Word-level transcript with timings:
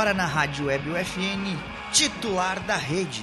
Agora 0.00 0.14
na 0.14 0.24
Rádio 0.24 0.64
Web 0.64 0.88
UFN, 0.88 1.58
titular 1.92 2.58
da 2.60 2.74
rede. 2.74 3.22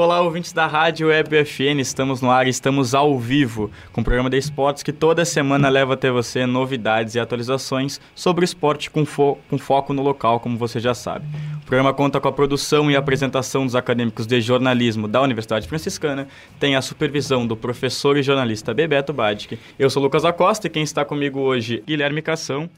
Olá, 0.00 0.22
ouvintes 0.22 0.50
da 0.50 0.66
Rádio 0.66 1.08
Web 1.08 1.44
FN, 1.44 1.78
estamos 1.78 2.22
no 2.22 2.30
ar, 2.30 2.48
estamos 2.48 2.94
ao 2.94 3.18
vivo 3.18 3.70
com 3.92 4.00
o 4.00 4.04
programa 4.04 4.30
de 4.30 4.38
esportes 4.38 4.82
que 4.82 4.94
toda 4.94 5.26
semana 5.26 5.68
leva 5.68 5.92
até 5.92 6.10
você 6.10 6.46
novidades 6.46 7.14
e 7.16 7.20
atualizações 7.20 8.00
sobre 8.14 8.46
esporte 8.46 8.88
com, 8.88 9.04
fo 9.04 9.36
com 9.50 9.58
foco 9.58 9.92
no 9.92 10.00
local, 10.00 10.40
como 10.40 10.56
você 10.56 10.80
já 10.80 10.94
sabe. 10.94 11.26
O 11.62 11.66
programa 11.66 11.92
conta 11.92 12.18
com 12.18 12.26
a 12.26 12.32
produção 12.32 12.90
e 12.90 12.96
apresentação 12.96 13.66
dos 13.66 13.76
acadêmicos 13.76 14.26
de 14.26 14.40
jornalismo 14.40 15.06
da 15.06 15.20
Universidade 15.20 15.68
Franciscana, 15.68 16.26
tem 16.58 16.76
a 16.76 16.80
supervisão 16.80 17.46
do 17.46 17.54
professor 17.54 18.16
e 18.16 18.22
jornalista 18.22 18.72
Bebeto 18.72 19.12
Badic. 19.12 19.58
Eu 19.78 19.90
sou 19.90 20.02
Lucas 20.02 20.24
Acosta 20.24 20.66
e 20.66 20.70
quem 20.70 20.82
está 20.82 21.04
comigo 21.04 21.40
hoje, 21.40 21.84
Guilherme 21.86 22.22
Cação 22.22 22.70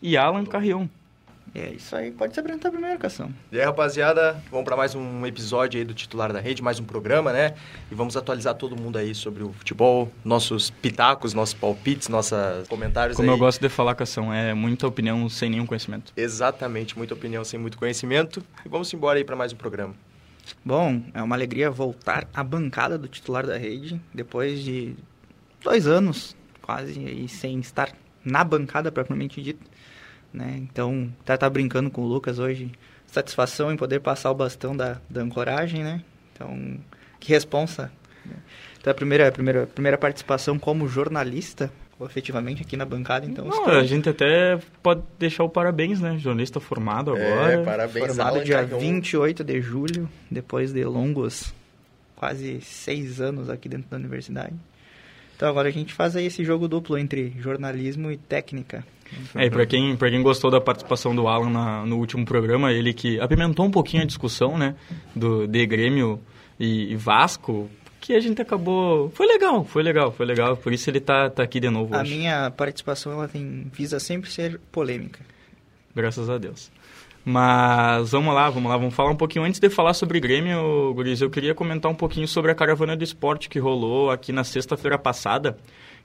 e 0.00 0.16
Alan 0.16 0.46
Carrion. 0.46 0.86
É 1.52 1.70
isso 1.70 1.96
aí, 1.96 2.12
pode 2.12 2.32
se 2.32 2.38
apresentar 2.38 2.70
primeiro, 2.70 2.96
Cação. 2.98 3.34
E 3.50 3.58
aí, 3.58 3.64
rapaziada, 3.64 4.40
vamos 4.50 4.64
para 4.64 4.76
mais 4.76 4.94
um 4.94 5.26
episódio 5.26 5.78
aí 5.78 5.84
do 5.84 5.92
Titular 5.92 6.32
da 6.32 6.38
Rede, 6.38 6.62
mais 6.62 6.78
um 6.78 6.84
programa, 6.84 7.32
né? 7.32 7.54
E 7.90 7.94
vamos 7.94 8.16
atualizar 8.16 8.54
todo 8.54 8.76
mundo 8.76 8.96
aí 8.96 9.14
sobre 9.16 9.42
o 9.42 9.52
futebol, 9.52 10.12
nossos 10.24 10.70
pitacos, 10.70 11.34
nossos 11.34 11.54
palpites, 11.54 12.06
nossos 12.08 12.68
comentários 12.68 13.16
Como 13.16 13.28
aí. 13.28 13.34
eu 13.34 13.38
gosto 13.38 13.60
de 13.60 13.68
falar, 13.68 13.96
Cação, 13.96 14.32
é 14.32 14.54
muita 14.54 14.86
opinião 14.86 15.28
sem 15.28 15.50
nenhum 15.50 15.66
conhecimento. 15.66 16.12
Exatamente, 16.16 16.96
muita 16.96 17.14
opinião 17.14 17.42
sem 17.42 17.58
muito 17.58 17.76
conhecimento. 17.76 18.40
E 18.64 18.68
vamos 18.68 18.92
embora 18.94 19.18
aí 19.18 19.24
para 19.24 19.34
mais 19.34 19.52
um 19.52 19.56
programa. 19.56 19.94
Bom, 20.64 21.02
é 21.12 21.20
uma 21.20 21.34
alegria 21.34 21.68
voltar 21.68 22.28
à 22.32 22.44
bancada 22.44 22.96
do 22.96 23.08
titular 23.08 23.44
da 23.44 23.56
rede, 23.56 24.00
depois 24.14 24.62
de 24.62 24.94
dois 25.62 25.88
anos, 25.88 26.36
quase, 26.62 27.04
aí, 27.04 27.28
sem 27.28 27.58
estar 27.58 27.92
na 28.24 28.44
bancada 28.44 28.92
propriamente 28.92 29.42
dita. 29.42 29.69
Né? 30.32 30.56
Então, 30.58 31.12
até 31.22 31.36
tá 31.36 31.50
brincando 31.50 31.90
com 31.90 32.02
o 32.02 32.06
Lucas 32.06 32.38
hoje. 32.38 32.70
Satisfação 33.06 33.72
em 33.72 33.76
poder 33.76 34.00
passar 34.00 34.30
o 34.30 34.34
bastão 34.34 34.76
da, 34.76 34.98
da 35.08 35.20
ancoragem, 35.20 35.82
né? 35.82 36.02
Então, 36.32 36.78
que 37.18 37.32
responsa. 37.32 37.90
Né? 38.24 38.36
Então, 38.78 38.90
a 38.90 38.94
primeira, 38.94 39.28
a 39.28 39.32
primeira, 39.32 39.64
a 39.64 39.66
primeira 39.66 39.98
participação 39.98 40.58
como 40.58 40.86
jornalista, 40.86 41.70
efetivamente, 42.00 42.62
aqui 42.62 42.76
na 42.76 42.84
bancada. 42.84 43.26
Então, 43.26 43.44
Não, 43.44 43.58
estou 43.58 43.74
a 43.74 43.84
gente 43.84 44.08
até 44.08 44.58
pode 44.82 45.02
deixar 45.18 45.42
o 45.42 45.48
parabéns, 45.48 46.00
né? 46.00 46.16
Jornalista 46.18 46.60
formado 46.60 47.10
agora. 47.10 47.52
É, 47.52 47.64
parabéns, 47.64 48.06
formado 48.06 48.44
dia 48.44 48.56
Carrion. 48.58 48.78
28 48.78 49.42
de 49.42 49.60
julho, 49.60 50.08
depois 50.30 50.72
de 50.72 50.84
longos 50.84 51.52
quase 52.20 52.60
seis 52.60 53.18
anos 53.18 53.48
aqui 53.48 53.66
dentro 53.68 53.88
da 53.90 53.96
universidade. 53.96 54.54
Então, 55.40 55.48
agora 55.48 55.68
a 55.68 55.72
gente 55.72 55.94
faz 55.94 56.14
aí 56.16 56.26
esse 56.26 56.44
jogo 56.44 56.68
duplo 56.68 56.98
entre 56.98 57.32
jornalismo 57.38 58.10
e 58.10 58.18
técnica. 58.18 58.84
É, 59.34 59.46
e 59.46 59.50
pra 59.50 59.64
quem, 59.64 59.96
pra 59.96 60.10
quem 60.10 60.20
gostou 60.22 60.50
da 60.50 60.60
participação 60.60 61.14
do 61.16 61.26
Alan 61.26 61.48
na- 61.48 61.86
no 61.86 61.96
último 61.96 62.26
programa, 62.26 62.70
ele 62.74 62.92
que 62.92 63.18
apimentou 63.18 63.64
um 63.64 63.70
pouquinho 63.70 64.02
a 64.02 64.06
discussão, 64.06 64.58
né? 64.58 64.74
Do, 65.16 65.46
de 65.48 65.64
Grêmio 65.64 66.20
e, 66.58 66.92
e 66.92 66.94
Vasco, 66.96 67.70
que 68.02 68.12
a 68.12 68.20
gente 68.20 68.42
acabou... 68.42 69.08
Foi 69.14 69.26
legal, 69.26 69.64
foi 69.64 69.82
legal, 69.82 70.12
foi 70.12 70.26
legal. 70.26 70.58
Por 70.58 70.74
isso 70.74 70.90
ele 70.90 71.00
tá, 71.00 71.30
tá 71.30 71.42
aqui 71.42 71.58
de 71.58 71.70
novo 71.70 71.94
A 71.94 72.02
hoje. 72.02 72.14
minha 72.18 72.50
participação 72.50 73.12
ela 73.12 73.26
tem 73.26 73.66
visa 73.72 73.98
sempre 73.98 74.30
ser 74.30 74.60
polêmica. 74.70 75.20
Graças 75.96 76.28
a 76.28 76.36
Deus. 76.36 76.70
Mas 77.24 78.12
vamos 78.12 78.34
lá, 78.34 78.48
vamos 78.48 78.70
lá, 78.70 78.76
vamos 78.76 78.94
falar 78.94 79.10
um 79.10 79.16
pouquinho. 79.16 79.44
Antes 79.44 79.60
de 79.60 79.68
falar 79.68 79.92
sobre 79.92 80.18
Grêmio, 80.20 80.92
Guris, 80.94 81.20
eu 81.20 81.28
queria 81.28 81.54
comentar 81.54 81.90
um 81.90 81.94
pouquinho 81.94 82.26
sobre 82.26 82.50
a 82.50 82.54
Caravana 82.54 82.96
do 82.96 83.04
Esporte 83.04 83.48
que 83.48 83.58
rolou 83.58 84.10
aqui 84.10 84.32
na 84.32 84.42
sexta-feira 84.42 84.98
passada, 84.98 85.58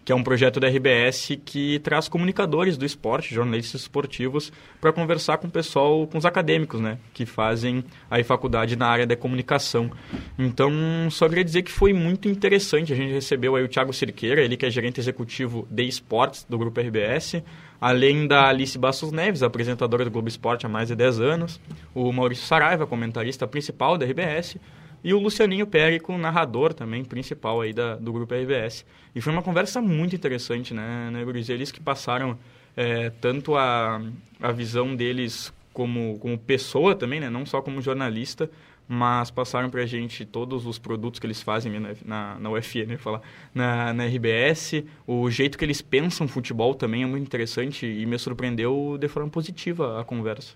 que 0.05 0.11
é 0.11 0.15
um 0.15 0.23
projeto 0.23 0.59
da 0.59 0.67
RBS 0.67 1.31
que 1.43 1.79
traz 1.79 2.07
comunicadores 2.07 2.77
do 2.77 2.85
esporte, 2.85 3.33
jornalistas 3.33 3.81
esportivos, 3.81 4.53
para 4.79 4.93
conversar 4.93 5.39
com 5.39 5.47
o 5.47 5.51
pessoal, 5.51 6.05
com 6.05 6.19
os 6.19 6.25
acadêmicos, 6.25 6.79
né, 6.79 6.99
que 7.11 7.25
fazem 7.25 7.83
aí 8.09 8.23
faculdade 8.23 8.75
na 8.75 8.87
área 8.87 9.07
da 9.07 9.15
comunicação. 9.15 9.89
Então, 10.37 10.71
só 11.09 11.27
queria 11.27 11.43
dizer 11.43 11.63
que 11.63 11.71
foi 11.71 11.91
muito 11.91 12.29
interessante. 12.29 12.93
A 12.93 12.95
gente 12.95 13.11
recebeu 13.11 13.55
aí 13.55 13.63
o 13.63 13.67
Thiago 13.67 13.91
Cirqueira, 13.91 14.41
ele 14.41 14.55
que 14.55 14.67
é 14.67 14.69
gerente 14.69 14.99
executivo 14.99 15.67
de 15.71 15.83
esportes 15.83 16.45
do 16.47 16.55
Grupo 16.55 16.79
RBS, 16.79 17.41
além 17.81 18.27
da 18.27 18.47
Alice 18.47 18.77
Bastos 18.77 19.11
Neves, 19.11 19.41
apresentadora 19.41 20.05
do 20.05 20.11
Globo 20.11 20.27
Esporte 20.27 20.67
há 20.67 20.69
mais 20.69 20.89
de 20.89 20.95
10 20.95 21.19
anos, 21.19 21.59
o 21.95 22.11
Maurício 22.11 22.45
Saraiva, 22.45 22.85
comentarista 22.85 23.47
principal 23.47 23.97
da 23.97 24.05
RBS, 24.05 24.57
e 25.05 25.13
o 25.13 25.19
Lucianinho 25.19 25.67
Périco, 25.67 26.17
narrador 26.17 26.73
também 26.73 27.05
principal 27.05 27.61
aí 27.61 27.71
da, 27.71 27.95
do 27.95 28.11
Grupo 28.11 28.33
RBS. 28.33 28.83
E 29.13 29.21
foi 29.21 29.31
uma 29.31 29.43
conversa 29.43 29.79
muito 29.79 30.15
interessante, 30.15 30.73
né, 30.73 31.11
né 31.11 31.23
Guris? 31.23 31.47
Eles 31.47 31.71
que 31.71 31.79
passaram 31.79 32.35
é, 32.75 33.11
tanto 33.21 33.55
a, 33.55 34.01
a 34.41 34.51
visão 34.51 34.95
deles 34.95 35.53
como, 35.71 36.17
como 36.17 36.35
pessoa 36.39 36.95
também, 36.95 37.19
né, 37.19 37.29
não 37.29 37.45
só 37.45 37.61
como 37.61 37.83
jornalista, 37.83 38.49
mas 38.87 39.29
passaram 39.29 39.69
pra 39.69 39.85
gente 39.85 40.25
todos 40.25 40.65
os 40.65 40.79
produtos 40.79 41.19
que 41.19 41.27
eles 41.27 41.39
fazem 41.39 41.79
na, 41.79 41.93
na, 42.03 42.39
na 42.39 42.49
UFN, 42.49 42.87
né, 42.87 42.97
falar, 42.97 43.21
na, 43.53 43.93
na 43.93 44.07
RBS, 44.07 44.83
o 45.05 45.29
jeito 45.29 45.55
que 45.55 45.63
eles 45.63 45.83
pensam 45.83 46.27
futebol 46.27 46.73
também 46.73 47.03
é 47.03 47.05
muito 47.05 47.27
interessante 47.27 47.85
e 47.85 48.07
me 48.07 48.17
surpreendeu 48.17 48.97
de 48.99 49.07
forma 49.07 49.29
positiva 49.29 50.01
a 50.01 50.03
conversa. 50.03 50.55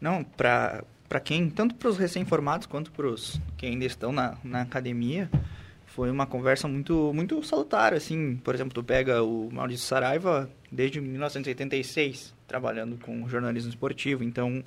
Não, 0.00 0.22
para 0.22 0.84
para 1.08 1.20
quem, 1.20 1.48
tanto 1.48 1.74
para 1.74 1.88
os 1.88 1.96
recém-formados 1.96 2.66
quanto 2.66 2.92
para 2.92 3.06
os 3.06 3.40
que 3.56 3.66
ainda 3.66 3.84
estão 3.84 4.12
na, 4.12 4.36
na 4.44 4.62
academia, 4.62 5.30
foi 5.86 6.10
uma 6.10 6.26
conversa 6.26 6.68
muito 6.68 7.12
muito 7.14 7.42
salutar, 7.42 7.94
assim, 7.94 8.36
por 8.44 8.54
exemplo, 8.54 8.74
tu 8.74 8.84
pega 8.84 9.22
o 9.22 9.48
Maurício 9.50 9.86
Saraiva 9.86 10.48
desde 10.70 11.00
1986 11.00 12.34
trabalhando 12.46 12.98
com 12.98 13.28
jornalismo 13.28 13.70
esportivo, 13.70 14.22
então 14.22 14.62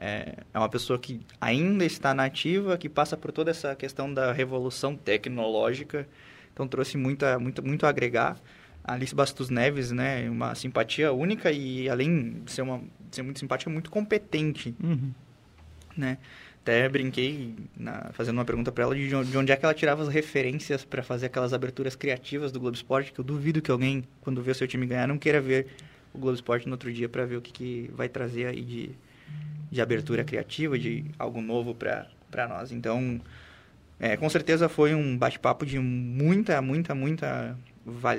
é, 0.00 0.34
é 0.52 0.58
uma 0.58 0.68
pessoa 0.68 0.98
que 0.98 1.20
ainda 1.40 1.84
está 1.84 2.14
nativa, 2.14 2.76
que 2.76 2.88
passa 2.88 3.16
por 3.16 3.30
toda 3.30 3.50
essa 3.50 3.74
questão 3.76 4.12
da 4.12 4.32
revolução 4.32 4.96
tecnológica, 4.96 6.08
então 6.52 6.66
trouxe 6.66 6.96
muita, 6.96 7.38
muito, 7.38 7.64
muito 7.64 7.86
a 7.86 7.88
agregar. 7.88 8.36
A 8.82 8.92
Alice 8.92 9.14
Bastos 9.14 9.48
Neves, 9.48 9.90
né, 9.92 10.28
uma 10.28 10.54
simpatia 10.54 11.10
única 11.10 11.50
e 11.50 11.88
além 11.88 12.42
de 12.44 12.52
ser, 12.52 12.60
uma, 12.60 12.78
de 13.08 13.16
ser 13.16 13.22
muito 13.22 13.38
simpática, 13.38 13.70
muito 13.70 13.90
competente 13.90 14.74
Uhum. 14.82 15.12
Né? 15.96 16.18
Até 16.62 16.88
brinquei 16.88 17.54
na- 17.76 18.10
fazendo 18.12 18.38
uma 18.38 18.44
pergunta 18.44 18.72
para 18.72 18.84
ela 18.84 18.94
de 18.94 19.06
de 19.08 19.36
onde 19.36 19.52
é 19.52 19.56
que 19.56 19.64
ela 19.64 19.74
tirava 19.74 20.02
as 20.02 20.08
referências 20.08 20.84
para 20.84 21.02
fazer 21.02 21.26
aquelas 21.26 21.52
aberturas 21.52 21.94
criativas 21.94 22.50
do 22.50 22.58
Globo 22.58 22.74
Esporte, 22.74 23.12
que 23.12 23.18
eu 23.20 23.24
duvido 23.24 23.60
que 23.60 23.70
alguém, 23.70 24.04
quando 24.22 24.42
vê 24.42 24.50
o 24.50 24.54
seu 24.54 24.66
time 24.66 24.86
ganhar, 24.86 25.06
não 25.06 25.18
queira 25.18 25.40
ver 25.40 25.66
o 26.14 26.18
Globo 26.18 26.34
Esporte 26.34 26.66
no 26.66 26.72
outro 26.72 26.90
dia 26.92 27.08
para 27.08 27.26
ver 27.26 27.36
o 27.36 27.42
que, 27.42 27.52
que 27.52 27.90
vai 27.94 28.08
trazer 28.08 28.46
aí 28.46 28.62
de, 28.62 28.90
de 29.70 29.80
abertura 29.82 30.24
criativa, 30.24 30.78
de 30.78 31.04
algo 31.18 31.40
novo 31.42 31.74
para 31.74 32.48
nós. 32.48 32.72
Então, 32.72 33.20
é, 34.00 34.16
com 34.16 34.28
certeza 34.30 34.68
foi 34.68 34.94
um 34.94 35.18
bate-papo 35.18 35.66
de 35.66 35.78
muita, 35.78 36.60
muita, 36.62 36.94
muita 36.94 37.58
val- 37.84 38.16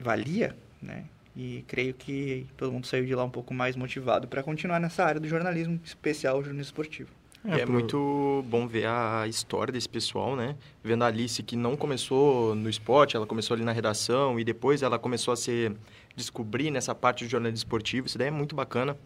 valia, 0.00 0.56
né? 0.80 1.04
E 1.36 1.64
creio 1.68 1.92
que 1.92 2.46
todo 2.56 2.72
mundo 2.72 2.86
saiu 2.86 3.04
de 3.04 3.14
lá 3.14 3.22
um 3.22 3.30
pouco 3.30 3.52
mais 3.52 3.76
motivado 3.76 4.26
para 4.26 4.42
continuar 4.42 4.80
nessa 4.80 5.04
área 5.04 5.20
do 5.20 5.28
jornalismo, 5.28 5.78
especial 5.84 6.36
o 6.38 6.42
jornalismo 6.42 6.62
esportivo. 6.70 7.10
E 7.44 7.50
é 7.50 7.58
pro- 7.64 7.72
muito 7.74 8.44
bom 8.48 8.66
ver 8.66 8.86
a 8.86 9.26
história 9.28 9.70
desse 9.70 9.88
pessoal, 9.88 10.34
né? 10.34 10.56
Vendo 10.82 11.04
a 11.04 11.06
Alice 11.08 11.40
que 11.42 11.54
não 11.54 11.76
começou 11.76 12.54
no 12.54 12.68
esporte, 12.70 13.16
ela 13.16 13.26
começou 13.26 13.54
ali 13.54 13.62
na 13.64 13.70
redação 13.72 14.40
e 14.40 14.44
depois 14.44 14.82
ela 14.82 14.98
começou 14.98 15.32
a 15.32 15.36
se 15.36 15.70
descobrir 16.16 16.70
nessa 16.70 16.94
parte 16.94 17.24
do 17.24 17.30
jornalismo 17.30 17.58
esportivo. 17.58 18.06
Isso 18.06 18.16
daí 18.18 18.28
é 18.28 18.30
muito 18.30 18.56
bacana. 18.56 18.96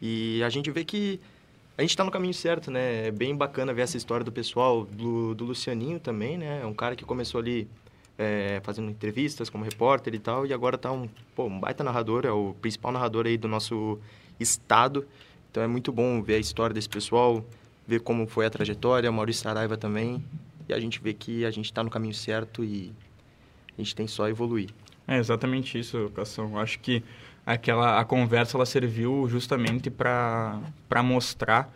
E 0.00 0.42
a 0.42 0.48
gente 0.48 0.70
vê 0.70 0.84
que 0.84 1.20
a 1.76 1.82
gente 1.82 1.90
está 1.90 2.02
no 2.02 2.10
caminho 2.10 2.34
certo, 2.34 2.70
né? 2.70 3.08
É 3.08 3.10
bem 3.10 3.36
bacana 3.36 3.72
ver 3.74 3.82
essa 3.82 3.96
história 3.96 4.24
do 4.24 4.32
pessoal, 4.32 4.84
do, 4.84 5.34
do 5.34 5.44
Lucianinho 5.44 6.00
também, 6.00 6.38
né? 6.38 6.60
É 6.62 6.66
um 6.66 6.74
cara 6.74 6.96
que 6.96 7.04
começou 7.04 7.40
ali 7.40 7.68
é, 8.18 8.60
fazendo 8.62 8.90
entrevistas 8.90 9.50
como 9.50 9.64
repórter 9.64 10.14
e 10.14 10.18
tal, 10.18 10.46
e 10.46 10.52
agora 10.52 10.78
tá 10.78 10.92
um, 10.92 11.08
pô, 11.34 11.44
um 11.46 11.58
baita 11.58 11.82
narrador, 11.82 12.24
é 12.24 12.30
o 12.30 12.54
principal 12.60 12.92
narrador 12.92 13.26
aí 13.26 13.36
do 13.36 13.48
nosso 13.48 13.98
estado. 14.38 15.06
Então 15.50 15.62
é 15.62 15.66
muito 15.66 15.92
bom 15.92 16.22
ver 16.22 16.34
a 16.34 16.38
história 16.38 16.74
desse 16.74 16.88
pessoal, 16.88 17.44
ver 17.86 18.00
como 18.00 18.26
foi 18.26 18.46
a 18.46 18.50
trajetória, 18.50 19.10
o 19.10 19.12
Maurício 19.12 19.42
Saraiva 19.42 19.76
também, 19.76 20.24
e 20.68 20.72
a 20.72 20.80
gente 20.80 21.00
vê 21.00 21.12
que 21.12 21.44
a 21.44 21.50
gente 21.50 21.66
está 21.66 21.82
no 21.82 21.90
caminho 21.90 22.14
certo 22.14 22.64
e 22.64 22.92
a 23.76 23.80
gente 23.82 23.94
tem 23.94 24.06
só 24.06 24.28
evoluir. 24.28 24.70
É 25.06 25.18
exatamente 25.18 25.78
isso, 25.78 26.10
Cação. 26.14 26.58
Acho 26.58 26.78
que 26.78 27.02
aquela 27.44 28.00
a 28.00 28.04
conversa 28.04 28.56
ela 28.56 28.64
serviu 28.64 29.28
justamente 29.28 29.90
para 29.90 30.62
mostrar 31.02 31.70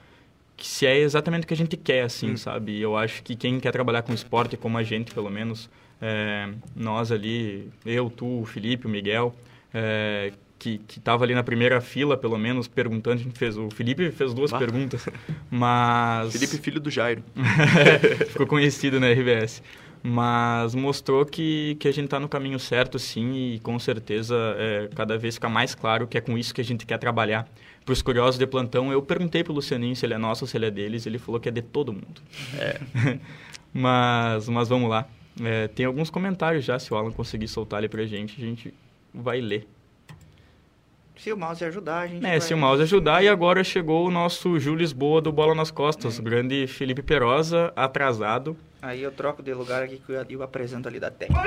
que 0.57 0.67
se 0.67 0.87
é 0.87 0.99
exatamente 0.99 1.45
o 1.45 1.47
que 1.47 1.55
a 1.55 1.57
gente 1.57 1.77
quer, 1.77 2.03
assim, 2.03 2.33
Hum. 2.33 2.37
sabe? 2.37 2.81
Eu 2.81 2.97
acho 2.97 3.23
que 3.23 3.37
quem 3.37 3.61
quer 3.61 3.71
trabalhar 3.71 4.03
com 4.03 4.13
esporte, 4.13 4.57
como 4.57 4.77
a 4.79 4.83
gente, 4.83 5.15
pelo 5.15 5.31
menos, 5.31 5.71
é, 6.01 6.49
nós 6.75 7.11
ali, 7.11 7.71
eu, 7.85 8.11
tu, 8.11 8.41
o 8.41 8.45
Felipe, 8.45 8.87
o 8.87 8.91
Miguel, 8.91 9.35
é, 9.73 10.33
que, 10.59 10.79
que 10.79 11.01
tava 11.01 11.25
ali 11.25 11.35
na 11.35 11.43
primeira 11.43 11.81
fila, 11.81 12.17
pelo 12.17 12.39
menos, 12.39 12.67
perguntando, 12.69 13.17
a 13.17 13.23
gente 13.23 13.39
fez, 13.39 13.57
o 13.57 13.69
Felipe 13.71 14.11
fez 14.11 14.35
duas 14.35 14.51
Bah. 14.51 14.59
perguntas, 14.59 15.09
mas... 15.51 16.33
Felipe, 16.33 16.59
filho 16.59 16.81
do 16.81 16.91
Jairo. 16.91 17.23
Ficou 18.31 18.47
conhecido 18.47 18.99
na 19.01 19.09
RBS. 19.11 19.63
Mas 20.01 20.77
mostrou 20.77 21.27
que, 21.27 21.77
que 21.81 21.89
a 21.89 21.93
gente 21.93 22.05
está 22.05 22.21
no 22.21 22.29
caminho 22.29 22.59
certo, 22.59 23.01
sim, 23.01 23.55
e 23.55 23.59
com 23.59 23.77
certeza 23.81 24.37
é, 24.57 24.89
cada 24.95 25.19
vez 25.19 25.35
fica 25.35 25.49
mais 25.49 25.75
claro 25.75 26.07
que 26.07 26.17
é 26.17 26.21
com 26.21 26.39
isso 26.39 26.55
que 26.55 26.61
a 26.61 26.65
gente 26.65 26.87
quer 26.87 26.99
trabalhar. 26.99 27.49
Para 27.85 27.93
os 27.93 28.01
curiosos 28.01 28.39
de 28.39 28.47
plantão, 28.47 28.93
eu 28.93 29.03
perguntei 29.03 29.43
para 29.43 29.51
o 29.51 29.55
Lucianinho 29.57 29.97
se 29.97 30.07
ele 30.07 30.15
é 30.15 30.19
nosso 30.19 30.45
ou 30.45 30.49
se 30.49 30.57
ele 30.57 30.67
é 30.67 30.71
deles, 30.71 31.05
ele 31.05 31.19
falou 31.19 31.41
que 31.41 31.49
é 31.49 31.53
de 31.53 31.63
todo 31.63 31.93
mundo. 31.93 32.23
É. 32.59 32.79
mas, 33.75 34.49
mas 34.49 34.69
vamos 34.69 34.89
lá. 34.89 35.09
É, 35.45 35.69
tem 35.69 35.87
alguns 35.87 36.11
comentários 36.11 36.65
já, 36.65 36.79
se 36.79 36.93
o 36.93 36.97
Alan 36.97 37.13
conseguir 37.13 37.49
soltar 37.49 37.79
ali 37.79 37.89
para 37.89 38.03
a 38.03 38.07
gente, 38.07 38.43
a 38.43 38.45
gente 38.45 38.75
vai 39.13 39.41
ler. 39.41 39.67
Se 41.19 41.33
o 41.33 41.37
mouse 41.37 41.65
ajudar, 41.65 42.01
a 42.01 42.07
gente. 42.07 42.25
É, 42.25 42.31
vai... 42.31 42.41
se 42.41 42.55
o 42.55 42.59
mouse 42.59 42.83
ajudar. 42.83 43.25
E 43.25 43.29
agora 43.29 43.65
chegou 43.65 44.07
o 44.07 44.11
nosso 44.11 44.59
Júlio 44.61 44.79
Lisboa 44.79 45.21
do 45.21 45.33
Bola 45.33 45.55
nas 45.55 45.71
Costas, 45.71 46.17
é. 46.17 46.21
o 46.21 46.25
grande 46.25 46.67
Felipe 46.69 47.03
Perosa, 47.03 47.73
atrasado. 47.75 48.57
Aí 48.81 49.03
eu 49.03 49.11
troco 49.11 49.43
de 49.43 49.53
lugar 49.53 49.83
aqui 49.83 49.99
que 49.99 50.13
eu 50.13 50.43
apresento 50.43 50.87
ali 50.87 51.01
da 51.01 51.11
técnica. 51.11 51.43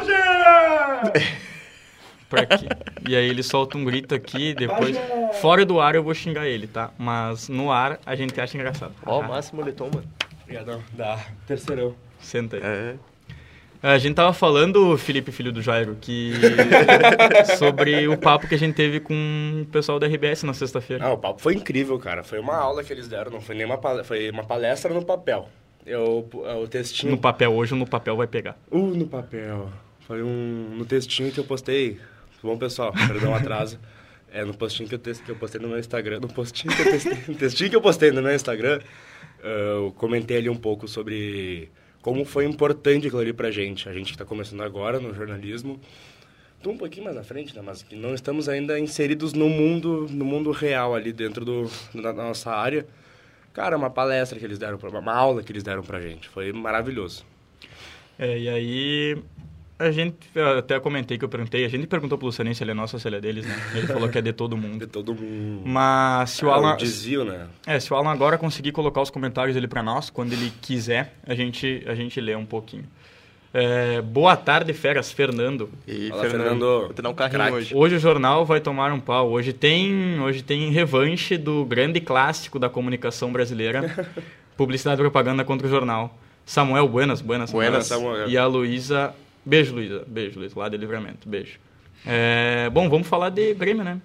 pra 2.30 2.46
quê? 2.46 2.68
E 3.08 3.16
aí 3.16 3.30
ele 3.30 3.42
solta 3.42 3.78
um 3.78 3.86
grito 3.86 4.14
aqui, 4.14 4.54
depois. 4.54 4.98
Fora 5.40 5.66
do 5.66 5.80
ar 5.80 5.96
eu 5.96 6.04
vou 6.04 6.14
xingar 6.14 6.46
ele, 6.46 6.68
tá? 6.68 6.92
Mas 6.98 7.48
no 7.48 7.72
ar 7.72 7.98
a 8.06 8.14
gente 8.14 8.40
acha 8.42 8.58
engraçado. 8.58 8.94
Ó, 9.06 9.20
oh, 9.20 9.22
ah. 9.22 9.28
máximo 9.30 9.62
moletom, 9.62 9.90
mano. 9.94 10.08
Obrigadão. 10.44 10.84
Dá. 10.92 11.18
Terceirão. 11.48 11.96
Senta 12.20 12.58
aí. 12.58 12.62
É. 12.62 12.96
A 13.84 13.98
gente 13.98 14.14
tava 14.14 14.32
falando, 14.32 14.96
Felipe, 14.96 15.32
filho 15.32 15.52
do 15.52 15.60
Jairo, 15.60 15.98
que 16.00 16.34
sobre 17.58 18.08
o 18.08 18.16
papo 18.16 18.48
que 18.48 18.54
a 18.54 18.58
gente 18.58 18.76
teve 18.76 19.00
com 19.00 19.64
o 19.64 19.66
pessoal 19.72 20.00
da 20.00 20.06
RBS 20.06 20.44
na 20.44 20.54
sexta-feira. 20.54 21.04
Ah, 21.04 21.14
o 21.14 21.18
papo 21.18 21.42
foi 21.42 21.56
incrível, 21.56 21.98
cara. 21.98 22.24
Foi 22.24 22.40
uma 22.40 22.56
aula 22.56 22.84
que 22.84 22.94
eles 22.94 23.08
deram, 23.08 23.32
não 23.32 23.42
foi 23.42 23.56
nem 23.56 23.66
uma 23.66 23.80
palestra, 23.80 24.04
foi 24.04 24.30
uma 24.30 24.44
palestra 24.44 24.94
no 24.94 25.04
papel. 25.04 25.50
Eu, 25.84 26.30
o 26.62 26.68
textinho... 26.68 27.12
No 27.12 27.18
papel 27.18 27.52
hoje, 27.52 27.74
no 27.74 27.88
papel 27.88 28.16
vai 28.16 28.28
pegar. 28.28 28.56
Uh, 28.70 28.94
no 28.96 29.08
papel. 29.08 29.72
Foi 30.02 30.22
um 30.22 30.76
no 30.78 30.86
textinho 30.86 31.32
que 31.32 31.40
eu 31.40 31.44
postei. 31.44 32.00
Bom, 32.44 32.58
pessoal, 32.58 32.94
perdão 32.94 33.32
o 33.32 33.36
atraso. 33.36 33.80
É, 34.34 34.46
no 34.46 34.54
postinho 34.54 34.88
que 34.88 34.96
eu, 34.96 35.00
te, 35.00 35.14
que 35.16 35.30
eu 35.30 35.36
postei 35.36 35.60
no 35.60 35.68
meu 35.68 35.78
Instagram, 35.78 36.22
no 36.22 36.30
postinho 36.30 36.74
que 36.74 36.82
eu, 36.82 36.92
testei, 36.94 37.18
no 37.28 37.36
textinho 37.36 37.70
que 37.70 37.76
eu 37.76 37.82
postei 37.82 38.12
no 38.12 38.22
meu 38.22 38.34
Instagram, 38.34 38.80
eu 39.44 39.94
comentei 39.98 40.38
ali 40.38 40.50
um 40.50 40.56
pouco 40.56 40.88
sobre 40.88 41.70
como 42.02 42.26
foi 42.26 42.46
importante 42.46 43.08
aquilo 43.08 43.22
ali 43.22 43.34
pra 43.34 43.52
gente. 43.52 43.88
A 43.88 43.94
gente 43.94 44.08
que 44.08 44.12
está 44.14 44.26
começando 44.26 44.62
agora 44.62 45.00
no 45.00 45.14
jornalismo, 45.14 45.80
tô 46.62 46.72
um 46.72 46.78
pouquinho 46.78 47.06
mais 47.06 47.16
na 47.16 47.24
frente, 47.24 47.56
né? 47.56 47.62
Mas 47.64 47.86
não 47.92 48.14
estamos 48.14 48.50
ainda 48.50 48.80
inseridos 48.80 49.34
no 49.34 49.50
mundo, 49.50 50.08
no 50.10 50.26
mundo 50.26 50.52
real 50.52 50.96
ali 50.96 51.14
dentro 51.14 51.46
do, 51.46 51.70
da 51.94 52.14
nossa 52.14 52.52
área. 52.52 52.86
Cara, 53.54 53.76
uma 53.76 53.90
palestra 53.90 54.40
que 54.40 54.46
eles 54.46 54.58
deram, 54.58 54.80
uma 54.82 55.14
aula 55.14 55.44
que 55.44 55.52
eles 55.52 55.64
deram 55.64 55.84
pra 55.84 56.00
gente. 56.00 56.30
Foi 56.30 56.52
maravilhoso. 56.54 57.26
É, 58.18 58.38
e 58.38 58.50
aí 58.50 59.18
a 59.82 59.92
gente, 59.92 60.16
até 60.58 60.80
comentei 60.80 61.18
que 61.18 61.26
eu 61.26 61.30
perguntei, 61.30 61.66
a 61.66 61.68
gente 61.68 61.88
perguntou 61.88 62.18
pro 62.18 62.28
Lucianinho 62.28 62.56
se 62.56 62.64
ele 62.64 62.72
é 62.72 62.74
nosso 62.74 62.96
ou 62.96 63.00
se 63.00 63.08
ele 63.08 63.16
é 63.16 63.22
deles, 63.22 63.46
né? 63.46 63.56
Ele 63.76 63.88
falou 63.88 64.08
que 64.08 64.18
é 64.18 64.22
de 64.22 64.32
todo 64.32 64.56
mundo. 64.56 64.80
De 64.82 64.88
todo 64.88 65.14
mundo. 65.14 65.62
Mas 65.66 66.32
se 66.32 66.46
o 66.46 66.50
é, 66.50 66.54
Alan... 66.54 66.74
o 66.74 66.78
desvio, 66.78 67.26
né? 67.26 67.48
É, 67.66 67.80
se 67.80 67.92
o 67.92 67.96
Alan 67.96 68.12
agora 68.12 68.38
conseguir 68.38 68.72
colocar 68.72 69.02
os 69.02 69.10
comentários 69.10 69.56
dele 69.56 69.68
para 69.68 69.84
nós, 69.84 70.10
quando 70.10 70.34
ele 70.34 70.52
quiser, 70.62 71.16
a 71.26 71.36
gente, 71.36 71.84
a 71.88 71.94
gente 71.94 72.20
lê 72.22 72.36
um 72.36 72.46
pouquinho. 72.46 72.86
É, 73.54 74.02
boa 74.02 74.36
tarde, 74.38 74.74
feras, 74.74 75.12
Fernando. 75.12 75.70
E 75.86 76.10
Fala, 76.10 76.22
Fernando, 76.22 76.60
vou 76.60 76.94
te 76.94 77.02
dar 77.02 77.10
um 77.10 77.14
carrinho 77.14 77.54
hoje. 77.54 77.76
Hoje 77.76 77.96
o 77.96 78.00
jornal 78.00 78.46
vai 78.46 78.62
tomar 78.62 78.92
um 78.94 79.00
pau. 79.00 79.30
Hoje 79.30 79.52
tem, 79.52 80.20
hoje 80.22 80.42
tem 80.42 80.72
revanche 80.72 81.38
do 81.38 81.66
grande 81.66 82.00
clássico 82.00 82.58
da 82.58 82.70
comunicação 82.70 83.32
brasileira, 83.32 84.08
publicidade 84.56 85.02
e 85.02 85.04
propaganda 85.04 85.44
contra 85.44 85.68
o 85.68 85.70
jornal. 85.70 86.18
Samuel 86.46 86.88
Buenas, 86.88 87.22
Buenas, 87.22 87.52
Buenas 87.52 87.88
Samuel. 87.88 88.30
E 88.30 88.38
a 88.38 88.46
Luísa 88.46 89.14
Beijo, 89.46 89.74
Luísa. 89.74 90.04
Beijo, 90.08 90.40
Luísa. 90.40 90.60
Lá 90.60 90.70
de 90.70 90.78
livramento. 90.78 91.28
Beijo. 91.28 91.60
É, 92.06 92.70
bom, 92.70 92.90
vamos 92.90 93.08
falar 93.08 93.30
de 93.30 93.54
Grêmio, 93.54 93.84
né? 93.84 94.00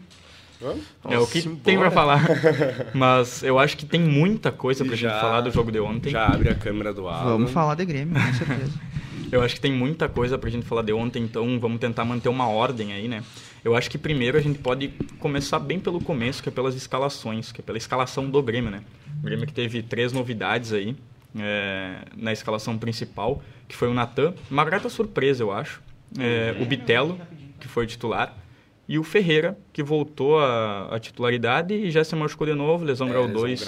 Vamos? 0.61 0.85
É 1.09 1.19
o 1.19 1.27
que 1.27 1.41
embora. 1.41 1.61
tem 1.62 1.79
pra 1.79 1.91
falar. 1.91 2.23
Mas 2.94 3.43
eu 3.43 3.59
acho 3.59 3.77
que 3.77 3.85
tem 3.85 4.00
muita 4.00 4.50
coisa 4.50 4.85
pra 4.85 4.97
já, 4.97 5.11
gente 5.11 5.21
falar 5.21 5.41
do 5.43 5.50
jogo 5.50 5.71
de 5.71 5.81
ontem. 5.81 6.11
Já 6.11 6.27
abre 6.27 6.49
a 6.49 6.55
câmera 6.55 6.93
do 6.93 7.09
ar. 7.09 7.25
Vamos 7.25 7.50
falar 7.50 7.75
de 7.75 7.85
Grêmio, 7.85 8.15
com 8.15 8.33
certeza. 8.33 8.73
eu 9.31 9.43
acho 9.43 9.55
que 9.55 9.61
tem 9.61 9.73
muita 9.73 10.09
coisa 10.09 10.38
pra 10.38 10.49
gente 10.49 10.65
falar 10.65 10.83
de 10.83 10.93
ontem, 10.93 11.23
então 11.23 11.59
vamos 11.61 11.79
tentar 11.79 12.05
manter 12.05 12.29
uma 12.29 12.49
ordem 12.49 12.93
aí, 12.93 13.06
né? 13.06 13.23
Eu 13.62 13.75
acho 13.75 13.91
que 13.91 13.99
primeiro 13.99 14.38
a 14.38 14.41
gente 14.41 14.59
pode 14.59 14.88
começar 15.19 15.59
bem 15.59 15.79
pelo 15.79 16.00
começo, 16.00 16.43
que 16.43 16.49
é 16.49 16.53
pelas 16.53 16.75
escalações, 16.75 17.53
que 17.53 17.61
é 17.61 17.65
pela 17.65 17.77
escalação 17.77 18.31
do 18.31 18.43
Grêmio, 18.43 18.71
né? 18.71 18.83
O 19.21 19.25
Grêmio 19.25 19.47
que 19.47 19.53
teve 19.53 19.83
três 19.83 20.12
novidades 20.12 20.73
aí 20.73 20.97
é, 21.38 21.99
na 22.17 22.33
escalação 22.33 22.79
principal 22.79 23.43
que 23.69 23.75
foi 23.75 23.88
o 23.88 23.94
Natan. 23.94 24.35
Uma 24.50 24.65
grata 24.65 24.88
surpresa, 24.88 25.43
eu 25.43 25.53
acho. 25.53 25.83
É, 26.19 26.56
o 26.61 26.65
Bitelo, 26.65 27.21
que 27.61 27.69
foi 27.69 27.87
titular. 27.87 28.35
E 28.88 28.99
o 28.99 29.03
Ferreira, 29.03 29.59
que 29.73 29.83
voltou 29.83 30.38
à, 30.38 30.97
titularidade 31.00 31.75
e 31.75 31.91
já 31.91 32.05
se 32.05 32.15
machucou 32.15 32.47
de 32.47 32.55
novo, 32.55 32.85
lesão 32.85 33.09
é, 33.09 33.11
grau 33.11 33.27
2. 33.27 33.67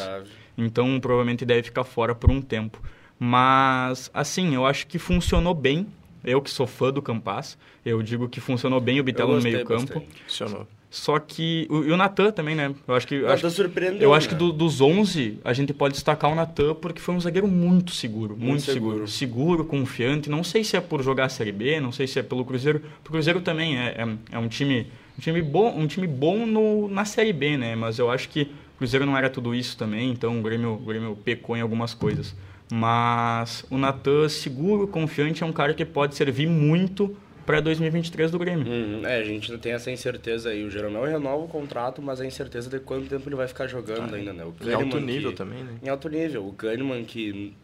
Então 0.56 0.98
provavelmente 1.00 1.44
deve 1.44 1.64
ficar 1.64 1.84
fora 1.84 2.14
por 2.14 2.30
um 2.30 2.40
tempo. 2.40 2.80
Mas, 3.18 4.10
assim, 4.14 4.54
eu 4.54 4.64
acho 4.64 4.86
que 4.86 4.98
funcionou 4.98 5.54
bem. 5.54 5.88
Eu 6.24 6.40
que 6.40 6.50
sou 6.50 6.66
fã 6.66 6.92
do 6.92 7.00
Campas, 7.00 7.58
eu 7.84 8.02
digo 8.02 8.28
que 8.28 8.40
funcionou 8.40 8.80
bem 8.80 9.00
o 9.00 9.04
Bitelo 9.04 9.36
no 9.36 9.42
meio 9.42 9.64
campo. 9.64 10.02
Funcionou. 10.26 10.66
Só 10.90 11.18
que. 11.18 11.66
O, 11.70 11.84
e 11.84 11.92
o 11.92 11.96
Natan 11.96 12.30
também, 12.30 12.54
né? 12.54 12.74
Eu 12.86 12.94
acho 12.94 13.06
que. 13.06 13.20
O 13.20 13.26
Natan 13.26 13.50
surpreendeu. 13.50 14.00
Eu 14.00 14.14
acho 14.14 14.26
né? 14.26 14.32
que 14.32 14.38
do, 14.38 14.52
dos 14.52 14.80
11, 14.80 15.38
a 15.44 15.52
gente 15.52 15.74
pode 15.74 15.94
destacar 15.94 16.32
o 16.32 16.34
Natan 16.34 16.74
porque 16.74 17.00
foi 17.00 17.14
um 17.14 17.20
zagueiro 17.20 17.46
muito 17.46 17.92
seguro. 17.92 18.30
Muito, 18.30 18.46
muito 18.46 18.62
seguro. 18.62 19.06
seguro. 19.06 19.08
seguro. 19.08 19.64
confiante. 19.64 20.30
Não 20.30 20.42
sei 20.42 20.64
se 20.64 20.76
é 20.76 20.80
por 20.80 21.02
jogar 21.02 21.26
a 21.26 21.28
Série 21.28 21.52
B, 21.52 21.78
não 21.78 21.92
sei 21.92 22.06
se 22.06 22.18
é 22.18 22.22
pelo 22.22 22.44
Cruzeiro. 22.44 22.82
O 23.06 23.10
Cruzeiro 23.10 23.40
também 23.40 23.78
é, 23.78 23.96
é, 23.98 24.08
é, 24.32 24.38
um 24.38 24.48
time. 24.48 24.86
Um 25.18 25.20
time 25.20 25.42
bom, 25.42 25.76
um 25.76 25.86
time 25.86 26.06
bom 26.06 26.46
no, 26.46 26.88
na 26.88 27.04
Série 27.04 27.32
B, 27.32 27.56
né? 27.56 27.74
Mas 27.74 27.98
eu 27.98 28.10
acho 28.10 28.28
que 28.28 28.42
o 28.42 28.78
Cruzeiro 28.78 29.04
não 29.04 29.16
era 29.16 29.28
tudo 29.28 29.54
isso 29.54 29.76
também, 29.76 30.12
então 30.12 30.38
o 30.38 30.42
Grêmio, 30.42 30.74
o 30.74 30.86
Grêmio 30.86 31.18
pecou 31.24 31.56
em 31.56 31.60
algumas 31.60 31.92
coisas. 31.92 32.36
Mas 32.72 33.64
o 33.68 33.76
Natan, 33.76 34.28
seguro, 34.28 34.86
confiante, 34.86 35.42
é 35.42 35.46
um 35.46 35.52
cara 35.52 35.74
que 35.74 35.84
pode 35.84 36.14
servir 36.14 36.46
muito 36.46 37.16
para 37.48 37.62
2023 37.62 38.30
do 38.30 38.38
Grêmio. 38.38 38.70
Uhum. 38.70 39.06
É, 39.06 39.20
a 39.20 39.24
gente 39.24 39.50
não 39.50 39.58
tem 39.58 39.72
essa 39.72 39.90
incerteza 39.90 40.50
aí. 40.50 40.62
O 40.64 40.70
Jeromel 40.70 41.04
renova 41.04 41.44
o 41.44 41.48
contrato, 41.48 42.02
mas 42.02 42.20
a 42.20 42.26
incerteza 42.26 42.68
de 42.68 42.78
quanto 42.78 43.08
tempo 43.08 43.26
ele 43.26 43.36
vai 43.36 43.48
ficar 43.48 43.66
jogando 43.66 44.14
ah, 44.14 44.18
ainda, 44.18 44.34
né? 44.34 44.44
O 44.44 44.54
em 44.62 44.74
alto 44.74 45.00
nível 45.00 45.30
que, 45.30 45.38
também, 45.38 45.64
né? 45.64 45.78
Em 45.82 45.88
alto 45.88 46.10
nível. 46.10 46.46
O 46.46 46.52
Kahneman 46.52 47.02
que 47.04 47.54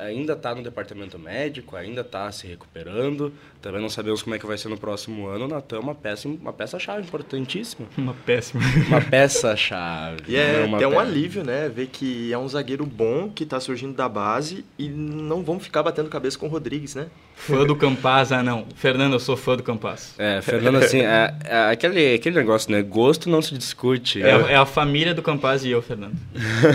ainda 0.00 0.32
está 0.32 0.54
no 0.54 0.62
departamento 0.62 1.18
médico, 1.18 1.76
ainda 1.76 2.00
está 2.00 2.30
se 2.32 2.46
recuperando. 2.46 3.32
Também 3.60 3.80
não 3.80 3.90
sabemos 3.90 4.22
como 4.22 4.34
é 4.34 4.38
que 4.38 4.46
vai 4.46 4.56
ser 4.56 4.68
no 4.68 4.78
próximo 4.78 5.26
ano. 5.26 5.44
O 5.44 5.48
Natan 5.48 5.76
é 5.76 5.80
uma 5.80 5.94
peça, 5.94 6.28
uma 6.28 6.52
peça-chave 6.52 7.02
importantíssima. 7.02 7.86
Uma 7.96 8.14
péssima. 8.14 8.62
Uma 8.88 9.00
peça-chave. 9.00 10.22
E 10.28 10.36
é, 10.36 10.66
é 10.80 10.88
um 10.88 10.98
alívio, 10.98 11.44
né? 11.44 11.68
Ver 11.68 11.88
que 11.88 12.32
é 12.32 12.38
um 12.38 12.48
zagueiro 12.48 12.86
bom 12.86 13.30
que 13.30 13.44
está 13.44 13.60
surgindo 13.60 13.94
da 13.94 14.08
base 14.08 14.64
e 14.78 14.88
não 14.88 15.42
vamos 15.42 15.62
ficar 15.62 15.82
batendo 15.82 16.08
cabeça 16.08 16.38
com 16.38 16.46
o 16.46 16.48
Rodrigues, 16.48 16.94
né? 16.94 17.08
Fã 17.34 17.64
do 17.64 17.76
Campaz, 17.76 18.32
ah 18.32 18.42
não. 18.42 18.66
Fernando, 18.76 19.14
eu 19.14 19.20
sou 19.20 19.36
fã 19.36 19.56
do 19.56 19.62
Campaz. 19.62 20.14
É, 20.18 20.40
Fernando, 20.40 20.76
assim, 20.76 21.00
é, 21.00 21.34
é 21.44 21.70
aquele, 21.70 22.14
aquele 22.14 22.36
negócio, 22.36 22.70
né? 22.70 22.82
Gosto 22.82 23.28
não 23.28 23.42
se 23.42 23.56
discute. 23.56 24.22
É, 24.22 24.52
é 24.52 24.56
a 24.56 24.66
família 24.66 25.14
do 25.14 25.22
Campaz 25.22 25.64
e 25.64 25.70
eu, 25.70 25.82
Fernando. 25.82 26.16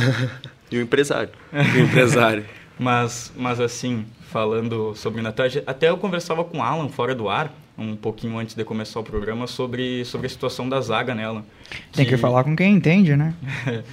e 0.72 0.77
o 0.77 0.82
empresário. 0.82 1.29
E 1.53 1.79
o 1.79 1.84
empresário. 1.84 2.46
Mas, 2.77 3.32
mas 3.36 3.60
assim, 3.60 4.05
falando 4.22 4.94
sobre 4.96 5.22
Natal, 5.22 5.48
até 5.65 5.89
eu 5.89 5.98
conversava 5.98 6.44
com 6.44 6.58
o 6.58 6.62
Alan 6.62 6.89
fora 6.89 7.15
do 7.15 7.29
ar, 7.29 7.53
um 7.77 7.96
pouquinho 7.96 8.38
antes 8.38 8.55
de 8.55 8.63
começar 8.63 9.00
o 9.00 9.03
programa, 9.03 9.48
sobre, 9.48 10.03
sobre 10.05 10.27
a 10.27 10.29
situação 10.29 10.67
da 10.67 10.79
zaga 10.82 11.15
nela. 11.15 11.46
Tem 11.94 12.05
que 12.05 12.17
falar 12.17 12.44
com 12.44 12.55
quem 12.55 12.74
entende, 12.74 13.15
né? 13.15 13.34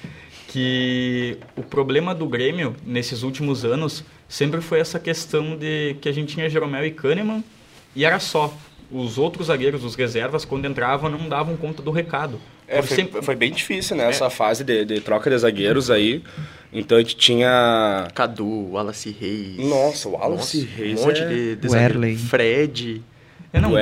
que 0.48 1.38
o 1.56 1.62
problema 1.62 2.14
do 2.14 2.26
Grêmio 2.26 2.76
nesses 2.84 3.22
últimos 3.22 3.64
anos 3.64 4.04
sempre 4.28 4.60
foi 4.60 4.80
essa 4.80 4.98
questão 4.98 5.56
de 5.56 5.96
que 6.00 6.08
a 6.08 6.12
gente 6.12 6.34
tinha 6.34 6.50
Jeromel 6.50 6.84
e 6.84 6.90
Kahneman 6.90 7.42
e 7.94 8.04
era 8.04 8.18
só. 8.18 8.52
Os 8.90 9.16
outros 9.16 9.46
zagueiros, 9.46 9.84
os 9.84 9.94
reservas, 9.94 10.44
quando 10.44 10.66
entravam, 10.66 11.08
não 11.08 11.26
davam 11.26 11.56
conta 11.56 11.82
do 11.82 11.90
recado. 11.90 12.38
É, 12.68 12.82
foi, 12.82 12.96
sempre... 12.96 13.22
foi, 13.22 13.36
bem 13.36 13.52
difícil, 13.52 13.96
né? 13.96 14.04
É. 14.04 14.08
Essa 14.08 14.30
fase 14.30 14.64
de, 14.64 14.84
de 14.84 15.00
troca 15.00 15.28
de 15.28 15.36
zagueiros 15.38 15.90
aí. 15.90 16.22
Então 16.72 16.96
a 16.96 17.00
gente 17.00 17.16
tinha. 17.16 18.08
Cadu, 18.14 18.70
Wallace 18.72 19.10
Reis. 19.10 19.58
Nossa, 19.58 20.08
o 20.08 20.12
Wallace 20.12 20.62
Nossa, 20.62 20.76
Reis. 20.76 21.00
Um 21.00 21.06
monte 21.06 21.22
é... 21.22 21.28
de, 21.28 21.56
de 21.56 21.76
Erley. 21.76 22.16
Fred. 22.16 23.02
Eu 23.52 23.60
não 23.60 23.72
o 23.72 23.76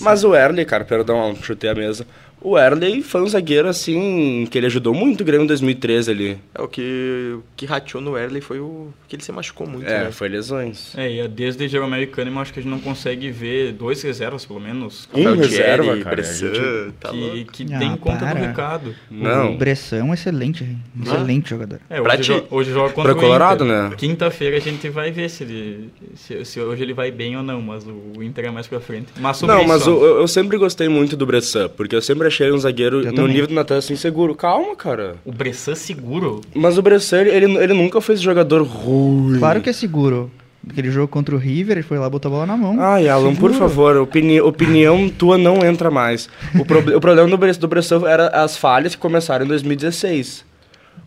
Mas 0.00 0.22
o 0.22 0.34
Erley, 0.36 0.64
cara, 0.64 0.84
perdão, 0.84 1.34
chutei 1.42 1.70
a 1.70 1.74
mesa. 1.74 2.06
O 2.48 2.56
Erley 2.56 3.02
foi 3.02 3.22
um 3.22 3.26
zagueiro, 3.28 3.66
assim, 3.68 4.46
que 4.48 4.56
ele 4.56 4.66
ajudou 4.66 4.94
muito 4.94 5.22
o 5.22 5.24
Grêmio 5.24 5.42
em 5.44 5.48
2013 5.48 6.10
ali. 6.12 6.38
É, 6.54 6.62
o 6.62 6.68
que, 6.68 7.32
o 7.38 7.42
que 7.56 7.66
rateou 7.66 8.00
no 8.00 8.16
Erley 8.16 8.40
foi 8.40 8.60
o 8.60 8.88
que 9.08 9.16
ele 9.16 9.22
se 9.24 9.32
machucou 9.32 9.66
muito, 9.66 9.88
É, 9.88 10.04
né? 10.04 10.12
foi 10.12 10.28
lesões. 10.28 10.96
É, 10.96 11.10
e 11.24 11.26
desde 11.28 11.66
Jeromel 11.66 12.02
e 12.02 12.06
Kahneman, 12.06 12.42
acho 12.42 12.52
que 12.52 12.60
a 12.60 12.62
gente 12.62 12.70
não 12.70 12.78
consegue 12.78 13.30
ver 13.32 13.72
dois 13.72 14.00
reservas, 14.02 14.44
pelo 14.46 14.60
menos, 14.60 15.08
Um 15.12 15.24
Rafael 15.24 15.36
reserva, 15.38 15.82
Thierry, 15.82 16.02
cara, 16.04 16.14
Bressan, 16.16 16.54
gente- 16.54 16.92
tá 17.00 17.08
que, 17.10 17.16
louco. 17.16 17.52
que 17.52 17.66
Ah, 17.74 17.78
tem 17.80 17.96
conta 17.96 18.18
para. 18.26 18.34
do 18.40 18.46
recado. 18.46 18.94
Não. 19.10 19.54
O 19.54 19.56
Bressan 19.56 19.96
é 19.96 20.02
um 20.04 20.14
excelente, 20.14 20.64
excelente 21.02 21.50
jogador. 21.50 21.80
É, 21.90 22.00
hoje, 22.00 22.22
ti. 22.22 22.44
hoje 22.48 22.70
joga 22.72 22.92
contra 22.92 23.12
Pra 23.12 23.18
o 23.18 23.24
Colorado, 23.24 23.64
Inter. 23.64 23.90
né? 23.90 23.96
Quinta-feira 23.96 24.56
a 24.56 24.60
gente 24.60 24.88
vai 24.88 25.10
ver 25.10 25.28
se, 25.30 25.42
ele, 25.42 25.90
se, 26.14 26.44
se 26.44 26.60
hoje 26.60 26.80
ele 26.82 26.94
vai 26.94 27.10
bem 27.10 27.36
ou 27.36 27.42
não, 27.42 27.60
mas 27.60 27.84
o 27.86 28.22
Inter 28.22 28.44
é 28.44 28.50
mais 28.52 28.68
pra 28.68 28.78
frente. 28.78 29.08
Mas 29.18 29.36
sobre 29.38 29.52
Não, 29.52 29.62
isso, 29.62 29.68
mas 29.68 29.86
eu, 29.86 30.00
eu 30.20 30.28
sempre 30.28 30.56
gostei 30.56 30.88
muito 30.88 31.16
do 31.16 31.26
Bressan, 31.26 31.68
porque 31.70 31.96
eu 31.96 32.02
sempre 32.02 32.26
achei 32.26 32.35
um 32.52 32.58
zagueiro 32.58 33.00
Eu 33.00 33.06
no 33.06 33.12
também. 33.12 33.32
nível 33.32 33.46
do 33.48 33.54
Natan 33.54 33.78
assim 33.78 33.96
seguro. 33.96 34.34
Calma, 34.34 34.74
cara. 34.76 35.16
o 35.24 35.32
Bressan 35.32 35.74
seguro. 35.74 36.40
Mas 36.54 36.76
o 36.78 36.82
Bressan, 36.82 37.22
ele, 37.22 37.56
ele 37.56 37.74
nunca 37.74 38.00
foi 38.00 38.14
esse 38.14 38.24
jogador 38.24 38.62
ruim. 38.62 39.38
Claro 39.38 39.60
que 39.60 39.70
é 39.70 39.72
seguro. 39.72 40.30
Aquele 40.68 40.90
jogo 40.90 41.06
contra 41.06 41.32
o 41.34 41.38
River, 41.38 41.76
ele 41.76 41.86
foi 41.86 41.96
lá 41.96 42.10
botar 42.10 42.28
a 42.28 42.30
bola 42.32 42.44
na 42.46 42.56
mão. 42.56 42.74
Ai, 42.80 43.08
Alan, 43.08 43.36
por 43.36 43.52
favor, 43.52 43.96
opini 43.98 44.40
opinião 44.40 45.08
tua 45.08 45.38
não 45.38 45.64
entra 45.64 45.92
mais. 45.92 46.28
O, 46.58 46.64
proble- 46.64 46.94
o 46.96 47.00
problema 47.00 47.28
do, 47.30 47.38
Bres 47.38 47.56
do 47.56 47.68
Bressan 47.68 48.02
era 48.08 48.26
as 48.28 48.56
falhas 48.56 48.94
que 48.96 49.00
começaram 49.00 49.44
em 49.44 49.48
2016. 49.48 50.44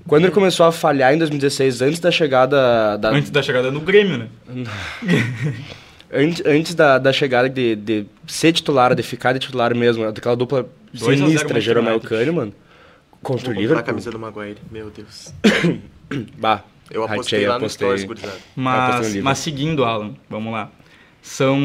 Quando 0.08 0.24
ele 0.24 0.32
começou 0.32 0.66
a 0.66 0.72
falhar 0.72 1.14
em 1.14 1.18
2016, 1.18 1.82
antes 1.82 2.00
da 2.00 2.10
chegada 2.10 2.98
da, 2.98 3.10
Antes 3.10 3.30
da 3.32 3.44
chegada 3.44 3.70
no 3.70 3.82
Grêmio, 3.82 4.18
né? 4.18 4.28
Antes, 6.12 6.44
antes 6.46 6.74
da, 6.76 6.98
da 6.98 7.14
chegada 7.14 7.48
de, 7.50 7.76
de 7.76 8.06
ser 8.26 8.52
titular, 8.52 8.96
de 8.96 9.04
ficar 9.04 9.34
de 9.34 9.40
titular 9.40 9.76
mesmo, 9.76 10.12
daquela 10.12 10.36
dupla 10.36 10.68
2 10.92 11.04
a 11.04 11.06
0 11.16 11.28
sinistra, 11.28 11.62
Jeromel. 11.62 12.00
Kahneman, 12.00 12.52
contra 13.22 13.50
o 13.50 13.54
Liverpool. 13.54 13.80
a 13.80 13.84
camisa 13.84 14.10
do 14.12 14.18
Maguire, 14.20 14.58
meu 14.72 14.90
Deus. 14.90 15.34
Bah, 16.40 16.64
Eu 16.90 17.04
apostei 17.04 17.46
lá 17.46 17.60
no 17.60 17.66
apostei. 17.66 17.88
Stories, 18.00 18.22
no 18.26 18.32
Mas, 18.56 19.16
mas 19.18 19.38
seguindo, 19.38 19.86
Alan, 19.86 20.16
vamos 20.28 20.52
lá. 20.52 20.72
São 21.22 21.60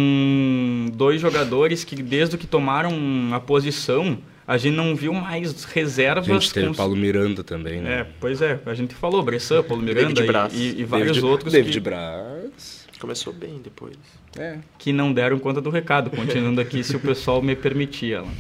dois 0.93 1.21
jogadores 1.21 1.83
que, 1.85 1.97
desde 2.03 2.37
que 2.37 2.47
tomaram 2.47 2.93
a 3.33 3.41
posição, 3.41 4.19
a 4.47 4.59
gente 4.59 4.75
não 4.75 4.95
viu 4.95 5.15
mais 5.15 5.65
A 5.65 5.69
reservas. 5.73 6.27
gente 6.27 6.53
teve 6.53 6.67
com- 6.69 6.75
Paulo 6.75 6.95
Miranda 6.95 7.43
também, 7.43 7.81
né? 7.81 8.01
É, 8.01 8.07
pois 8.21 8.43
é, 8.43 8.61
a 8.67 8.75
gente 8.75 8.95
falou, 8.95 9.23
Bressan, 9.23 9.63
Paulo 9.63 9.83
Miranda 9.83 10.09
David 10.09 10.23
e- 10.23 10.27
Braz. 10.27 10.53
e, 10.55 10.81
e 10.81 10.85
vários 10.85 11.13
David, 11.17 11.25
outros 11.25 11.53
David 11.53 11.73
que, 11.73 11.81
Braz. 11.81 12.84
Começou 13.04 13.34
bem 13.34 13.61
depois. 13.62 13.96
É. 14.38 14.56
que 14.78 14.92
não 14.92 15.12
deram 15.12 15.38
conta 15.38 15.61
do 15.61 15.68
recado. 15.68 16.08
Continuando 16.08 16.58
aqui, 16.58 16.82
se 16.82 16.96
o 16.96 17.00
pessoal 17.00 17.42
me 17.42 17.54
permitir, 17.54 18.14
Alan. 18.14 18.32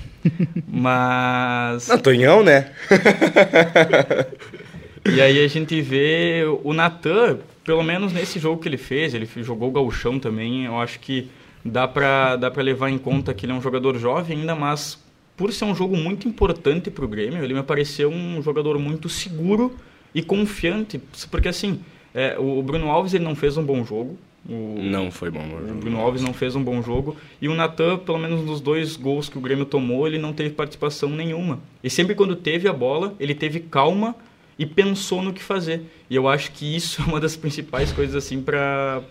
Mas. 0.66 1.86
Não, 1.88 1.98
Tonhão, 1.98 2.42
né? 2.42 2.72
E 5.06 5.20
aí 5.20 5.44
a 5.44 5.48
gente 5.48 5.82
vê 5.82 6.44
o 6.62 6.72
Natan, 6.72 7.38
pelo 7.62 7.82
menos 7.82 8.10
nesse 8.10 8.38
jogo 8.38 8.62
que 8.62 8.66
ele 8.66 8.78
fez, 8.78 9.12
ele 9.12 9.28
jogou 9.42 9.68
o 9.68 9.72
gauchão 9.72 10.18
também, 10.18 10.64
eu 10.64 10.80
acho 10.80 10.98
que 10.98 11.28
dá 11.62 11.86
pra, 11.86 12.36
dá 12.36 12.50
pra 12.50 12.62
levar 12.62 12.88
em 12.88 12.96
conta 12.96 13.34
que 13.34 13.44
ele 13.44 13.52
é 13.52 13.54
um 13.54 13.60
jogador 13.60 13.98
jovem 13.98 14.38
ainda, 14.38 14.54
mas 14.54 14.98
por 15.36 15.52
ser 15.52 15.66
um 15.66 15.74
jogo 15.74 15.94
muito 15.94 16.26
importante 16.26 16.90
pro 16.90 17.06
Grêmio, 17.06 17.44
ele 17.44 17.52
me 17.52 17.62
pareceu 17.62 18.08
um 18.08 18.40
jogador 18.40 18.78
muito 18.78 19.10
seguro 19.10 19.76
e 20.14 20.22
confiante, 20.22 20.98
porque 21.30 21.48
assim, 21.48 21.80
é, 22.14 22.38
o 22.38 22.62
Bruno 22.62 22.90
Alves 22.90 23.12
ele 23.12 23.24
não 23.24 23.34
fez 23.34 23.58
um 23.58 23.62
bom 23.62 23.84
jogo, 23.84 24.16
o, 24.48 24.78
Não 24.82 25.10
foi 25.10 25.30
bom. 25.30 25.40
o 25.42 25.74
Bruno 25.74 25.98
Alves 26.00 26.22
não 26.22 26.32
fez 26.34 26.54
um 26.54 26.62
bom 26.62 26.82
jogo. 26.82 27.16
E 27.40 27.48
o 27.48 27.54
Natan, 27.54 27.98
pelo 27.98 28.18
menos 28.18 28.44
nos 28.44 28.60
dois 28.60 28.96
gols 28.96 29.28
que 29.28 29.38
o 29.38 29.40
Grêmio 29.40 29.64
tomou, 29.64 30.06
ele 30.06 30.18
não 30.18 30.32
teve 30.32 30.50
participação 30.50 31.08
nenhuma. 31.08 31.60
E 31.82 31.88
sempre 31.88 32.14
quando 32.14 32.36
teve 32.36 32.68
a 32.68 32.72
bola, 32.72 33.14
ele 33.18 33.34
teve 33.34 33.60
calma 33.60 34.14
e 34.58 34.66
pensou 34.66 35.22
no 35.22 35.32
que 35.32 35.42
fazer. 35.42 35.82
E 36.08 36.14
eu 36.14 36.28
acho 36.28 36.52
que 36.52 36.76
isso 36.76 37.00
é 37.02 37.04
uma 37.04 37.20
das 37.20 37.36
principais 37.36 37.92
coisas 37.92 38.14
assim 38.14 38.42
para 38.42 39.02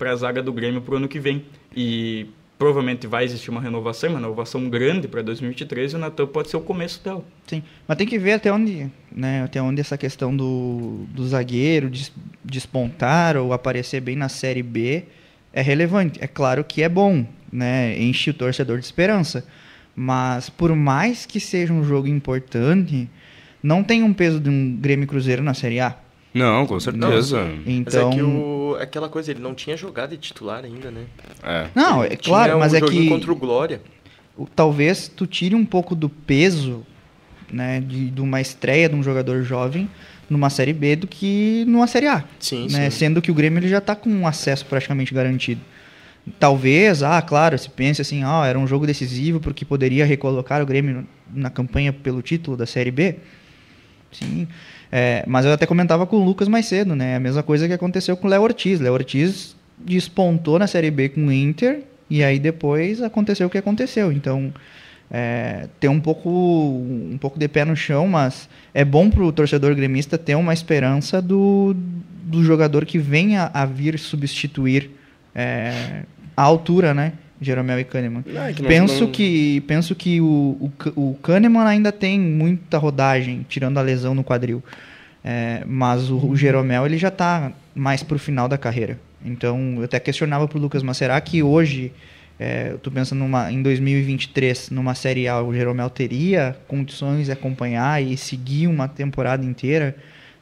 a 0.00 0.16
zaga 0.16 0.42
do 0.42 0.52
Grêmio 0.52 0.80
pro 0.80 0.96
ano 0.96 1.08
que 1.08 1.20
vem. 1.20 1.44
E 1.74 2.26
provavelmente 2.62 3.08
vai 3.08 3.24
existir 3.24 3.50
uma 3.50 3.60
renovação, 3.60 4.10
uma 4.10 4.20
renovação 4.20 4.70
grande 4.70 5.08
para 5.08 5.20
2023 5.20 5.94
e 5.94 5.96
o 5.96 5.98
Natan 5.98 6.28
pode 6.28 6.48
ser 6.48 6.56
o 6.56 6.60
começo 6.60 7.02
dela. 7.02 7.24
Sim, 7.44 7.60
mas 7.88 7.98
tem 7.98 8.06
que 8.06 8.16
ver 8.20 8.34
até 8.34 8.52
onde, 8.52 8.88
né, 9.10 9.42
até 9.42 9.60
onde 9.60 9.80
essa 9.80 9.98
questão 9.98 10.34
do, 10.36 11.04
do 11.08 11.26
zagueiro 11.26 11.90
des- 11.90 12.12
despontar 12.44 13.36
ou 13.36 13.52
aparecer 13.52 14.00
bem 14.00 14.14
na 14.14 14.28
Série 14.28 14.62
B 14.62 15.02
é 15.52 15.60
relevante. 15.60 16.20
É 16.22 16.28
claro 16.28 16.62
que 16.62 16.84
é 16.84 16.88
bom, 16.88 17.26
né, 17.52 18.00
enche 18.00 18.30
o 18.30 18.34
torcedor 18.34 18.78
de 18.78 18.84
esperança, 18.84 19.44
mas 19.96 20.48
por 20.48 20.72
mais 20.76 21.26
que 21.26 21.40
seja 21.40 21.72
um 21.72 21.82
jogo 21.82 22.06
importante, 22.06 23.10
não 23.60 23.82
tem 23.82 24.04
um 24.04 24.12
peso 24.12 24.38
de 24.38 24.48
um 24.48 24.76
Grêmio 24.76 25.08
Cruzeiro 25.08 25.42
na 25.42 25.52
Série 25.52 25.80
A. 25.80 25.96
Não, 26.34 26.66
com 26.66 26.80
certeza. 26.80 27.46
Então, 27.66 28.08
Mas 28.08 28.14
é 28.14 28.16
que 28.16 28.22
o, 28.22 28.76
aquela 28.80 29.08
coisa, 29.08 29.30
ele 29.30 29.40
não 29.40 29.54
tinha 29.54 29.76
jogado 29.76 30.10
de 30.10 30.16
titular 30.16 30.64
ainda, 30.64 30.90
né? 30.90 31.04
É. 31.42 31.66
não, 31.74 32.02
é 32.02 32.08
Tinha 32.08 32.18
claro, 32.18 32.58
mas 32.58 32.72
um 32.72 32.76
é 32.76 32.80
joguinho 32.80 33.02
que 33.02 33.08
contra 33.08 33.32
o 33.32 33.36
Glória. 33.36 33.80
talvez 34.56 35.08
tu 35.08 35.26
tire 35.26 35.54
um 35.54 35.64
pouco 35.64 35.94
do 35.94 36.08
peso 36.08 36.86
né, 37.52 37.80
de, 37.80 38.10
de 38.10 38.20
uma 38.20 38.40
estreia 38.40 38.88
de 38.88 38.94
um 38.94 39.02
jogador 39.02 39.42
jovem 39.42 39.88
numa 40.28 40.48
Série 40.48 40.72
B 40.72 40.96
do 40.96 41.06
que 41.06 41.64
numa 41.68 41.86
Série 41.86 42.06
A. 42.06 42.24
Sim, 42.40 42.66
né? 42.70 42.88
sim. 42.88 42.98
Sendo 42.98 43.20
que 43.20 43.30
o 43.30 43.34
Grêmio 43.34 43.58
ele 43.58 43.68
já 43.68 43.78
está 43.78 43.94
com 43.94 44.08
um 44.08 44.26
acesso 44.26 44.64
praticamente 44.64 45.12
garantido. 45.12 45.60
Talvez, 46.38 47.02
ah, 47.02 47.20
claro, 47.20 47.58
se 47.58 47.68
pense 47.68 48.00
assim, 48.00 48.22
ah, 48.24 48.46
era 48.46 48.58
um 48.58 48.66
jogo 48.66 48.86
decisivo 48.86 49.40
porque 49.40 49.64
poderia 49.64 50.06
recolocar 50.06 50.62
o 50.62 50.66
Grêmio 50.66 51.06
na 51.32 51.50
campanha 51.50 51.92
pelo 51.92 52.22
título 52.22 52.56
da 52.56 52.64
Série 52.64 52.90
B. 52.90 53.16
Sim. 54.12 54.46
É, 54.94 55.24
mas 55.26 55.46
eu 55.46 55.52
até 55.52 55.64
comentava 55.64 56.06
com 56.06 56.16
o 56.16 56.24
Lucas 56.24 56.46
mais 56.48 56.66
cedo, 56.66 56.94
né? 56.94 57.16
A 57.16 57.20
mesma 57.20 57.42
coisa 57.42 57.66
que 57.66 57.72
aconteceu 57.72 58.14
com 58.14 58.26
o 58.26 58.30
Léo 58.30 58.42
Ortiz. 58.42 58.78
Léo 58.78 58.92
Ortiz 58.92 59.56
despontou 59.78 60.58
na 60.58 60.66
Série 60.66 60.90
B 60.90 61.08
com 61.08 61.26
o 61.26 61.32
Inter 61.32 61.80
e 62.10 62.22
aí 62.22 62.38
depois 62.38 63.00
aconteceu 63.00 63.46
o 63.46 63.50
que 63.50 63.56
aconteceu. 63.56 64.12
Então, 64.12 64.52
é, 65.10 65.66
ter 65.80 65.88
um 65.88 65.98
pouco, 65.98 66.28
um 66.28 67.16
pouco 67.18 67.38
de 67.38 67.48
pé 67.48 67.64
no 67.64 67.74
chão, 67.74 68.06
mas 68.06 68.50
é 68.74 68.84
bom 68.84 69.08
para 69.08 69.22
o 69.22 69.32
torcedor 69.32 69.74
gremista 69.74 70.18
ter 70.18 70.34
uma 70.34 70.52
esperança 70.52 71.22
do, 71.22 71.74
do 72.24 72.44
jogador 72.44 72.84
que 72.84 72.98
venha 72.98 73.50
a 73.54 73.64
vir 73.64 73.98
substituir 73.98 74.90
é, 75.34 76.02
a 76.36 76.42
altura, 76.42 76.92
né? 76.92 77.14
Jeromel 77.44 77.80
e 77.80 77.84
Kahneman. 77.84 78.24
Não, 78.26 78.42
é 78.42 78.52
que 78.52 78.62
penso, 78.62 79.04
não- 79.04 79.10
que, 79.10 79.60
penso 79.66 79.94
que 79.94 80.20
o, 80.20 80.70
o, 80.96 81.10
o 81.10 81.14
Kahneman 81.22 81.64
ainda 81.66 81.90
tem 81.92 82.18
muita 82.18 82.78
rodagem, 82.78 83.44
tirando 83.48 83.78
a 83.78 83.82
lesão 83.82 84.14
no 84.14 84.22
quadril. 84.24 84.62
É, 85.24 85.62
mas 85.66 86.10
o, 86.10 86.16
o 86.30 86.36
Jeromel 86.36 86.84
ele 86.84 86.98
já 86.98 87.08
está 87.08 87.52
mais 87.74 88.02
pro 88.02 88.18
final 88.18 88.48
da 88.48 88.58
carreira. 88.58 88.98
Então, 89.24 89.74
eu 89.78 89.84
até 89.84 90.00
questionava 90.00 90.48
pro 90.48 90.58
Lucas, 90.58 90.82
mas 90.82 90.96
será 90.96 91.20
que 91.20 91.42
hoje, 91.44 91.92
é, 92.40 92.70
eu 92.72 92.78
tô 92.78 92.90
pensando 92.90 93.20
numa, 93.20 93.52
em 93.52 93.62
2023, 93.62 94.70
numa 94.70 94.94
Série 94.96 95.28
A, 95.28 95.40
o 95.40 95.54
Jeromel 95.54 95.88
teria 95.88 96.56
condições 96.66 97.26
de 97.26 97.32
acompanhar 97.32 98.02
e 98.02 98.16
seguir 98.16 98.66
uma 98.66 98.88
temporada 98.88 99.44
inteira, 99.44 99.94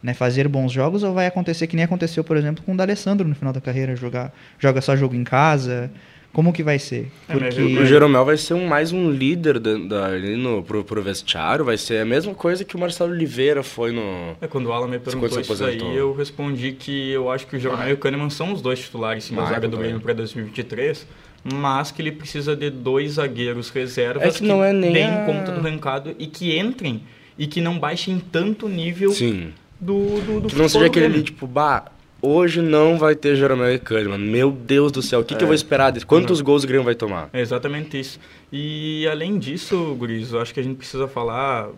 né, 0.02 0.14
fazer 0.14 0.49
bons 0.49 0.73
jogos, 0.73 1.02
ou 1.02 1.12
vai 1.12 1.26
acontecer 1.26 1.66
que 1.66 1.76
nem 1.76 1.85
aconteceu, 1.85 2.25
por 2.25 2.38
exemplo, 2.38 2.64
com 2.64 2.73
o 2.73 2.76
D'Alessandro 2.76 3.28
no 3.28 3.35
final 3.35 3.52
da 3.52 3.61
carreira, 3.61 3.95
jogar, 3.95 4.33
joga 4.59 4.80
só 4.80 4.97
jogo 4.97 5.14
em 5.14 5.25
casa, 5.25 5.90
como 6.32 6.52
que 6.52 6.62
vai 6.62 6.78
ser? 6.78 7.08
É, 7.28 7.32
Porque... 7.32 7.60
O 7.60 7.84
Jeromel 7.84 8.25
vai 8.25 8.37
ser 8.37 8.54
um, 8.54 8.66
mais 8.66 8.92
um 8.92 9.10
líder 9.10 9.58
da, 9.58 9.75
da- 9.76 10.06
ali 10.06 10.37
no, 10.37 10.62
pro, 10.62 10.84
pro 10.84 11.02
vestiário, 11.02 11.64
vai 11.64 11.76
ser 11.76 11.99
a 12.00 12.04
mesma 12.04 12.32
coisa 12.34 12.64
que 12.64 12.76
o 12.76 12.78
Marcelo 12.78 13.12
Oliveira 13.12 13.62
foi 13.62 13.90
no... 13.92 14.37
É, 14.40 14.46
quando 14.46 14.66
o 14.66 14.72
Alan 14.72 14.87
me 14.88 14.99
perguntou 14.99 15.40
isso 15.40 15.64
aí, 15.64 15.78
eu 15.96 16.12
respondi 16.14 16.72
que 16.72 17.10
eu 17.10 17.30
acho 17.30 17.46
que 17.46 17.56
o 17.56 17.58
Jeromel 17.58 17.90
e 17.90 17.92
o 17.92 17.96
Kahneman 17.96 18.30
são 18.30 18.52
os 18.52 18.62
dois 18.62 18.78
titulares 18.78 19.25
sim, 19.25 19.34
da 19.34 19.42
Vai, 19.42 19.54
zaga 19.54 19.66
do. 19.68 19.76
Grêmio 19.76 20.00
para 20.00 20.12
2023, 20.14 21.06
mas 21.42 21.90
que 21.90 22.00
ele 22.02 22.12
precisa 22.12 22.54
de 22.54 22.70
dois 22.70 23.12
zagueiros 23.12 23.70
reservas 23.70 24.22
É 24.22 24.38
que 24.38 24.44
não 24.44 24.62
é 24.62 24.72
nem 24.72 24.92
deem 24.92 25.06
a- 25.10 25.25
conta 25.25 25.50
do 25.52 25.60
recado 25.60 26.14
e 26.18 26.26
que 26.26 26.56
entrem 26.58 27.02
e 27.38 27.46
que 27.46 27.60
não 27.60 27.78
baixem 27.78 28.20
tanto 28.30 28.66
o 28.66 28.68
nível 28.68 29.10
Sim. 29.12 29.52
do, 29.80 30.20
do, 30.20 30.40
do 30.42 30.49
Que 30.49 30.54
não 30.56 30.68
seja 30.68 30.80
do 30.84 30.84
aquele 30.90 31.06
ali, 31.06 31.22
tipo, 31.22 31.46
bah, 31.46 31.87
hoje 32.22 32.60
não 32.60 32.98
vai 32.98 33.14
ter 33.14 33.36
Jeromel 33.36 33.74
e 33.74 33.78
Kahneman. 33.78 34.18
Meu 34.18 34.50
Deus 34.50 34.92
do 34.92 35.02
céu, 35.02 35.20
o 35.20 35.24
que, 35.24 35.34
que 35.34 35.42
eu 35.42 35.46
vou 35.46 35.54
esperar? 35.54 35.90
desse? 35.90 36.06
Quantos 36.06 36.40
gols 36.40 36.64
o 36.64 36.66
Grêmio 36.66 36.84
vai 36.84 36.94
tomar? 36.94 37.30
É 37.32 37.40
exatamente 37.40 37.98
isso. 37.98 38.18
E 38.52 39.06
além 39.08 39.38
disso, 39.38 39.94
Guris, 39.98 40.32
eu 40.32 40.40
acho 40.40 40.52
que 40.52 40.60
a 40.60 40.62
gente 40.62 40.76
precisa 40.76 41.06
falar, 41.06 41.68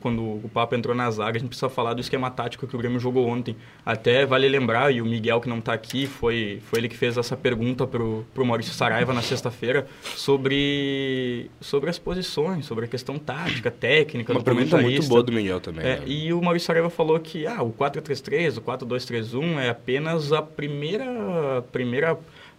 quando 0.00 0.22
o 0.22 0.50
Papo 0.52 0.74
entrou 0.74 0.94
na 0.94 1.10
zaga, 1.10 1.36
a 1.36 1.40
gente 1.40 1.48
precisa 1.48 1.68
falar 1.68 1.94
do 1.94 2.00
esquema 2.00 2.30
tático 2.30 2.66
que 2.66 2.74
o 2.74 2.78
Grêmio 2.78 2.98
jogou 2.98 3.26
ontem. 3.26 3.56
Até 3.84 4.26
vale 4.26 4.48
lembrar, 4.48 4.92
e 4.92 5.00
o 5.00 5.06
Miguel 5.06 5.40
que 5.40 5.48
não 5.48 5.58
está 5.58 5.72
aqui, 5.72 6.06
foi, 6.06 6.60
foi 6.64 6.80
ele 6.80 6.88
que 6.88 6.96
fez 6.96 7.16
essa 7.16 7.36
pergunta 7.36 7.86
pro, 7.86 8.24
pro 8.34 8.44
Maurício 8.44 8.72
Saraiva 8.72 9.12
na 9.12 9.22
sexta-feira 9.22 9.86
sobre, 10.02 11.50
sobre 11.60 11.90
as 11.90 11.98
posições, 11.98 12.66
sobre 12.66 12.84
a 12.84 12.88
questão 12.88 13.18
tática, 13.18 13.70
técnica, 13.70 14.32
Uma 14.32 14.42
pergunta 14.42 14.78
muito 14.78 15.06
boa 15.08 15.22
do 15.22 15.32
Miguel 15.32 15.60
também. 15.60 15.84
É, 15.84 15.96
né? 16.00 16.02
e 16.06 16.32
o 16.32 16.40
Maurício 16.42 16.66
Saraiva 16.66 16.90
falou 16.90 17.18
que 17.18 17.46
ah, 17.46 17.62
o 17.62 17.72
4-3-3, 17.72 18.58
o 18.58 18.60
4-2-3-1 18.60 19.58
é 19.58 19.68
apenas 19.70 20.32
a 20.32 20.42
primeira, 20.42 21.62
primeira, 21.72 22.18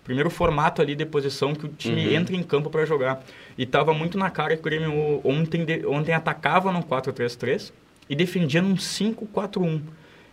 primeiro 0.10 0.32
formato 0.32 0.82
ali 0.82 0.96
de 0.96 1.06
posição 1.06 1.54
que 1.54 1.68
o 1.68 1.70
time 1.70 2.08
Uhum. 2.08 2.13
entra 2.16 2.36
em 2.36 2.42
campo 2.42 2.68
para 2.68 2.84
jogar. 2.84 3.24
E 3.56 3.63
tava 3.63 3.94
muito 3.94 4.18
na 4.18 4.32
cara 4.32 4.56
que 4.56 4.62
o 4.62 4.63
Grêmio 4.63 5.22
ontem, 5.24 5.63
de- 5.63 5.86
ontem 5.86 6.13
atacava 6.13 6.72
no 6.72 6.82
4-3-3 6.82 7.72
e 8.10 8.16
defendia 8.16 8.60
num 8.60 8.75
5-4-1. 8.75 9.82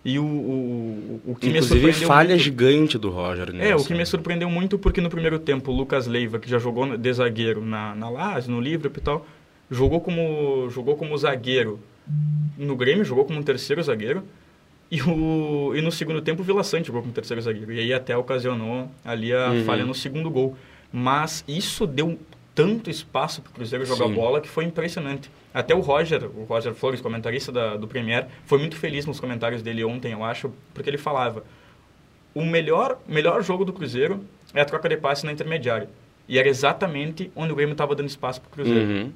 E 0.02 0.18
o, 0.18 0.24
o, 0.24 1.20
o 1.26 1.34
que 1.34 1.48
me 1.48 1.58
Inclusive, 1.58 1.80
surpreendeu 1.80 2.08
falha 2.08 2.28
muito- 2.30 2.42
gigante 2.42 2.96
do 2.96 3.10
Roger, 3.10 3.52
né? 3.52 3.68
é, 3.70 3.76
o 3.76 3.84
que 3.84 3.92
me 3.92 4.06
surpreendeu 4.06 4.48
muito 4.48 4.78
porque 4.78 5.00
no 5.02 5.10
primeiro 5.10 5.38
tempo 5.38 5.70
o 5.70 5.76
Lucas 5.76 6.06
Leiva, 6.06 6.38
que 6.38 6.48
já 6.48 6.58
jogou 6.58 6.96
de 6.96 7.12
zagueiro 7.12 7.62
na, 7.62 7.94
na 7.94 8.08
Lazio, 8.08 8.50
no 8.52 8.60
Liverpool 8.60 9.00
e 9.00 9.04
tal, 9.04 9.26
jogou 9.70 10.00
como, 10.00 10.70
jogou 10.70 10.96
como 10.96 11.18
zagueiro 11.18 11.78
no 12.56 12.74
Grêmio, 12.76 13.04
jogou 13.04 13.26
como 13.26 13.38
um 13.38 13.42
terceiro 13.42 13.82
zagueiro. 13.82 14.22
E, 14.90 15.02
o, 15.02 15.72
e 15.74 15.82
no 15.82 15.90
segundo 15.90 16.20
tempo 16.22 16.42
o 16.42 16.44
Vila 16.44 16.62
Sante 16.62 16.86
jogou 16.86 17.02
como 17.02 17.12
terceiro 17.12 17.40
zagueiro. 17.42 17.72
E 17.72 17.80
aí 17.80 17.92
até 17.92 18.16
ocasionou 18.16 18.88
ali 19.04 19.32
a 19.32 19.50
Uhum. 19.50 19.64
falha 19.64 19.84
no 19.84 19.94
segundo 19.94 20.30
gol. 20.30 20.56
Mas 20.92 21.44
isso 21.48 21.86
deu 21.86 22.18
tanto 22.54 22.88
espaço 22.88 23.42
para 23.42 23.50
o 23.50 23.52
Cruzeiro 23.54 23.84
jogar 23.84 24.06
Sim. 24.06 24.14
bola 24.14 24.40
que 24.40 24.48
foi 24.48 24.64
impressionante. 24.64 25.30
Até 25.52 25.74
o 25.74 25.80
Roger, 25.80 26.24
o 26.24 26.44
Roger 26.44 26.72
Flores, 26.74 27.00
comentarista 27.00 27.50
da, 27.50 27.76
do 27.76 27.86
Premier, 27.88 28.28
foi 28.44 28.58
muito 28.58 28.76
feliz 28.76 29.04
nos 29.06 29.18
comentários 29.20 29.60
dele 29.62 29.84
ontem, 29.84 30.12
eu 30.12 30.22
acho, 30.24 30.52
porque 30.72 30.88
ele 30.88 30.98
falava 30.98 31.42
o 32.34 32.44
melhor, 32.44 32.98
melhor 33.08 33.42
jogo 33.42 33.64
do 33.64 33.72
Cruzeiro 33.72 34.20
é 34.54 34.60
a 34.60 34.64
troca 34.64 34.88
de 34.88 34.96
passe 34.96 35.24
na 35.26 35.32
intermediária. 35.32 35.88
E 36.28 36.38
era 36.38 36.48
exatamente 36.48 37.30
onde 37.34 37.52
o 37.52 37.56
Grêmio 37.56 37.72
estava 37.72 37.94
dando 37.94 38.08
espaço 38.08 38.40
para 38.40 38.48
o 38.48 38.50
Cruzeiro. 38.52 38.88
Uhum. 38.90 39.12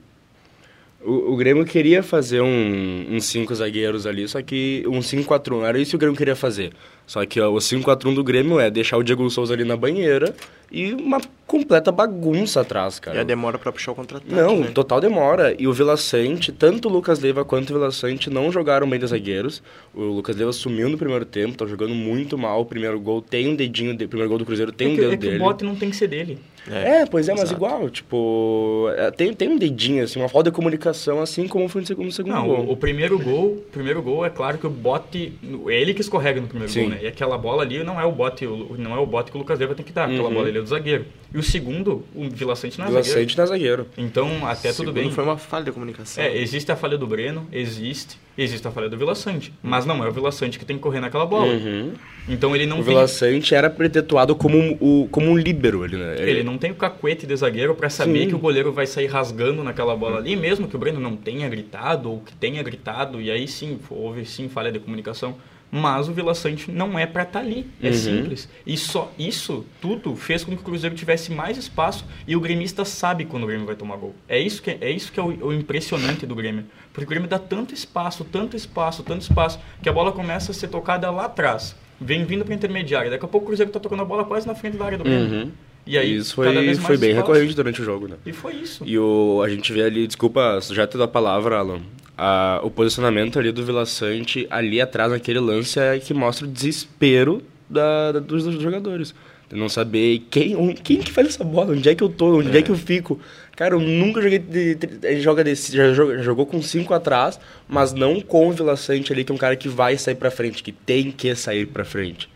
O, 1.03 1.33
o 1.33 1.37
Grêmio 1.37 1.65
queria 1.65 2.03
fazer 2.03 2.43
um, 2.43 3.07
uns 3.11 3.25
cinco 3.25 3.55
zagueiros 3.55 4.07
ali, 4.07 4.29
só 4.29 4.43
que 4.43 4.85
um 4.87 5.01
5-4-1, 5.01 5.65
era 5.65 5.79
isso 5.79 5.91
que 5.91 5.97
o 5.97 5.99
Grêmio 5.99 6.17
queria 6.17 6.37
fazer. 6.37 6.73
Só 7.07 7.25
que 7.25 7.41
ó, 7.41 7.51
o 7.51 7.57
5-4-1 7.57 8.15
do 8.15 8.23
Grêmio 8.23 8.61
é 8.61 8.71
deixar 8.71 8.99
o 8.99 9.03
Diego 9.03 9.29
Souza 9.31 9.55
ali 9.55 9.65
na 9.65 9.77
banheira 9.77 10.35
e 10.71 10.93
uma 10.93 11.21
completa 11.51 11.91
bagunça 11.91 12.61
atrás, 12.61 12.99
E 12.99 13.01
cara. 13.01 13.21
a 13.21 13.25
demora 13.25 13.59
pra 13.59 13.73
puxar 13.73 13.91
o 13.91 13.95
contra-ataque, 13.97 14.33
Não, 14.33 14.61
né? 14.61 14.71
total 14.73 15.01
demora. 15.01 15.55
E 15.59 15.67
o 15.67 15.73
Vila 15.73 15.97
Sante, 15.97 16.53
tanto 16.53 16.89
o 16.89 16.93
Lucas 16.93 17.19
Leiva 17.19 17.45
quanto 17.45 17.71
o 17.71 17.75
Vila 17.75 17.91
Sante 17.91 18.31
não 18.31 18.53
jogaram 18.53 18.89
bem 18.89 19.01
de 19.01 19.07
zagueiros. 19.07 19.61
O 19.93 20.03
Lucas 20.03 20.37
Leiva 20.37 20.53
sumiu 20.53 20.89
no 20.89 20.97
primeiro 20.97 21.25
tempo, 21.25 21.57
tá 21.57 21.67
jogando 21.67 21.95
muito 21.95 22.39
mal. 22.39 22.61
O 22.61 22.65
primeiro 22.65 23.01
gol 23.01 23.21
tem 23.21 23.49
um 23.49 23.57
dedinho, 23.57 23.97
de, 23.97 24.05
o 24.05 24.09
primeiro 24.09 24.29
gol 24.29 24.39
do 24.39 24.45
Cruzeiro 24.47 24.71
tem 24.71 24.89
é 24.89 24.91
um 24.91 24.95
que, 24.95 25.01
dedo 25.01 25.13
é 25.13 25.17
que 25.17 25.27
dele. 25.27 25.37
o 25.37 25.39
bote 25.41 25.65
não 25.65 25.75
tem 25.75 25.91
que 25.91 25.97
ser 25.97 26.07
dele. 26.07 26.39
É, 26.71 27.07
pois 27.07 27.27
é, 27.27 27.33
mas 27.33 27.45
exato. 27.45 27.57
igual, 27.57 27.89
tipo, 27.89 28.87
é, 28.95 29.11
tem, 29.11 29.33
tem 29.33 29.49
um 29.49 29.57
dedinho, 29.57 30.05
assim, 30.05 30.19
uma 30.21 30.29
falta 30.29 30.51
de 30.51 30.55
comunicação, 30.55 31.21
assim 31.21 31.49
como 31.49 31.67
foi 31.69 31.81
no 31.81 31.87
segundo, 31.87 32.05
no 32.07 32.13
segundo 32.13 32.35
Não, 32.35 32.47
gol. 32.47 32.59
o, 32.67 32.73
o 32.73 32.77
primeiro 32.77 33.19
gol, 33.19 33.47
o 33.53 33.57
primeiro 33.73 34.03
gol 34.03 34.27
é 34.27 34.31
claro 34.31 34.59
que 34.59 34.67
o 34.67 34.71
bote, 34.71 35.33
é 35.69 35.81
ele 35.81 35.95
que 35.95 36.03
escorrega 36.03 36.39
no 36.39 36.47
primeiro 36.47 36.71
Sim. 36.71 36.83
gol, 36.83 36.91
né? 36.91 36.99
E 37.03 37.07
aquela 37.07 37.39
bola 37.39 37.63
ali 37.63 37.83
não 37.83 37.99
é 37.99 38.05
o 38.05 38.13
bote, 38.13 38.47
não 38.77 38.95
é 38.95 38.99
o 38.99 39.07
bote 39.07 39.31
que 39.31 39.39
o 39.39 39.41
Lucas 39.41 39.59
Leiva 39.59 39.75
tem 39.75 39.85
que 39.85 39.93
dar, 39.93 40.05
aquela 40.05 40.29
Uhum. 40.29 40.35
bola 40.35 40.49
ele 40.49 40.59
é 40.59 40.61
do 40.61 40.67
zagueiro. 40.69 41.07
E 41.35 41.39
o 41.41 41.43
segundo, 41.43 42.05
o 42.15 42.29
Vila 42.31 42.55
Sante 42.55 42.79
não 42.79 42.87
é 42.87 42.89
Vila 42.89 43.03
zagueiro. 43.03 43.21
Sante 43.29 43.39
na 43.39 43.47
zagueiro. 43.47 43.87
Então, 43.99 44.47
até 44.47 44.69
tudo 44.73 44.77
Segundo 44.87 44.95
bem. 44.95 45.11
foi 45.11 45.25
uma 45.25 45.37
falha 45.37 45.65
de 45.65 45.73
comunicação. 45.73 46.23
É, 46.23 46.37
existe 46.37 46.71
a 46.71 46.77
falha 46.77 46.97
do 46.97 47.07
Breno, 47.07 47.47
existe, 47.53 48.17
existe 48.43 48.67
a 48.67 48.71
falha 48.71 48.89
do 48.89 48.97
Vila 48.97 49.15
Sante, 49.15 49.53
mas 49.63 49.85
não 49.87 50.03
é 50.05 50.09
o 50.09 50.13
Vila 50.13 50.31
Sante 50.33 50.59
que 50.59 50.65
tem 50.65 50.77
que 50.77 50.83
correr 50.83 51.01
naquela 51.01 51.27
bola. 51.27 51.53
Uhum. 51.53 51.93
Então 52.29 52.55
ele 52.55 52.67
não 52.67 52.81
O 52.81 52.85
tem 52.85 52.95
Vila 52.95 53.09
Sante 53.09 53.55
era 53.55 53.69
pretetuado 53.69 54.35
como 54.37 54.57
um, 54.57 54.77
o, 54.81 55.09
como 55.11 55.31
um 55.31 55.37
líbero, 55.37 55.85
ele, 55.85 55.97
né? 55.97 56.17
Ele 56.19 56.43
não 56.43 56.59
tem 56.59 56.71
o 56.71 56.75
cacuete 56.75 57.27
de 57.27 57.35
zagueiro 57.37 57.75
para 57.75 57.89
saber 57.91 58.21
Sim. 58.23 58.29
que 58.29 58.35
o 58.35 58.39
goleiro 58.39 58.73
vai 58.73 58.87
sair 58.87 59.07
rasgando 59.07 59.65
naquela 59.65 59.97
bola 59.97 60.19
ali, 60.19 60.37
mesmo 60.37 60.69
que 60.69 60.77
o 60.77 60.79
Breno 60.79 61.01
não 61.01 61.17
tenha 61.17 61.49
gritado 61.49 62.11
ou 62.11 62.21
que 62.21 62.33
tenha 62.35 62.63
gritado, 62.63 63.21
e 63.21 63.31
aí 63.31 63.49
sim, 63.49 63.79
houve 63.91 64.25
sim 64.25 64.49
falha 64.49 64.71
de 64.71 64.79
comunicação. 64.79 65.37
Mas 65.73 66.09
o 66.09 66.13
Vila 66.13 66.35
Sante 66.35 66.69
não 66.69 66.99
é 66.99 67.07
para 67.07 67.23
estar 67.23 67.39
ali, 67.39 67.65
é 67.81 67.91
Uhum. 67.91 67.95
simples. 67.95 68.49
E 68.67 68.77
só 68.77 69.13
isso 69.17 69.65
tudo 69.81 70.17
fez 70.17 70.43
com 70.43 70.51
que 70.57 70.61
o 70.61 70.65
Cruzeiro 70.65 70.97
tivesse 70.97 71.31
mais 71.31 71.57
espaço 71.57 72.05
e 72.27 72.35
o 72.35 72.41
gremista 72.41 72.85
sabe 72.85 73.25
quando 73.25 73.45
o 73.45 73.47
Grêmio 73.47 73.67
vai 73.67 73.77
tomar 73.77 73.97
gol. 73.97 74.13
É 74.29 74.37
isso 74.37 74.61
que 74.61 74.69
é, 74.81 74.91
isso 74.91 75.13
que 75.13 75.21
é 75.21 75.23
o, 75.23 75.27
o 75.47 75.53
impressionante 75.55 76.27
do 76.27 76.35
Grêmio. 76.35 76.65
Porque 76.93 77.05
o 77.05 77.09
Grêmio 77.09 77.29
dá 77.29 77.39
tanto 77.39 77.73
espaço, 77.73 78.25
tanto 78.31 78.57
espaço, 78.57 79.03
tanto 79.03 79.23
espaço, 79.23 79.59
que 79.83 79.89
a 79.89 79.93
bola 79.93 80.13
começa 80.13 80.53
a 80.53 80.55
ser 80.55 80.69
tocada 80.69 81.11
lá 81.11 81.25
atrás. 81.27 81.75
Vem 82.01 82.25
vindo 82.25 82.45
para 82.45 82.55
intermediária. 82.55 83.11
Daqui 83.11 83.25
a 83.25 83.29
pouco 83.29 83.45
o 83.45 83.49
Cruzeiro 83.49 83.71
tá 83.71 83.79
tocando 83.79 84.03
a 84.03 84.05
bola 84.05 84.25
quase 84.25 84.47
na 84.47 84.55
frente 84.55 84.77
da 84.77 84.85
área 84.87 84.97
do 84.99 85.05
Grêmio. 85.05 85.45
Uhum. 85.45 85.51
E 85.87 85.99
aí, 85.99 86.17
Isso 86.17 86.35
foi, 86.35 86.47
foi 86.47 86.55
bem 86.55 86.71
espaço. 86.71 87.03
recorrente 87.15 87.55
durante 87.55 87.81
o 87.83 87.85
jogo, 87.85 88.07
né? 88.09 88.17
E 88.25 88.33
foi 88.33 88.55
isso. 88.55 88.85
E 88.87 88.99
o, 88.99 89.43
a 89.45 89.49
gente 89.49 89.73
vê 89.73 89.83
ali, 89.83 90.07
desculpa, 90.07 90.59
já 90.71 90.87
te 90.87 90.97
dou 90.97 91.05
a 91.05 91.09
palavra, 91.09 91.57
Alan. 91.59 91.81
A- 92.17 92.61
o 92.63 92.71
posicionamento 92.71 93.39
ali 93.39 93.51
do 93.51 93.65
Vila 93.65 93.85
Sante, 93.87 94.47
ali 94.51 94.81
atrás, 94.81 95.11
naquele 95.11 95.41
lance, 95.41 95.79
é 95.81 95.99
que 95.99 96.13
mostra 96.15 96.47
o 96.47 96.49
desespero 96.51 97.43
da, 97.69 98.13
da- 98.13 98.21
dos, 98.21 98.45
dos 98.45 98.61
jogadores. 98.63 99.15
De 99.49 99.57
não 99.59 99.69
saber 99.69 100.27
quem, 100.31 100.75
quem 100.75 100.99
que 100.99 101.11
faz 101.11 101.27
essa 101.29 101.43
bola, 101.43 101.73
onde 101.73 101.89
é 101.89 101.95
que 101.95 102.05
eu 102.05 102.09
tô, 102.09 102.39
onde 102.39 102.57
é, 102.57 102.63
que 102.63 102.71
eu 102.71 102.77
fico. 102.77 103.19
Cara, 103.61 103.75
eu 103.75 103.81
nunca 103.81 104.23
joguei. 104.23 104.39
De, 104.39 104.75
de, 104.75 104.89
gente 105.13 105.21
joga 105.21 105.45
desse, 105.45 105.77
já, 105.77 105.93
jogou, 105.93 106.17
já 106.17 106.23
jogou 106.23 106.47
com 106.47 106.63
cinco 106.63 106.95
atrás, 106.95 107.39
mas 107.69 107.93
não 107.93 108.19
com 108.19 108.49
o 108.49 108.53
Vila 108.53 108.75
Sante 108.75 109.13
ali, 109.13 109.23
que 109.23 109.31
é 109.31 109.35
um 109.35 109.39
cara 109.39 109.55
que 109.55 109.69
vai 109.69 109.99
sair 109.99 110.15
pra 110.15 110.31
frente, 110.31 110.63
que 110.63 110.73
tem 110.73 111.13
que 111.13 111.35
sair 111.35 111.67
pra 111.67 111.85
frente. 111.85 112.27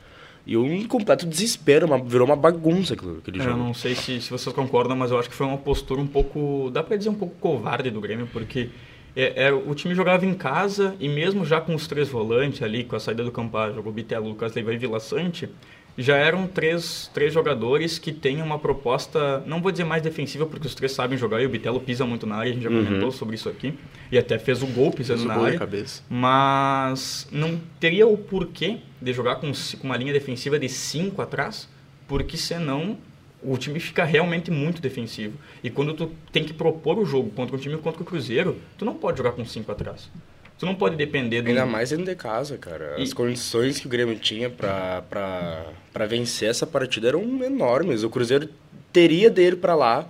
E 0.47 0.55
um 0.55 0.87
completo 0.87 1.25
desespero, 1.25 1.87
uma- 1.87 1.99
virou 1.99 2.27
uma 2.27 2.37
bagunça 2.37 2.93
aquilo, 2.93 3.17
aquele 3.23 3.39
Eu 3.39 3.45
jogo. 3.45 3.57
não 3.57 3.73
sei 3.73 3.95
se, 3.95 4.21
se 4.21 4.29
vocês 4.31 4.55
concordam, 4.55 4.95
mas 4.95 5.11
eu 5.13 5.19
acho 5.19 5.31
que 5.31 5.35
foi 5.35 5.47
uma 5.47 5.57
postura 5.57 5.99
um 5.99 6.07
pouco, 6.07 6.69
dá 6.71 6.83
pra 6.83 6.95
dizer 6.95 7.09
um 7.09 7.15
pouco 7.15 7.35
covarde 7.41 7.91
do 7.91 8.03
Grêmio, 8.03 8.29
porque 8.31 8.69
é, 9.17 9.47
é, 9.47 9.51
o 9.51 9.75
time 9.75 9.95
jogava 9.95 10.27
em 10.27 10.35
casa 10.35 10.95
e 11.01 11.09
mesmo 11.09 11.47
já 11.47 11.59
com 11.59 11.75
os 11.75 11.87
três 11.87 12.07
volantes 12.11 12.61
ali, 12.63 12.85
com 12.85 12.97
a 12.97 13.01
saída 13.01 13.25
do 13.25 13.33
Campar, 13.33 13.73
jogou 13.73 13.91
Bitelo, 13.91 14.29
Lucas 14.29 14.53
Leiva 14.53 14.75
e 14.75 14.77
Vila 14.77 15.01
Sante, 15.01 15.49
já 15.97 16.17
eram 16.17 16.47
três, 16.47 17.09
três 17.15 17.33
jogadores 17.33 17.99
que 17.99 18.13
têm 18.13 18.43
uma 18.43 18.59
proposta, 18.59 19.43
não 19.47 19.63
vou 19.63 19.71
dizer 19.71 19.85
mais 19.85 20.03
defensiva, 20.03 20.45
porque 20.45 20.67
os 20.67 20.75
três 20.75 20.93
sabem 20.93 21.17
jogar 21.17 21.41
e 21.43 21.47
o 21.47 21.49
Bitelo 21.49 21.81
pisa 21.81 22.05
muito 22.05 22.27
na 22.27 22.37
área, 22.37 22.51
a 22.51 22.55
gente 22.55 22.65
já 22.65 22.71
Uhum. 22.71 22.85
comentou 22.85 23.13
sobre 23.13 23.37
isso 23.37 23.49
aqui, 23.49 23.79
e 24.11 24.19
até 24.19 24.39
fez 24.39 24.63
o 24.63 24.67
gol 24.67 24.91
pisando 24.91 25.19
Fez 25.21 25.29
na 25.29 25.35
gol 25.37 25.45
área. 25.45 25.59
cabeça. 25.59 26.03
Mas 26.11 27.29
não 27.31 27.61
teria 27.79 28.07
o 28.07 28.17
porquê 28.19 28.79
de 29.01 29.13
jogar 29.13 29.37
com, 29.37 29.51
com 29.53 29.85
uma 29.87 29.97
linha 29.97 30.13
defensiva 30.13 30.59
de 30.59 30.69
5 30.69 31.21
atrás, 31.23 31.69
porque 32.09 32.37
senão 32.37 32.99
o 33.43 33.57
time 33.59 33.79
fica 33.79 34.05
realmente 34.05 34.51
muito 34.51 34.81
defensivo. 34.81 35.35
E 35.63 35.69
quando 35.71 35.93
tu 35.95 36.11
tem 36.33 36.43
que 36.43 36.53
propor 36.55 36.99
o 36.99 37.05
jogo 37.05 37.31
contra 37.31 37.55
um 37.55 37.59
time 37.59 37.77
contra 37.77 38.03
o 38.03 38.05
Cruzeiro, 38.05 38.57
tu 38.79 38.85
não 38.85 38.95
pode 38.95 39.19
jogar 39.19 39.33
com 39.33 39.45
5 39.45 39.71
atrás. 39.71 40.11
Tu 40.59 40.65
não 40.67 40.75
pode 40.75 40.97
depender 40.97 41.43
do... 41.43 41.49
Ainda 41.49 41.67
mais 41.67 41.91
dentro 41.91 42.05
de 42.05 42.15
casa, 42.15 42.57
cara. 42.57 42.95
As 42.97 43.11
E- 43.11 43.15
condições 43.15 43.79
que 43.81 43.87
o 43.87 43.91
Grêmio 43.91 44.17
tinha 44.19 44.49
pra 44.49 46.07
vencer 46.09 46.49
essa 46.49 46.67
partida 46.67 47.09
eram 47.09 47.23
enormes. 47.45 48.03
O 48.03 48.11
Cruzeiro 48.11 48.49
teria 48.93 49.29
dele 49.31 49.57
pra 49.57 49.75
lá 49.75 50.07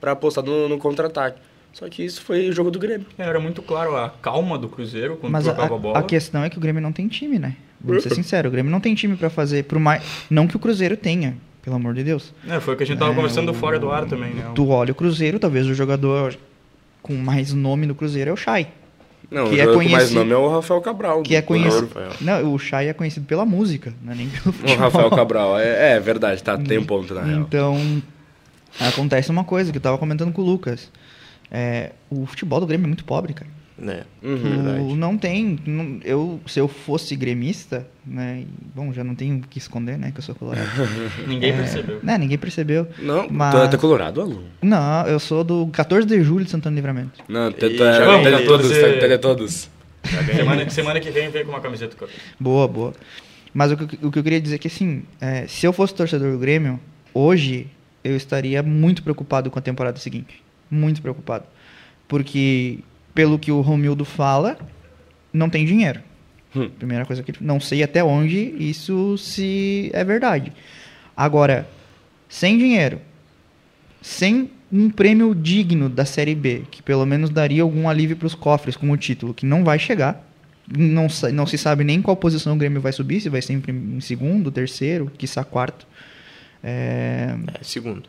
pra 0.00 0.12
apostar 0.12 0.44
no, 0.44 0.68
no 0.68 0.78
contra-ataque. 0.78 1.40
Só 1.72 1.88
que 1.88 2.04
isso 2.04 2.22
foi 2.22 2.48
o 2.48 2.52
jogo 2.52 2.70
do 2.70 2.78
Grêmio. 2.78 3.06
Era 3.18 3.38
muito 3.38 3.60
claro 3.62 3.96
a 3.96 4.08
calma 4.10 4.58
do 4.58 4.68
Cruzeiro 4.68 5.16
quando 5.16 5.32
Mas 5.32 5.46
a, 5.46 5.52
trocava 5.52 5.74
a 5.74 5.78
bola. 5.78 5.98
a 5.98 6.02
questão 6.02 6.42
é 6.42 6.50
que 6.50 6.56
o 6.56 6.60
Grêmio 6.60 6.80
não 6.80 6.92
tem 6.92 7.06
time, 7.08 7.38
né? 7.38 7.56
Vamos 7.80 8.02
ser 8.02 8.14
sincero, 8.14 8.48
o 8.48 8.50
Grêmio 8.52 8.72
não 8.72 8.80
tem 8.80 8.92
time 8.94 9.16
pra 9.16 9.30
fazer, 9.30 9.64
por 9.64 9.78
mais... 9.78 10.02
Não 10.28 10.48
que 10.48 10.56
o 10.56 10.58
Cruzeiro 10.58 10.96
tenha, 10.96 11.36
pelo 11.62 11.76
amor 11.76 11.94
de 11.94 12.02
Deus. 12.02 12.32
É, 12.48 12.58
foi 12.58 12.74
o 12.74 12.76
que 12.76 12.82
a 12.82 12.86
gente 12.86 12.98
tava 12.98 13.12
É, 13.12 13.14
conversando 13.14 13.50
o- 13.50 13.54
fora 13.54 13.78
do 13.78 13.88
ar 13.90 14.04
também, 14.06 14.34
né? 14.34 14.50
Tu 14.54 14.68
olha 14.68 14.90
o 14.90 14.94
Cruzeiro, 14.96 15.38
talvez 15.38 15.66
o 15.68 15.74
jogador 15.74 16.36
com 17.02 17.14
mais 17.14 17.52
nome 17.52 17.86
no 17.86 17.94
Cruzeiro 17.94 18.30
é 18.30 18.32
o 18.32 18.36
Chay. 18.36 18.66
Não, 19.30 19.48
Que 19.50 19.56
o 19.56 19.60
é 19.60 19.66
com 19.66 19.74
mais 19.74 19.86
conhecido- 19.88 20.18
nome 20.20 20.32
é 20.32 20.36
o 20.36 20.48
Rafael 20.48 20.80
Cabral. 20.80 21.22
Que 21.22 21.36
é 21.36 21.42
do 21.42 21.46
conhecido... 21.46 21.86
Cruzeiro. 21.88 22.14
Não, 22.20 22.54
o 22.54 22.58
Chay 22.58 22.88
é 22.88 22.92
conhecido 22.94 23.26
pela 23.26 23.44
música, 23.44 23.92
não 24.02 24.12
é 24.12 24.16
nem 24.16 24.28
pelo 24.28 24.48
O 24.48 24.52
futebol. 24.52 24.76
Rafael 24.76 25.10
Cabral, 25.10 25.58
é, 25.58 25.92
é 25.96 26.00
verdade, 26.00 26.42
tá, 26.42 26.56
tem 26.56 26.78
um 26.78 26.84
ponto 26.84 27.12
na 27.12 27.22
real. 27.22 27.40
Então, 27.40 27.76
acontece 28.80 29.30
uma 29.30 29.44
coisa 29.44 29.70
que 29.70 29.78
eu 29.78 29.82
tava 29.82 29.98
comentando 29.98 30.32
com 30.32 30.40
o 30.40 30.44
Lucas. 30.44 30.90
É, 31.50 31.92
o 32.10 32.24
futebol 32.26 32.60
do 32.60 32.66
Grêmio 32.66 32.84
é 32.84 32.88
muito 32.88 33.04
pobre, 33.04 33.34
cara. 33.34 33.50
Né? 33.78 34.02
Uhum. 34.22 34.90
O- 34.90 34.96
não 34.96 35.16
tem. 35.16 35.56
não- 35.64 36.00
eu, 36.04 36.40
se 36.48 36.58
eu 36.58 36.66
fosse 36.66 37.14
gremista, 37.14 37.86
né? 38.04 38.42
Bom, 38.74 38.92
já 38.92 39.04
não 39.04 39.14
tenho 39.14 39.36
o 39.36 39.40
que 39.42 39.56
esconder, 39.58 39.96
né? 39.96 40.10
Que 40.10 40.18
eu 40.18 40.22
sou 40.22 40.34
colorado. 40.34 40.66
Ninguém 41.28 41.50
É, 41.50 41.52
percebeu. 41.56 42.00
Né, 42.02 42.18
ninguém 42.18 42.38
percebeu. 42.38 42.88
Não, 42.98 43.28
Mas- 43.30 43.54
tu 43.54 43.60
é, 43.60 43.76
é 43.76 43.78
colorado, 43.78 44.20
Alu? 44.20 44.42
Não, 44.60 45.06
eu 45.06 45.20
sou 45.20 45.44
do 45.44 45.68
14 45.68 46.04
de 46.06 46.20
julho 46.24 46.44
de 46.44 46.50
Santana 46.50 46.74
Livramento. 46.74 47.20
Não, 47.28 47.52
tu, 47.52 47.64
é, 47.64 47.68
é 47.68 48.42
todos, 48.44 48.66
Você- 48.66 48.98
é 49.00 49.18
todos. 49.18 49.70
Semana, 50.34 50.68
semana 50.70 50.98
que 51.00 51.10
vem 51.10 51.30
vem 51.30 51.44
com 51.44 51.50
uma 51.50 51.60
camiseta 51.60 51.94
do. 51.94 52.08
Boa, 52.40 52.66
boa. 52.66 52.92
Mas 53.54 53.70
o 53.72 53.76
que, 53.76 54.04
o 54.04 54.10
que 54.10 54.18
eu 54.18 54.22
queria 54.24 54.40
dizer 54.40 54.56
é 54.56 54.58
que, 54.58 54.68
assim, 54.68 55.02
é, 55.20 55.46
se 55.46 55.64
eu 55.66 55.72
fosse 55.72 55.94
torcedor 55.94 56.32
do 56.32 56.38
Grêmio, 56.38 56.80
hoje 57.14 57.66
eu 58.02 58.16
estaria 58.16 58.60
muito 58.62 59.02
preocupado 59.04 59.50
com 59.50 59.58
a 59.58 59.62
temporada 59.62 59.98
seguinte. 59.98 60.42
Muito 60.70 61.00
preocupado. 61.00 61.44
Porque, 62.06 62.80
pelo 63.18 63.36
que 63.36 63.50
o 63.50 63.60
Romildo 63.60 64.04
fala, 64.04 64.56
não 65.32 65.50
tem 65.50 65.66
dinheiro. 65.66 66.00
Hum. 66.54 66.70
Primeira 66.78 67.04
coisa 67.04 67.20
que 67.20 67.32
não 67.42 67.58
sei 67.58 67.82
até 67.82 68.04
onde 68.04 68.54
isso 68.60 69.18
se 69.18 69.90
é 69.92 70.04
verdade. 70.04 70.52
Agora, 71.16 71.68
sem 72.28 72.56
dinheiro, 72.56 73.00
sem 74.00 74.52
um 74.70 74.88
prêmio 74.88 75.34
digno 75.34 75.88
da 75.88 76.04
Série 76.04 76.36
B, 76.36 76.62
que 76.70 76.80
pelo 76.80 77.04
menos 77.04 77.28
daria 77.28 77.64
algum 77.64 77.88
alívio 77.88 78.14
para 78.14 78.28
os 78.28 78.36
cofres 78.36 78.76
com 78.76 78.88
o 78.88 78.96
título, 78.96 79.34
que 79.34 79.44
não 79.44 79.64
vai 79.64 79.80
chegar. 79.80 80.24
Não, 80.70 81.08
não 81.32 81.44
se 81.44 81.58
sabe 81.58 81.82
nem 81.82 82.00
qual 82.00 82.16
posição 82.16 82.54
o 82.54 82.56
Grêmio 82.56 82.80
vai 82.80 82.92
subir, 82.92 83.20
se 83.20 83.28
vai 83.28 83.42
ser 83.42 83.54
em, 83.54 83.96
em 83.96 84.00
segundo, 84.00 84.48
terceiro, 84.52 85.10
quiçá 85.18 85.42
quarto. 85.42 85.88
É, 86.62 87.34
É, 87.60 87.64
segundo. 87.64 88.08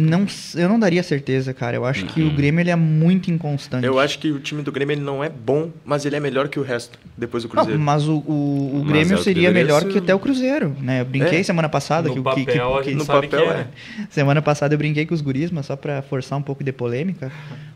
Não, 0.00 0.26
eu 0.54 0.68
não 0.68 0.78
daria 0.78 1.02
certeza, 1.02 1.52
cara. 1.52 1.76
Eu 1.76 1.84
acho 1.84 2.06
que 2.06 2.22
o 2.22 2.30
Grêmio 2.30 2.60
ele 2.62 2.70
é 2.70 2.76
muito 2.76 3.30
inconstante. 3.30 3.84
Eu 3.84 3.98
acho 3.98 4.18
que 4.18 4.30
o 4.32 4.40
time 4.40 4.62
do 4.62 4.72
Grêmio 4.72 4.94
ele 4.94 5.00
não 5.02 5.22
é 5.22 5.28
bom, 5.28 5.70
mas 5.84 6.04
ele 6.06 6.16
é 6.16 6.20
melhor 6.20 6.48
que 6.48 6.58
o 6.58 6.62
resto, 6.62 6.98
depois 7.16 7.42
do 7.42 7.48
Não, 7.48 7.54
Cruzeiro. 7.56 7.78
mas 7.80 8.08
o, 8.08 8.14
o, 8.26 8.70
o 8.76 8.78
Mas 8.84 8.88
Grêmio 8.92 9.12
é 9.12 9.14
o 9.14 9.18
que 9.18 9.24
seria 9.24 9.48
deveria 9.48 9.64
melhor 9.64 9.82
ser. 9.82 9.88
que 9.92 9.98
até 9.98 10.14
o 10.14 10.18
Cruzeiro, 10.18 10.74
né? 10.80 11.00
Eu 11.02 11.04
brinquei 11.04 11.40
É. 11.40 11.42
semana 11.42 11.68
passada 11.68 12.08
no 12.08 12.14
que, 12.14 12.20
o- 12.20 12.22
papel, 12.22 12.44
que, 12.44 12.82
que, 12.84 12.90
que- 12.90 12.94
no 12.94 13.04
papel, 13.04 13.28
que 13.28 13.36
é. 13.36 13.40
é. 13.50 13.66
semana 14.10 14.40
passada 14.40 14.74
eu 14.74 14.78
brinquei 14.78 15.04
com 15.04 15.14
os 15.14 15.20
guris, 15.20 15.50
mas 15.50 15.66
só 15.66 15.76
pra 15.76 16.00
forçar 16.02 16.38
um 16.38 16.42
pouco 16.42 16.64
de 16.64 16.72
polêmica. 16.72 17.30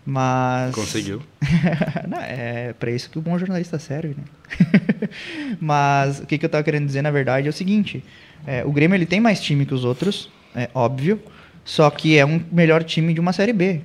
Mas 0.06 0.74
Conseguiu. 0.74 1.22
Não, 2.08 2.18
é 2.20 2.74
para 2.78 2.90
isso 2.90 3.08
que 3.10 3.18
o 3.18 3.22
bom 3.22 3.38
jornalista 3.38 3.78
serve, 3.78 4.14
né? 4.16 5.08
Mas 5.60 6.20
o 6.20 6.26
que, 6.26 6.38
que 6.38 6.44
eu 6.44 6.48
tava 6.48 6.62
querendo 6.64 6.86
dizer, 6.86 7.02
na 7.02 7.10
verdade, 7.10 7.46
é 7.46 7.50
o 7.50 7.52
seguinte: 7.52 8.04
é, 8.46 8.64
o 8.64 8.72
Grêmio 8.72 8.94
ele 8.96 9.06
tem 9.06 9.20
mais 9.20 9.40
time 9.40 9.64
que 9.66 9.74
os 9.74 9.84
outros, 9.84 10.30
é 10.54 10.68
óbvio, 10.74 11.20
só 11.64 11.88
que 11.90 12.16
é 12.18 12.24
um 12.24 12.40
melhor 12.52 12.84
time 12.84 13.14
de 13.14 13.20
uma 13.20 13.32
Série 13.32 13.52
B. 13.52 13.80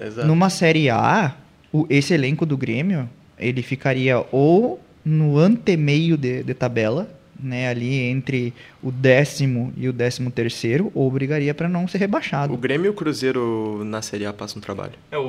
Exato. 0.00 0.26
Numa 0.26 0.50
Série 0.50 0.88
A, 0.90 1.34
o- 1.72 1.86
esse 1.90 2.14
elenco 2.14 2.44
do 2.46 2.56
Grêmio, 2.56 3.08
ele 3.38 3.62
ficaria 3.62 4.24
ou 4.32 4.80
no 5.04 5.38
antemeio 5.38 6.16
de, 6.16 6.42
de 6.42 6.54
tabela, 6.54 7.08
né, 7.38 7.68
ali 7.68 7.94
entre 7.94 8.54
o 8.82 8.90
décimo 8.90 9.72
e 9.76 9.86
o 9.88 9.92
décimo 9.92 10.30
terceiro, 10.30 10.90
ou 10.94 11.10
brigaria 11.10 11.52
para 11.52 11.68
não 11.68 11.86
ser 11.86 11.98
rebaixado. 11.98 12.54
O 12.54 12.56
Grêmio 12.56 12.86
e 12.86 12.88
o 12.88 12.94
Cruzeiro 12.94 13.82
na 13.84 14.00
Série 14.00 14.24
A 14.24 14.32
passam 14.32 14.62
trabalho. 14.62 14.92
É, 15.10 15.18
o, 15.18 15.20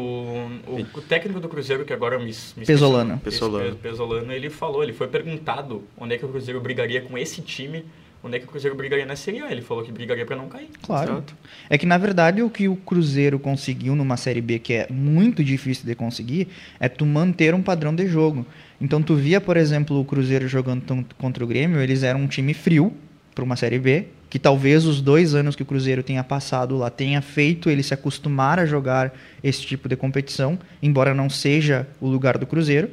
o, 0.68 0.86
o 0.94 1.02
técnico 1.02 1.40
do 1.40 1.50
Cruzeiro, 1.50 1.84
que 1.84 1.92
agora 1.92 2.18
me, 2.18 2.26
me 2.26 2.30
esqueci 2.30 2.66
Pesolano. 2.66 3.18
Pesolano. 3.18 3.76
Pesolano, 3.76 4.32
ele 4.32 4.50
falou, 4.50 4.82
ele 4.84 4.94
foi 4.94 5.08
perguntado 5.08 5.84
onde 5.98 6.14
é 6.16 6.18
que 6.18 6.26
o 6.26 6.30
Cruzeiro 6.30 6.62
brigaria 6.62 7.02
com 7.02 7.18
esse 7.18 7.42
time, 7.42 7.84
onde 8.26 8.38
é 8.38 8.40
que 8.40 8.46
o 8.46 8.50
Cruzeiro 8.50 8.76
brigaria 8.76 9.06
na 9.06 9.16
Série 9.16 9.40
A. 9.40 9.52
Ele 9.52 9.62
falou 9.62 9.84
que 9.84 9.92
brigaria 9.92 10.26
pra 10.26 10.36
não 10.36 10.50
cair. 10.50 10.68
Claro. 10.82 11.12
Exato. 11.12 11.36
É 11.70 11.78
que, 11.78 11.86
na 11.86 11.98
verdade, 11.98 12.42
o 12.42 12.50
que 12.50 12.68
o 12.68 12.76
Cruzeiro 12.76 13.38
conseguiu 13.38 13.96
numa 13.96 14.18
Série 14.18 14.42
B, 14.42 14.58
que 14.58 14.74
é 14.74 14.88
muito 14.90 15.44
difícil 15.44 15.86
de 15.86 15.94
conseguir, 15.94 16.48
é 16.80 16.90
tu 16.90 17.06
manter 17.06 17.54
um 17.54 17.62
padrão 17.62 17.94
de 17.94 18.08
jogo. 18.08 18.44
Então, 18.82 19.02
tu 19.02 19.16
via, 19.16 19.40
por 19.40 19.56
exemplo, 19.56 20.00
o 20.00 20.04
Cruzeiro 20.04 20.48
jogando 20.48 21.06
contra 21.20 21.44
o 21.44 21.48
Grêmio, 21.48 21.80
eles 21.80 22.02
eram 22.02 22.22
um 22.22 22.28
time 22.28 22.54
frio 22.56 22.92
para 23.36 23.44
uma 23.44 23.56
Série 23.56 23.78
B, 23.78 24.08
que 24.28 24.40
talvez 24.40 24.86
os 24.86 25.02
dois 25.02 25.36
anos 25.36 25.56
que 25.56 25.62
o 25.62 25.66
Cruzeiro 25.66 26.02
tenha 26.02 26.24
passado 26.24 26.78
lá 26.78 26.90
tenha 26.90 27.22
feito 27.22 27.70
ele 27.70 27.84
se 27.84 27.94
acostumar 27.94 28.60
a 28.60 28.66
jogar 28.66 29.14
esse 29.44 29.62
tipo 29.62 29.88
de 29.88 29.96
competição, 29.96 30.58
embora 30.82 31.14
não 31.14 31.30
seja 31.30 31.88
o 32.02 32.08
lugar 32.08 32.38
do 32.38 32.48
Cruzeiro. 32.48 32.90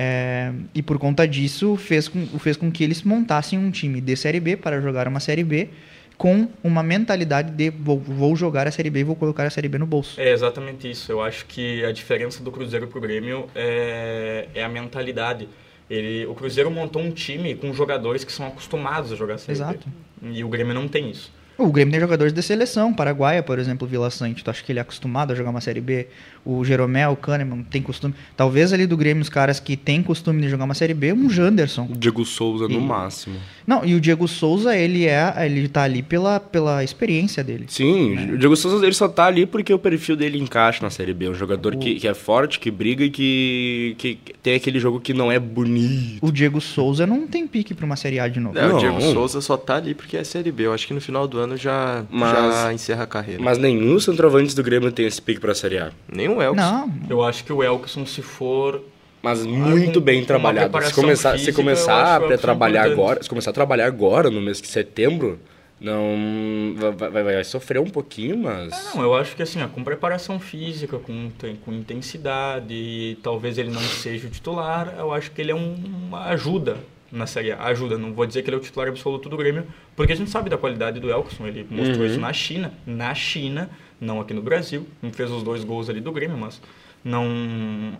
É, 0.00 0.52
e 0.72 0.80
por 0.80 0.96
conta 0.96 1.26
disso, 1.26 1.74
fez 1.74 2.06
com, 2.06 2.24
fez 2.38 2.56
com 2.56 2.70
que 2.70 2.84
eles 2.84 3.02
montassem 3.02 3.58
um 3.58 3.68
time 3.68 4.00
de 4.00 4.14
Série 4.14 4.38
B 4.38 4.56
para 4.56 4.80
jogar 4.80 5.08
uma 5.08 5.18
Série 5.18 5.42
B 5.42 5.70
com 6.16 6.48
uma 6.62 6.84
mentalidade 6.84 7.50
de 7.50 7.70
vou, 7.70 7.98
vou 7.98 8.36
jogar 8.36 8.68
a 8.68 8.70
Série 8.70 8.90
B 8.90 9.00
e 9.00 9.04
vou 9.04 9.16
colocar 9.16 9.44
a 9.44 9.50
Série 9.50 9.68
B 9.68 9.76
no 9.76 9.86
bolso. 9.86 10.20
É 10.20 10.30
exatamente 10.30 10.88
isso. 10.88 11.10
Eu 11.10 11.20
acho 11.20 11.46
que 11.46 11.84
a 11.84 11.90
diferença 11.90 12.44
do 12.44 12.52
Cruzeiro 12.52 12.86
pro 12.86 13.00
Grêmio 13.00 13.48
é, 13.56 14.46
é 14.54 14.62
a 14.62 14.68
mentalidade. 14.68 15.48
Ele, 15.90 16.26
o 16.26 16.34
Cruzeiro 16.34 16.70
montou 16.70 17.02
um 17.02 17.10
time 17.10 17.56
com 17.56 17.72
jogadores 17.72 18.22
que 18.22 18.30
são 18.30 18.46
acostumados 18.46 19.12
a 19.12 19.16
jogar 19.16 19.38
Série 19.38 19.58
Exato. 19.58 19.88
B. 20.22 20.30
E 20.38 20.44
o 20.44 20.48
Grêmio 20.48 20.74
não 20.74 20.86
tem 20.86 21.10
isso. 21.10 21.32
O 21.58 21.72
Grêmio 21.72 21.90
tem 21.90 22.00
jogadores 22.00 22.32
de 22.32 22.40
seleção, 22.40 22.94
Paraguaia, 22.94 23.42
por 23.42 23.58
exemplo, 23.58 23.84
o 23.84 23.90
Vila 23.90 24.10
Sante. 24.10 24.44
Tu 24.44 24.50
acha 24.50 24.62
que 24.62 24.70
ele 24.70 24.78
é 24.78 24.82
acostumado 24.82 25.32
a 25.32 25.34
jogar 25.34 25.50
uma 25.50 25.60
Série 25.60 25.80
B? 25.80 26.06
O 26.44 26.64
Jeromel, 26.64 27.12
o 27.12 27.16
Kahneman, 27.16 27.62
tem 27.62 27.82
costume. 27.82 28.14
Talvez 28.36 28.72
ali 28.72 28.86
do 28.86 28.96
Grêmio, 28.96 29.22
os 29.22 29.28
caras 29.28 29.60
que 29.60 29.76
têm 29.76 30.02
costume 30.02 30.40
de 30.42 30.48
jogar 30.48 30.64
uma 30.64 30.74
Série 30.74 30.94
B, 30.94 31.12
um 31.12 31.28
Janderson. 31.28 31.88
O 31.90 31.96
Diego 31.96 32.24
Souza 32.24 32.66
no 32.68 32.74
E- 32.78 32.80
máximo. 32.80 33.36
Não, 33.66 33.84
e 33.84 33.94
o 33.94 34.00
Diego 34.00 34.26
Souza, 34.26 34.74
ele 34.76 35.06
é. 35.06 35.32
Ele 35.44 35.68
tá 35.68 35.82
ali 35.82 36.02
pela, 36.02 36.40
pela 36.40 36.82
experiência 36.82 37.44
dele. 37.44 37.66
Sim, 37.68 38.32
o 38.34 38.38
Diego 38.38 38.56
Souza 38.56 38.84
ele 38.84 38.94
só 38.94 39.08
tá 39.08 39.26
ali 39.26 39.44
porque 39.44 39.72
o 39.74 39.78
perfil 39.78 40.16
dele 40.16 40.38
encaixa 40.38 40.82
na 40.82 40.88
Série 40.90 41.12
B. 41.12 41.26
É 41.26 41.30
um 41.30 41.34
jogador 41.34 41.76
que, 41.76 41.96
que 41.96 42.08
é 42.08 42.14
forte, 42.14 42.58
que 42.58 42.70
briga 42.70 43.04
e 43.04 43.10
que, 43.10 43.94
que 43.98 44.18
tem 44.42 44.54
aquele 44.54 44.78
jogo 44.80 45.00
que 45.00 45.12
não 45.12 45.30
é 45.30 45.38
bonito. 45.38 46.18
O 46.26 46.32
Diego 46.32 46.60
Souza 46.60 47.06
não 47.06 47.26
tem 47.26 47.46
pique 47.46 47.74
pra 47.74 47.84
uma 47.84 47.96
Série 47.96 48.18
A 48.20 48.26
de 48.28 48.40
novo. 48.40 48.58
É, 48.58 48.64
o 48.66 48.70
Não. 48.70 48.78
Diego 48.78 49.00
Souza 49.02 49.40
só 49.42 49.56
tá 49.56 49.76
ali 49.76 49.94
porque 49.94 50.16
é 50.16 50.24
Série 50.24 50.50
B. 50.50 50.64
Eu 50.66 50.72
acho 50.72 50.86
que 50.86 50.94
no 50.94 51.00
final 51.00 51.28
do 51.28 51.38
ano 51.38 51.56
já, 51.56 52.04
Mas- 52.10 52.32
já 52.54 52.72
encerra 52.72 53.02
a 53.04 53.06
carreira. 53.06 53.42
Mas 53.42 53.58
nenhum 53.58 53.94
dos 53.94 54.04
centroavantes 54.04 54.54
do 54.54 54.62
Grêmio 54.62 54.90
tem 54.90 55.06
esse 55.06 55.20
pique 55.20 55.40
pra 55.40 55.54
Série 55.54 55.78
A. 55.78 55.90
Nem 56.38 56.48
o 56.48 56.50
Elkson. 56.50 56.62
Não, 56.86 56.92
Eu 57.08 57.22
acho 57.24 57.44
que 57.44 57.52
o 57.52 57.62
Elkson, 57.62 58.06
se 58.06 58.22
for 58.22 58.82
Mas 59.22 59.44
muito 59.44 60.00
bem 60.00 60.24
trabalhado. 60.24 60.80
Se 60.84 60.94
começar, 60.94 61.32
se 61.32 61.38
física, 61.38 61.50
eu 61.60 61.64
começar 61.64 62.18
a 62.18 62.22
Elkson 62.24 62.36
trabalhar 62.38 62.80
importante. 62.86 63.00
agora, 63.00 63.22
se 63.22 63.28
começar 63.28 63.50
a 63.50 63.54
trabalhar 63.54 63.86
agora 63.86 64.30
no 64.30 64.40
mês 64.40 64.60
de 64.60 64.68
setembro, 64.68 65.38
não 65.80 66.74
vai, 66.76 67.10
vai- 67.10 67.22
vai 67.24 67.44
sofrer 67.44 67.80
um 67.80 67.88
pouquinho, 67.90 68.36
mas 68.38 68.72
Ah, 68.72 68.96
Não, 68.96 69.02
eu 69.02 69.14
acho 69.14 69.34
que 69.36 69.42
assim, 69.42 69.62
ó, 69.62 69.68
com 69.68 69.82
preparação 69.84 70.38
física, 70.40 70.98
com, 70.98 71.30
com 71.64 71.72
intensidade, 71.72 72.72
e 72.74 73.18
talvez 73.22 73.58
ele 73.58 73.70
não 73.70 73.80
seja 73.80 74.26
o 74.26 74.30
titular, 74.30 74.94
eu 74.98 75.12
acho 75.12 75.30
que 75.30 75.40
ele 75.40 75.50
é 75.52 75.54
um- 75.54 75.74
uma 76.08 76.26
ajuda 76.26 76.76
na 77.10 77.26
Série 77.26 77.52
A. 77.52 77.62
Ajuda, 77.64 77.96
não 77.96 78.12
vou 78.12 78.26
dizer 78.26 78.42
que 78.42 78.50
ele 78.50 78.56
é 78.56 78.58
o 78.58 78.62
titular 78.62 78.88
absoluto 78.88 79.28
do 79.28 79.36
Grêmio, 79.36 79.66
porque 79.96 80.12
a 80.12 80.16
gente 80.16 80.30
sabe 80.30 80.50
da 80.50 80.58
qualidade 80.58 81.00
do 81.00 81.10
Elkson, 81.10 81.46
ele 81.46 81.66
mostrou 81.70 82.00
Uhum. 82.00 82.06
isso 82.06 82.20
na 82.20 82.32
China, 82.32 82.72
na 82.86 83.14
China, 83.14 83.70
não 84.00 84.20
aqui 84.20 84.32
no 84.34 84.42
Brasil, 84.42 84.86
não 85.02 85.12
fez 85.12 85.30
os 85.30 85.42
dois 85.42 85.64
gols 85.64 85.88
ali 85.90 86.00
do 86.00 86.12
Grêmio, 86.12 86.36
mas 86.36 86.60
não, 87.04 87.26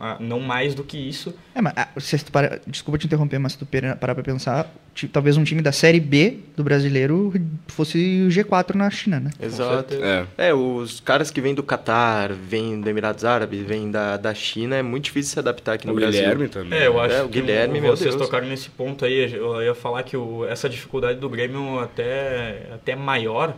ah, 0.01 0.17
não 0.21 0.41
mais 0.41 0.75
do 0.75 0.83
que 0.83 0.97
isso. 0.99 1.33
É, 1.55 1.61
mas 1.61 1.73
ah, 1.77 1.89
se 1.99 2.19
tu 2.25 2.33
para, 2.33 2.61
desculpa 2.67 2.99
te 2.99 3.07
interromper, 3.07 3.39
mas 3.39 3.53
se 3.53 3.59
tu 3.59 3.67
parar 4.01 4.15
pra 4.15 4.25
pensar, 4.25 4.73
talvez 5.13 5.37
um 5.37 5.45
time 5.45 5.63
da 5.63 5.71
Série 5.71 6.01
B 6.01 6.39
do 6.57 6.65
brasileiro 6.65 7.33
fosse 7.69 8.25
o 8.27 8.29
G4 8.29 8.75
na 8.75 8.91
China, 8.91 9.21
né? 9.21 9.31
Exato. 9.41 9.95
é. 9.95 10.27
É, 10.37 10.53
os 10.55 10.99
caras 11.01 11.31
que 11.31 11.41
vêm 11.41 11.55
do 11.55 11.63
Catar, 11.63 12.33
vêm 12.33 12.81
do 12.81 12.89
Emirados 12.91 13.25
Árabes, 13.25 13.61
vêm 13.65 13.89
da, 13.91 14.17
da 14.17 14.35
China, 14.35 14.75
é 14.77 14.83
muito 14.83 15.05
difícil 15.05 15.33
se 15.33 15.39
adaptar 15.39 15.75
aqui 15.75 15.87
no 15.87 15.93
O 15.93 15.97
Brasil. 15.97 16.21
Guilherme 16.21 16.49
também. 16.49 16.79
É, 16.79 16.89
eu 16.89 17.01
acho 17.01 17.15
É, 17.15 17.23
o 17.23 17.29
que 17.29 17.41
Guilherme, 17.41 17.79
o- 17.79 17.83
meu 17.83 17.97
vocês 17.97 18.15
Deus. 18.15 18.27
tocaram 18.27 18.49
nesse 18.49 18.69
ponto 18.69 19.05
aí, 19.05 19.33
eu 19.33 19.63
ia 19.63 19.75
falar 19.77 20.03
que 20.03 20.17
o- 20.17 20.45
essa 20.45 20.69
dificuldade 20.69 21.21
do 21.21 21.29
Grêmio 21.29 21.79
até, 21.79 22.67
até 22.75 22.97
maior 22.97 23.55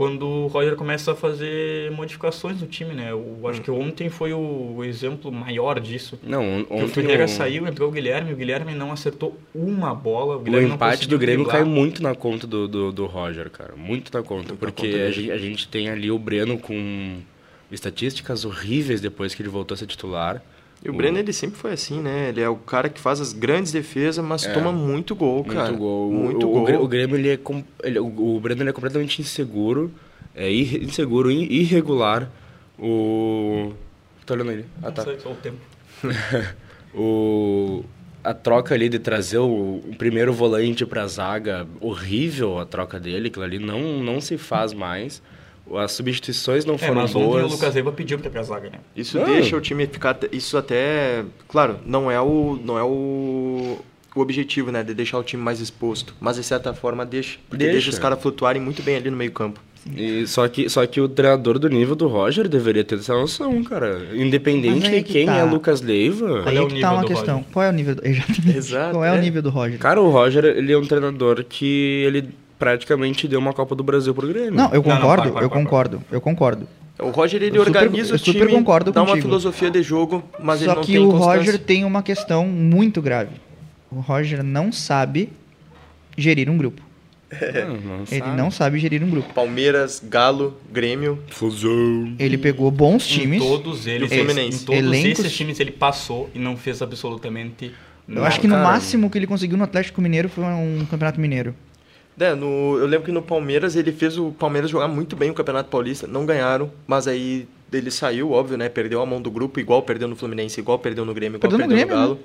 quando 0.00 0.26
o 0.26 0.46
Roger 0.46 0.76
começa 0.76 1.12
a 1.12 1.14
fazer 1.14 1.90
modificações 1.90 2.58
no 2.58 2.66
time, 2.66 2.94
né? 2.94 3.10
Eu 3.10 3.36
acho 3.46 3.60
que 3.60 3.70
ontem 3.70 4.08
foi 4.08 4.32
o, 4.32 4.82
exemplo 4.82 5.30
maior 5.30 5.78
disso. 5.78 6.18
Não, 6.22 6.42
on- 6.42 6.64
Que 6.64 6.72
o 6.72 6.76
ontem 6.76 6.88
Ferreira 6.88 7.26
o, 7.26 7.28
saiu, 7.28 7.66
entrou 7.66 7.90
o 7.90 7.92
Guilherme, 7.92 8.32
o 8.32 8.36
Guilherme 8.36 8.74
não 8.74 8.92
acertou 8.92 9.38
uma 9.54 9.94
bola. 9.94 10.38
O, 10.38 10.42
o 10.42 10.62
empate 10.62 11.06
do 11.06 11.18
Grêmio 11.18 11.44
driblar. 11.44 11.62
cai 11.62 11.70
muito 11.70 12.02
na 12.02 12.14
conta 12.14 12.46
do, 12.46 12.66
do, 12.66 12.90
do 12.90 13.04
Roger, 13.04 13.50
cara. 13.50 13.74
Muito 13.76 14.10
na 14.16 14.22
conta. 14.22 14.48
Muito 14.48 14.52
na 14.52 14.56
porque 14.56 14.90
conta 14.90 15.04
a, 15.04 15.10
gente, 15.10 15.30
a 15.32 15.36
gente 15.36 15.68
tem 15.68 15.90
ali 15.90 16.10
o 16.10 16.18
Breno 16.18 16.56
com 16.58 17.18
estatísticas 17.70 18.46
horríveis 18.46 19.02
depois 19.02 19.34
que 19.34 19.42
ele 19.42 19.50
voltou 19.50 19.74
a 19.74 19.78
ser 19.78 19.86
titular. 19.86 20.42
E 20.82 20.88
o 20.88 20.92
Breno, 20.94 21.18
ele 21.18 21.32
sempre 21.32 21.58
foi 21.58 21.72
assim, 21.72 22.00
né? 22.00 22.30
Ele 22.30 22.40
é 22.40 22.48
o 22.48 22.56
cara 22.56 22.88
que 22.88 22.98
faz 22.98 23.20
as 23.20 23.32
grandes 23.34 23.70
defesas, 23.70 24.24
mas 24.24 24.46
toma 24.46 24.72
muito 24.72 25.14
gol, 25.14 25.44
cara. 25.44 25.68
Muito 25.68 25.78
gol. 25.78 26.10
Muito 26.12 26.46
o, 26.48 26.50
gol. 26.52 26.62
O, 26.62 26.64
Grê- 26.64 26.76
o 26.76 26.88
Grêmio, 26.88 27.16
ele 27.16 27.28
é. 27.28 27.36
com- 27.36 27.62
ele- 27.82 27.98
o, 27.98 28.36
o 28.36 28.40
Breno 28.40 28.62
ele 28.62 28.70
é 28.70 28.72
completamente 28.72 29.20
inseguro. 29.20 29.92
É 30.34 30.50
inseguro, 30.50 31.30
irregular. 31.30 32.30
O. 32.78 33.72
Tô 34.24 34.32
olhando 34.34 34.52
ele. 34.52 34.64
Ah, 34.82 34.86
Não 34.86 34.92
tá. 34.92 35.04
sei, 35.04 35.18
só 35.20 35.30
o 35.32 35.34
tempo. 35.34 35.58
O, 36.94 37.84
a 38.24 38.34
troca 38.34 38.74
ali 38.74 38.88
de 38.88 38.98
trazer 38.98 39.38
o, 39.38 39.76
o 39.76 39.94
primeiro 39.96 40.32
volante 40.32 40.84
pra 40.84 41.06
zaga, 41.06 41.66
horrível 41.80 42.58
a 42.58 42.66
troca 42.66 42.98
dele, 42.98 43.28
aquilo 43.28 43.44
ali 43.44 43.58
não, 43.60 44.02
não 44.02 44.20
se 44.20 44.36
faz 44.36 44.72
mais. 44.72 45.22
As 45.76 45.92
substituições 45.92 46.64
não 46.64 46.74
É, 46.74 46.78
foram 46.78 46.94
mas 46.94 47.14
ontem 47.14 47.24
boas. 47.26 47.44
o 47.44 47.54
Lucas 47.54 47.74
Leiva 47.74 47.92
pediu 47.92 48.18
pra 48.18 48.28
ir 48.28 48.30
pra 48.30 48.42
zaga, 48.42 48.70
né? 48.70 48.78
Isso 48.96 49.18
Não. 49.18 49.26
deixa 49.26 49.56
o 49.56 49.60
time 49.60 49.86
ficar. 49.86 50.18
Isso 50.32 50.56
até. 50.56 51.24
Claro, 51.48 51.78
não 51.86 52.10
é 52.10 52.20
o. 52.20 52.58
Não 52.64 52.78
é 52.78 52.82
o. 52.82 53.78
O 54.16 54.20
objetivo, 54.20 54.72
né? 54.72 54.82
De 54.82 54.92
deixar 54.92 55.18
o 55.18 55.22
time 55.22 55.40
mais 55.40 55.60
exposto. 55.60 56.14
Mas 56.20 56.34
de 56.36 56.42
certa 56.42 56.74
forma 56.74 57.06
deixa. 57.06 57.38
Porque 57.48 57.58
deixa, 57.64 57.72
Deixa. 57.74 57.90
os 57.90 57.98
caras 58.00 58.20
flutuarem 58.20 58.60
muito 58.60 58.82
bem 58.82 58.96
ali 58.96 59.08
no 59.08 59.16
meio-campo. 59.16 59.60
E 59.96 60.26
só, 60.26 60.46
que, 60.48 60.68
só 60.68 60.84
que 60.86 61.00
o 61.00 61.08
treinador 61.08 61.58
do 61.58 61.66
nível 61.68 61.94
do 61.94 62.06
Roger 62.08 62.46
deveria 62.48 62.84
ter 62.84 62.96
essa 62.98 63.14
noção, 63.14 63.62
cara. 63.64 64.08
Independente 64.14 64.80
Mas 64.80 64.90
de 64.90 65.02
que 65.04 65.12
quem 65.12 65.26
tá. 65.26 65.36
é 65.36 65.44
Lucas 65.44 65.80
Leiva. 65.80 66.42
Aí 66.44 66.56
é 66.56 66.60
o 66.60 66.66
que 66.66 66.74
nível 66.74 66.88
tá 66.88 66.92
uma 66.94 67.02
do 67.02 67.06
questão. 67.08 67.36
Roger? 67.36 67.50
Qual 67.52 67.64
é 67.64 67.68
o 67.68 67.72
nível 67.72 67.94
do... 67.94 68.02
Exato, 68.54 68.90
Qual 68.92 69.04
é, 69.04 69.08
é. 69.14 69.18
o 69.18 69.22
nível 69.22 69.40
do 69.40 69.48
Roger? 69.48 69.78
Cara, 69.78 70.00
o 70.02 70.10
Roger, 70.10 70.44
ele 70.44 70.70
é 70.72 70.76
um 70.76 70.84
treinador 70.84 71.44
que 71.48 72.02
ele 72.04 72.28
praticamente 72.60 73.26
deu 73.26 73.40
uma 73.40 73.52
Copa 73.52 73.74
do 73.74 73.82
Brasil 73.82 74.14
pro 74.14 74.28
Grêmio. 74.28 74.52
Não, 74.52 74.66
eu 74.72 74.80
Não, 74.82 74.88
não, 74.90 74.96
concordo, 75.00 75.22
para, 75.22 75.32
para, 75.32 75.42
eu 75.44 75.50
para, 75.50 75.58
concordo, 75.58 76.04
eu 76.12 76.20
concordo. 76.20 76.68
O 77.00 77.08
Roger, 77.08 77.42
ele 77.42 77.56
Eu 77.58 77.64
super- 77.64 77.78
organiza 77.82 78.10
eu 78.12 78.16
o 78.16 78.18
super 78.18 78.40
time, 78.46 78.52
concordo 78.52 78.92
dá 78.92 79.00
uma 79.00 79.06
contigo. 79.08 79.26
filosofia 79.26 79.70
de 79.70 79.82
jogo, 79.82 80.22
mas 80.38 80.60
ele 80.60 80.68
Só 80.70 80.76
não 80.76 80.82
que 80.82 80.92
tem 80.92 81.00
o 81.02 81.10
constância. 81.10 81.36
Roger 81.38 81.58
tem 81.58 81.84
uma 81.84 82.02
questão 82.02 82.46
muito 82.46 83.00
grave. 83.00 83.30
O 83.90 84.00
Roger 84.00 84.44
não 84.44 84.70
sabe 84.70 85.30
gerir 86.16 86.50
um 86.50 86.58
grupo. 86.58 86.82
Não, 87.32 87.76
não 87.76 88.04
Ele 88.10 88.20
sabe. 88.20 88.36
não 88.36 88.50
sabe 88.50 88.78
gerir 88.78 89.02
um 89.02 89.08
grupo. 89.08 89.32
Palmeiras, 89.32 90.02
Galo, 90.04 90.58
Grêmio. 90.70 91.20
Fusão. 91.30 92.12
Ele 92.18 92.36
pegou 92.36 92.70
bons 92.70 93.04
Em 93.10 93.20
times. 93.20 93.42
todos 93.42 93.86
eles, 93.86 94.10
E 94.10 94.14
o 94.14 94.18
Fluminense. 94.18 94.62
em 94.62 94.66
todos 94.66 94.80
Elencos- 94.82 95.20
esses 95.20 95.32
times 95.36 95.58
ele 95.60 95.70
passou 95.70 96.28
e 96.34 96.38
não 96.38 96.56
fez 96.56 96.82
absolutamente 96.82 97.72
Eu 98.06 98.16
nada. 98.16 98.26
acho 98.26 98.40
que 98.40 98.46
no 98.48 98.56
cara. 98.56 98.66
máximo 98.68 99.08
que 99.08 99.16
ele 99.16 99.26
conseguiu 99.26 99.56
no 99.56 99.64
Atlético 99.64 100.02
Mineiro 100.02 100.28
foi 100.28 100.44
um 100.44 100.84
campeonato 100.90 101.18
mineiro. 101.20 101.54
É, 102.20 102.34
no, 102.34 102.76
eu 102.78 102.86
lembro 102.86 103.06
que 103.06 103.12
no 103.12 103.22
Palmeiras 103.22 103.74
ele 103.76 103.90
fez 103.92 104.18
o 104.18 104.30
Palmeiras 104.32 104.70
jogar 104.70 104.86
muito 104.88 105.16
bem 105.16 105.30
o 105.30 105.34
Campeonato 105.34 105.70
Paulista, 105.70 106.06
não 106.06 106.26
ganharam, 106.26 106.70
mas 106.86 107.08
aí 107.08 107.48
ele 107.72 107.90
saiu, 107.90 108.32
óbvio, 108.32 108.58
né? 108.58 108.68
Perdeu 108.68 109.00
a 109.00 109.06
mão 109.06 109.22
do 109.22 109.30
grupo, 109.30 109.58
igual 109.60 109.82
perdeu 109.82 110.06
no 110.08 110.14
Fluminense, 110.16 110.60
igual 110.60 110.78
perdeu 110.78 111.04
no 111.04 111.14
Grêmio, 111.14 111.38
igual 111.38 111.50
Perdeu 111.50 111.66
no 111.66 111.74
perdeu 111.74 111.86
no, 111.86 111.92
Grêmio, 111.92 112.16
Galo. 112.16 112.20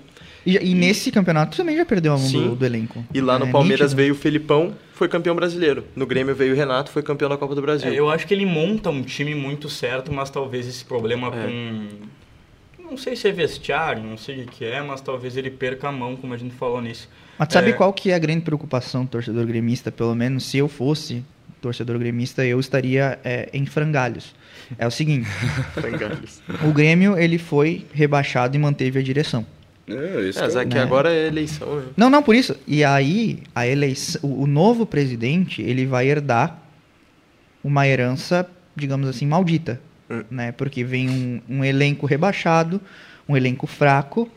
E, 0.46 0.72
e 0.72 0.76
nesse 0.76 1.12
campeonato 1.12 1.56
também 1.58 1.76
já 1.78 1.86
perdeu 1.86 2.14
a 2.14 2.18
mão 2.18 2.28
Sim. 2.28 2.50
do, 2.50 2.56
do 2.56 2.66
elenco. 2.66 3.04
E 3.14 3.22
lá 3.22 3.40
no 3.40 3.46
É 3.48 3.52
Palmeiras 3.52 3.92
nítido. 3.92 3.98
veio 3.98 4.14
o 4.14 4.18
Felipão, 4.18 4.74
foi 4.94 5.08
campeão 5.08 5.36
brasileiro. 5.36 5.86
No 5.96 6.06
Grêmio 6.06 6.36
veio 6.36 6.54
o 6.54 6.56
Renato, 6.56 6.92
foi 6.92 7.02
campeão 7.02 7.30
da 7.30 7.38
Copa 7.38 7.56
do 7.56 7.62
Brasil. 7.62 7.92
É, 7.92 7.96
eu 7.98 8.10
acho 8.10 8.28
que 8.28 8.34
ele 8.34 8.46
monta 8.46 8.90
um 8.90 9.02
time 9.02 9.34
muito 9.34 9.70
certo, 9.70 10.12
mas 10.12 10.30
talvez 10.30 10.68
esse 10.68 10.84
problema 10.86 11.28
É. 11.28 11.32
com. 11.32 11.88
Não 12.89 12.98
sei 12.98 13.15
se 13.15 13.28
é 13.28 13.32
vestiário, 13.32 14.04
não 14.04 14.17
sei 14.17 14.43
o 14.43 14.45
que 14.45 14.63
é, 14.63 14.82
mas 14.82 15.02
talvez 15.02 15.36
ele 15.36 15.50
perca 15.50 15.89
a 15.89 15.91
mão, 15.91 16.15
como 16.15 16.34
a 16.34 16.38
gente 16.38 16.54
falou 16.56 16.82
nisso. 16.82 17.10
Mas 17.38 17.50
sabe 17.52 17.71
É. 17.71 17.74
qual 17.74 17.91
que 17.91 18.12
é 18.12 18.15
a 18.15 18.19
grande 18.19 18.41
preocupação 18.41 19.04
do 19.04 19.10
torcedor 19.10 19.45
gremista? 19.45 19.91
Pelo 19.91 20.15
menos 20.15 20.45
se 20.45 20.58
eu 20.58 20.67
fosse 20.67 21.24
torcedor 21.62 21.98
gremista, 21.98 22.45
eu 22.45 22.60
estaria 22.60 23.19
é, 23.24 23.50
em 23.52 23.65
frangalhos. 23.65 24.34
É 24.78 24.86
o 24.88 24.91
seguinte, 24.91 25.28
Frangalhos. 25.74 26.41
o 26.63 26.71
Grêmio 26.71 27.17
ele 27.17 27.38
foi 27.38 27.86
rebaixado 27.93 28.56
e 28.56 28.60
manteve 28.60 29.00
a 29.00 29.04
direção. 29.04 29.45
É, 29.88 30.21
isso 30.30 30.39
É, 30.39 30.41
que 30.41 30.48
mas 30.48 30.56
é 30.56 30.65
que 30.65 30.76
né? 30.76 30.82
agora 30.82 31.13
é 31.13 31.28
eleição, 31.28 31.76
né? 31.78 31.86
Não, 31.98 32.10
não, 32.10 32.24
por 32.24 32.36
isso. 32.36 32.56
E 32.67 32.84
aí, 32.84 33.39
a 33.54 33.67
eleição, 33.67 34.21
o, 34.24 34.43
o 34.43 34.48
novo 34.48 34.86
presidente, 34.86 35.62
ele 35.62 35.86
vai 35.86 36.08
herdar 36.08 36.60
uma 37.63 37.88
herança, 37.88 38.48
digamos 38.76 39.08
assim, 39.08 39.26
maldita. 39.28 39.80
Né? 40.30 40.52
Porque 40.52 40.84
vem 40.84 41.10
um, 41.10 41.41
um 41.58 41.63
elenco 41.63 42.06
rebaixado, 42.06 42.80
um 43.28 43.36
elenco 43.36 43.68
fraco, 43.68 44.30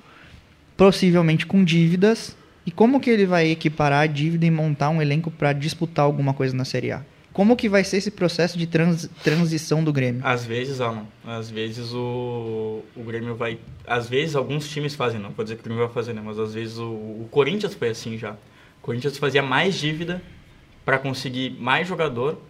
possivelmente 0.77 1.47
com 1.47 1.65
dívidas. 1.65 2.37
E 2.65 2.71
como 2.71 3.01
que 3.01 3.09
ele 3.09 3.25
vai 3.27 3.49
equiparar 3.51 4.03
a 4.03 4.07
dívida 4.07 4.45
e 4.45 4.51
montar 4.51 4.91
um 4.91 5.01
elenco 5.01 5.31
para 5.31 5.53
disputar 5.53 6.05
alguma 6.05 6.35
coisa 6.35 6.55
na 6.55 6.65
Série 6.65 6.93
A? 6.93 7.03
Como 7.33 7.57
que 7.57 7.69
vai 7.69 7.85
ser 7.85 7.99
esse 7.99 8.11
processo 8.11 8.59
de 8.59 8.67
trans- 8.67 9.09
transição 9.23 9.83
do 9.85 9.93
Grêmio? 9.93 10.21
Às 10.25 10.45
vezes, 10.45 10.81
Alan, 10.81 11.07
às 11.25 11.49
vezes 11.49 11.93
o, 11.93 12.83
o 12.97 13.03
Grêmio 13.05 13.37
vai. 13.37 13.59
Às 13.87 14.09
vezes 14.09 14.35
alguns 14.35 14.69
times 14.69 14.95
fazem, 14.95 15.21
não 15.21 15.31
vou 15.31 15.45
dizer 15.45 15.55
que 15.55 15.61
o 15.61 15.65
Grêmio 15.65 15.85
vai 15.85 15.93
fazer, 15.95 16.13
né? 16.13 16.21
Mas 16.25 16.39
às 16.39 16.53
vezes 16.55 16.79
o, 16.79 16.85
o 16.91 17.29
Corinthians 17.31 17.75
foi 17.75 17.91
assim 17.91 18.19
já. 18.19 18.33
O 18.33 18.83
Corinthians 18.83 19.17
fazia 19.19 19.43
mais 19.43 19.77
dívida 19.77 20.21
para 20.85 20.99
conseguir 20.99 21.57
mais 21.61 21.87
jogador, 21.87 22.43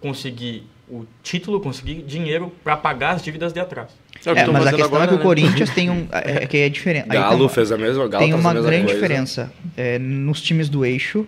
conseguir 0.00 0.66
o 0.88 1.04
título, 1.22 1.60
conseguir 1.60 2.02
dinheiro 2.02 2.52
para 2.62 2.76
pagar 2.76 3.10
as 3.16 3.22
dívidas 3.22 3.52
de 3.52 3.60
atrás. 3.60 3.88
É 4.24 4.32
o 4.32 4.36
É, 4.36 4.46
mas 4.46 4.66
a 4.66 4.70
questão 4.70 4.86
agora, 4.86 5.04
é 5.04 5.08
que 5.08 5.14
o 5.14 5.18
né? 5.18 5.22
Corinthians 5.22 5.70
tem 5.70 5.90
um. 5.90 6.06
É, 6.12 6.44
é 6.44 6.46
que 6.46 6.56
é 6.58 6.68
diferente. 6.68 7.06
Aí 7.08 7.18
Galo 7.18 7.30
tem 7.30 7.40
uma- 7.42 7.48
fez 7.48 7.72
a 7.72 7.76
mesma, 7.76 8.08
Galo 8.08 8.24
tem 8.24 8.34
uma 8.34 8.54
grande 8.54 8.84
coisa. 8.84 8.94
diferença 8.94 9.52
é, 9.76 9.98
nos 9.98 10.40
times 10.40 10.68
do 10.68 10.84
eixo, 10.84 11.26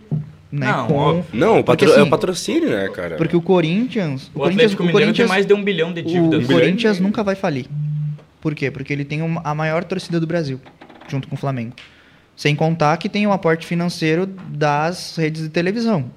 né? 0.51 0.67
Não, 0.67 0.87
com-. 0.87 1.25
Não, 1.33 1.59
o 1.61 1.65
Porque, 1.65 1.85
patro... 1.85 1.87
é 1.87 1.99
o 1.99 2.01
assim, 2.03 2.11
patrocínio, 2.11 2.71
né, 2.71 2.89
cara? 2.89 3.17
Porque 3.17 3.37
o 3.37 3.43
Corinthians. 3.43 4.29
O, 4.35 4.39
Corinthians, 4.41 4.73
Atlético 4.73 4.83
o 4.83 4.87
Mineiro 4.87 4.99
tem 4.99 5.07
Corinthians, 5.07 5.29
mais 5.29 5.47
de 5.47 5.53
um 5.55 5.63
bilhão 5.63 5.93
de 5.93 6.03
dívidas. 6.03 6.45
o 6.45 6.47
Corinthians 6.53 7.01
nunca 7.01 7.23
vai 7.23 7.35
falir. 7.35 7.67
Por 8.41 8.55
quê? 8.55 8.71
Porque 8.71 8.93
ele 8.93 9.05
tem 9.05 9.21
uma- 9.23 9.41
a 9.45 9.55
maior 9.55 9.83
torcida 9.85 10.19
do 10.21 10.27
Brasil, 10.27 10.61
junto 11.09 11.27
com 11.29 11.35
o 11.35 11.39
Flamengo. 11.39 11.75
Sem 12.37 12.55
contar 12.55 12.97
que 12.99 13.09
tem 13.09 13.27
o 13.27 13.33
aporte 13.33 13.67
financeiro 13.67 14.25
das 14.49 15.17
redes 15.17 15.43
de 15.43 15.49
televisão. 15.49 16.09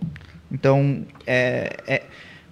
Então, 0.52 1.04
é, 1.26 1.76
é- 1.88 2.04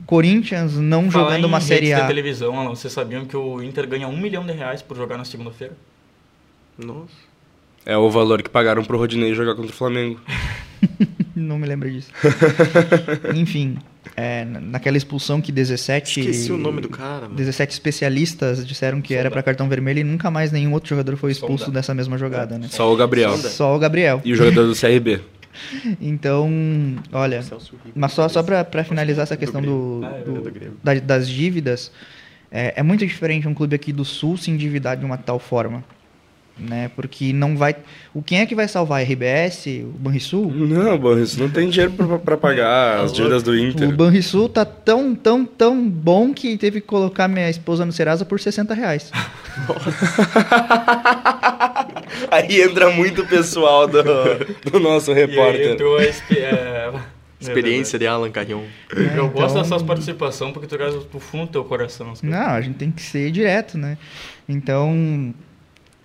Corinthians 0.06 0.76
não 0.76 1.10
Falar 1.12 1.26
jogando 1.32 1.44
em 1.44 1.48
uma 1.48 1.62
Série 1.62 1.88
de 1.88 1.94
A. 1.94 2.08
televisão, 2.08 2.60
Alan, 2.60 2.70
vocês 2.72 2.92
sabiam 2.92 3.26
que 3.26 3.38
o 3.38 3.62
Inter 3.62 3.88
ganha 3.88 4.08
um 4.08 4.18
milhão 4.20 4.46
de 4.46 4.52
reais 4.54 4.82
por 4.82 4.98
jogar 4.98 5.18
na 5.18 5.26
segunda-feira? 5.26 5.74
Nossa. 6.78 7.30
É 7.86 7.98
o 7.98 8.10
valor 8.10 8.42
que 8.42 8.50
pagaram 8.50 8.84
pro 8.84 8.98
Rodinei 8.98 9.34
jogar 9.34 9.56
contra 9.56 9.72
o 9.72 9.76
Flamengo. 9.76 10.20
Não 11.36 11.58
me 11.58 11.66
lembro 11.68 11.90
disso. 11.90 12.10
Enfim, 13.36 13.78
é, 14.16 14.44
na- 14.46 14.60
naquela 14.60 14.98
expulsão 14.98 15.40
que 15.42 15.52
17. 15.52 16.20
Esqueci 16.20 16.52
o 16.52 16.58
nome 16.58 16.82
do 16.82 16.90
cara, 16.90 17.22
mano. 17.24 17.36
17 17.36 17.72
especialistas 17.74 18.66
disseram 18.68 19.02
que 19.02 19.14
era 19.14 19.24
Soldado. 19.24 19.34
para 19.34 19.44
cartão 19.44 19.70
vermelho 19.70 20.00
e 20.00 20.04
nunca 20.04 20.30
mais 20.30 20.52
nenhum 20.52 20.74
outro 20.74 20.90
jogador 20.90 21.16
foi 21.16 21.32
expulso 21.32 21.66
Soldado. 21.66 21.74
dessa 21.74 21.94
mesma 21.94 22.18
jogada, 22.18 22.58
né? 22.58 22.68
Só 22.70 22.92
o 22.92 22.96
Gabriel. 22.96 23.32
Sonda. 23.36 23.50
Só 23.50 23.76
o 23.76 23.80
Gabriel. 23.80 24.22
E 24.26 24.34
o 24.34 24.36
jogador 24.36 24.68
do 24.68 24.76
CRB. 24.76 25.22
Então, 26.00 26.50
olha, 27.12 27.44
mas 27.96 28.12
só, 28.14 28.28
só 28.30 28.44
para 28.44 28.84
finalizar 28.84 29.24
essa 29.24 29.38
questão 29.38 29.62
do, 29.62 30.02
Ah, 30.04 30.18
é 30.18 30.22
do- 30.24 30.42
do 30.42 30.52
Grêmio. 30.52 30.78
da- 30.84 30.94
das 30.96 31.28
dívidas, 31.28 31.92
é, 32.52 32.74
é 32.78 32.84
muito 32.84 33.06
diferente 33.06 33.48
um 33.48 33.54
clube 33.54 33.76
aqui 33.76 33.92
do 33.92 34.06
Sul 34.06 34.38
se 34.38 34.52
endividar 34.52 34.96
de 34.98 35.06
uma 35.06 35.18
tal 35.18 35.40
forma. 35.40 35.84
Né? 36.62 36.92
Porque 36.94 37.32
não 37.32 37.56
vai. 37.56 37.74
O 38.14 38.22
quem 38.22 38.42
é 38.42 38.46
que 38.46 38.54
vai 38.54 38.68
salvar? 38.68 39.00
A 39.00 39.02
RBS? 39.02 39.66
O 39.82 39.98
Banrisul? 39.98 40.52
Não, 40.54 40.98
bom, 40.98 41.18
isso 41.18 41.40
não 41.40 41.50
tem 41.50 41.70
dinheiro 41.70 41.94
pra, 41.94 42.20
pra 42.20 42.36
pagar 42.38 43.00
as 43.06 43.14
dívidas 43.14 43.42
do 43.44 43.52
O 43.52 43.58
Inter. 43.58 43.96
Banrisul 43.96 44.50
tá 44.50 44.66
tão, 44.66 45.16
tão, 45.16 45.46
tão 45.46 45.90
bom 45.90 46.34
que 46.34 46.58
teve 46.58 46.82
que 46.82 46.88
colocar 46.88 47.30
minha 47.30 47.50
esposa 47.50 47.86
no 47.86 47.94
Serasa 47.94 48.26
por 48.26 48.42
60 48.42 48.74
reais. 48.74 49.10
Aí 52.32 52.62
entra 52.62 52.90
muito 52.92 53.26
pessoal 53.26 53.88
do, 53.88 54.02
do 54.72 54.80
nosso 54.80 55.12
E 55.12 55.14
aí 55.16 55.26
repórter. 55.26 55.72
entrou 55.72 55.98
a 55.98 56.04
é, 56.04 56.92
Experiência 57.40 57.98
de 57.98 58.06
Alan 58.06 58.30
Carrion. 58.32 58.64
Eu 58.94 59.04
então- 59.06 59.30
gosto 59.30 59.56
da 59.56 59.64
sua 59.64 59.80
participação 59.84 60.52
porque 60.52 60.68
tu 60.68 60.76
traz 60.78 60.94
pro 61.06 61.20
fundo 61.20 61.46
do 61.46 61.52
teu 61.54 61.64
coração. 61.64 62.12
as 62.12 62.20
coisas. 62.22 62.38
Não, 62.40 62.48
a 62.50 62.60
gente 62.62 62.76
tem 62.78 62.92
que 62.92 63.02
ser 63.02 63.32
direto, 63.32 63.78
né? 63.78 63.98
Então, 64.48 65.34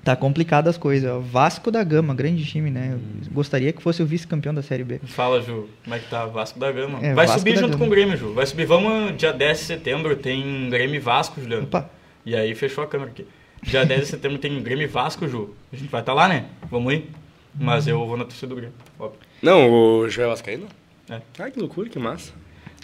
tá 0.04 0.14
complicado 0.14 0.68
as 0.68 0.76
coisas. 0.78 1.10
ó. 1.10 1.18
Vasco 1.18 1.70
da 1.72 1.82
Gama, 1.82 2.14
grande 2.14 2.44
time, 2.44 2.70
né? 2.70 2.90
Eu 2.92 3.00
Gostaria 3.32 3.72
que 3.72 3.82
fosse 3.82 4.00
o 4.02 4.06
vice-campeão 4.06 4.54
da 4.54 4.62
Série 4.62 4.84
B. 4.84 5.00
Fala, 5.06 5.40
Ju, 5.40 5.68
como 5.82 5.96
é 5.96 5.98
que 5.98 6.08
tá? 6.08 6.24
Vasco 6.26 6.58
da 6.60 6.70
Gama. 6.70 6.98
É, 7.02 7.14
Vai 7.14 7.26
Vasco 7.26 7.40
subir 7.40 7.56
junto 7.56 7.70
Gama. 7.72 7.78
com 7.78 7.86
o 7.86 7.90
Grêmio, 7.90 8.16
Ju. 8.16 8.32
Vai 8.32 8.46
subir. 8.46 8.66
Vamos, 8.66 9.16
dia 9.16 9.32
10 9.32 9.58
de 9.58 9.64
setembro 9.64 10.14
tem 10.14 10.68
Grêmio 10.70 10.96
e 10.96 11.00
Vasco, 11.00 11.40
Juliano. 11.40 11.64
Opa, 11.64 11.90
E 12.24 12.36
aí 12.36 12.54
fechou 12.54 12.84
a 12.84 12.86
câmera 12.86 13.10
aqui. 13.10 13.26
Dia 13.64 13.84
10 13.84 14.00
de 14.02 14.06
setembro 14.06 14.38
tem 14.38 14.62
Grêmio 14.62 14.84
e 14.84 14.86
Vasco, 14.86 15.26
Ju. 15.28 15.54
A 15.72 15.76
gente 15.76 15.90
vai 15.90 16.00
estar 16.00 16.12
lá, 16.14 16.28
né? 16.28 16.46
Vamos 16.70 16.92
ir? 16.92 17.10
Mas 17.58 17.86
eu 17.86 18.04
vou 18.06 18.16
na 18.16 18.24
torcida 18.24 18.48
do 18.48 18.56
Grêmio, 18.56 18.74
óbvio. 18.98 19.18
Não, 19.42 19.70
o 19.70 20.08
Joel 20.08 20.30
Vascaíno? 20.30 20.66
É. 21.08 21.20
Ai, 21.38 21.50
que 21.50 21.60
loucura, 21.60 21.88
que 21.88 21.98
massa. 21.98 22.32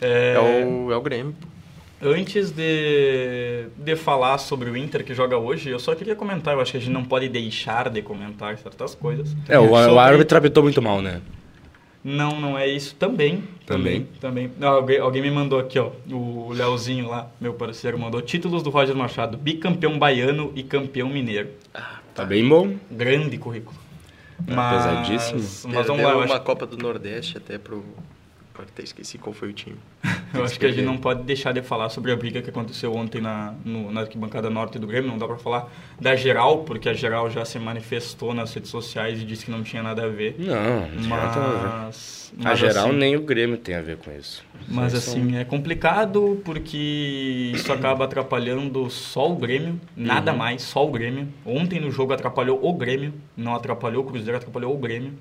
É, 0.01 0.35
É 0.35 0.64
o, 0.64 0.93
é 0.93 0.97
o 0.97 1.01
Grêmio. 1.01 1.35
Antes 2.03 2.51
de, 2.51 3.66
de 3.77 3.95
falar 3.97 4.38
sobre 4.38 4.71
o 4.71 4.77
Inter 4.77 5.05
que 5.05 5.12
joga 5.12 5.37
hoje, 5.37 5.69
eu 5.69 5.79
só 5.79 5.95
queria 5.95 6.14
comentar, 6.16 6.55
eu 6.55 6.61
acho 6.61 6.71
que 6.73 6.79
a 6.79 6.81
gente 6.81 6.93
não 6.93 7.05
pode 7.05 7.29
deixar 7.29 7.90
de 7.90 8.01
comentar 8.01 8.57
certas 8.57 8.95
coisas. 8.95 9.37
É, 9.49 9.59
o, 9.59 9.69
Sobre- 9.69 9.93
o 9.93 9.99
árbitro 9.99 10.38
apitou 10.38 10.62
muito 10.62 10.81
mal, 10.81 11.03
né? 11.03 11.21
Não, 12.03 12.41
não 12.41 12.59
é 12.59 12.67
isso. 12.67 12.95
Também. 12.95 13.45
Também? 13.67 14.07
Também. 14.21 14.51
Não, 14.59 14.69
alguém, 14.69 14.99
alguém 14.99 15.23
me 15.23 15.31
mandou 15.31 15.59
aqui, 15.59 15.79
ó. 15.79 15.91
O 16.11 16.51
Leozinho 16.53 17.09
lá, 17.09 17.31
meu 17.41 17.53
parceiro, 17.55 17.99
mandou 17.99 18.23
títulos 18.23 18.63
do 18.63 18.71
Roger 18.71 18.97
Machado: 18.97 19.37
bicampeão 19.37 19.99
baiano 19.99 20.51
e 20.57 20.63
campeão 20.63 21.09
mineiro. 21.09 21.51
Tá 22.15 22.25
bem 22.25 22.47
bom. 22.49 22.75
Grande 22.91 23.37
currículo. 23.39 23.79
É, 24.47 24.55
Mas, 24.55 24.85
pesadíssimo. 24.85 25.75
mas 25.75 25.87
vamos 25.87 26.03
lá, 26.03 26.17
uma 26.17 26.25
acho, 26.25 26.41
Copa 26.41 26.67
do 26.67 26.77
Nordeste 26.77 27.37
até 27.37 27.59
pro... 27.59 27.85
Agora 28.61 28.66
até 28.75 28.83
esqueci 28.83 29.16
qual 29.16 29.33
foi 29.33 29.49
o 29.49 29.53
time. 29.55 29.77
eu 30.35 30.44
acho 30.44 30.59
que 30.61 30.66
a 30.66 30.70
gente 30.70 30.85
não 30.85 30.99
pode 30.99 31.23
deixar 31.23 31.53
de 31.53 31.62
falar 31.62 31.88
sobre 31.88 32.12
a 32.12 32.16
briga 32.16 32.42
que 32.42 32.51
aconteceu 32.51 32.94
ontem 32.94 33.20
na, 33.20 33.55
no, 33.64 33.90
na 33.90 34.03
arquibancada 34.03 34.51
norte 34.51 34.79
do 34.79 34.87
Grêmio. 34.87 35.11
Não 35.11 35.16
dá 35.16 35.27
pra 35.27 35.37
falar 35.37 35.73
da 35.99 36.14
geral, 36.14 36.59
porque 36.64 36.88
a 36.88 36.92
geral 36.92 37.31
já 37.31 37.42
se 37.44 37.59
manifestou 37.59 38.35
nas 38.35 38.53
redes 38.53 38.70
sociais 38.70 39.20
e 39.20 39.25
disse 39.25 39.46
que 39.46 39.51
não 39.51 39.62
tinha 39.62 39.83
nada 39.83 40.05
a 40.05 40.09
ver. 40.09 40.37
Não, 40.38 40.81
não 40.81 41.03
tinha 41.03 41.16
nada 41.16 41.40
a 41.40 41.49
ver. 41.49 41.87
Mas, 41.87 42.33
A 42.38 42.42
mas 42.44 42.59
geral, 42.59 42.88
assim, 42.88 42.96
nem 42.96 43.16
o 43.16 43.23
Grêmio 43.23 43.57
tem 43.57 43.75
a 43.75 43.81
ver 43.81 43.96
com 43.96 44.12
isso. 44.12 44.44
Mas 44.68 44.92
Vocês 44.92 45.09
assim, 45.09 45.37
é 45.38 45.44
complicado 45.44 46.42
porque 46.44 47.53
isso 47.55 47.73
acaba 47.73 48.05
atrapalhando 48.05 48.90
só 48.90 49.31
o 49.33 49.37
Grêmio, 49.37 49.81
nada 49.96 50.35
mais, 50.35 50.62
só 50.62 50.87
o 50.87 50.90
Grêmio. 50.90 51.29
Ontem 51.46 51.81
no 51.81 51.90
jogo 51.90 52.12
atrapalhou 52.12 52.62
o 52.62 52.75
Grêmio, 52.75 53.14
não 53.35 53.55
atrapalhou 53.55 54.05
o 54.05 54.07
Cruzeiro, 54.07 54.37
atrapalhou 54.37 54.75
o 54.75 54.79
Grêmio. 54.79 55.14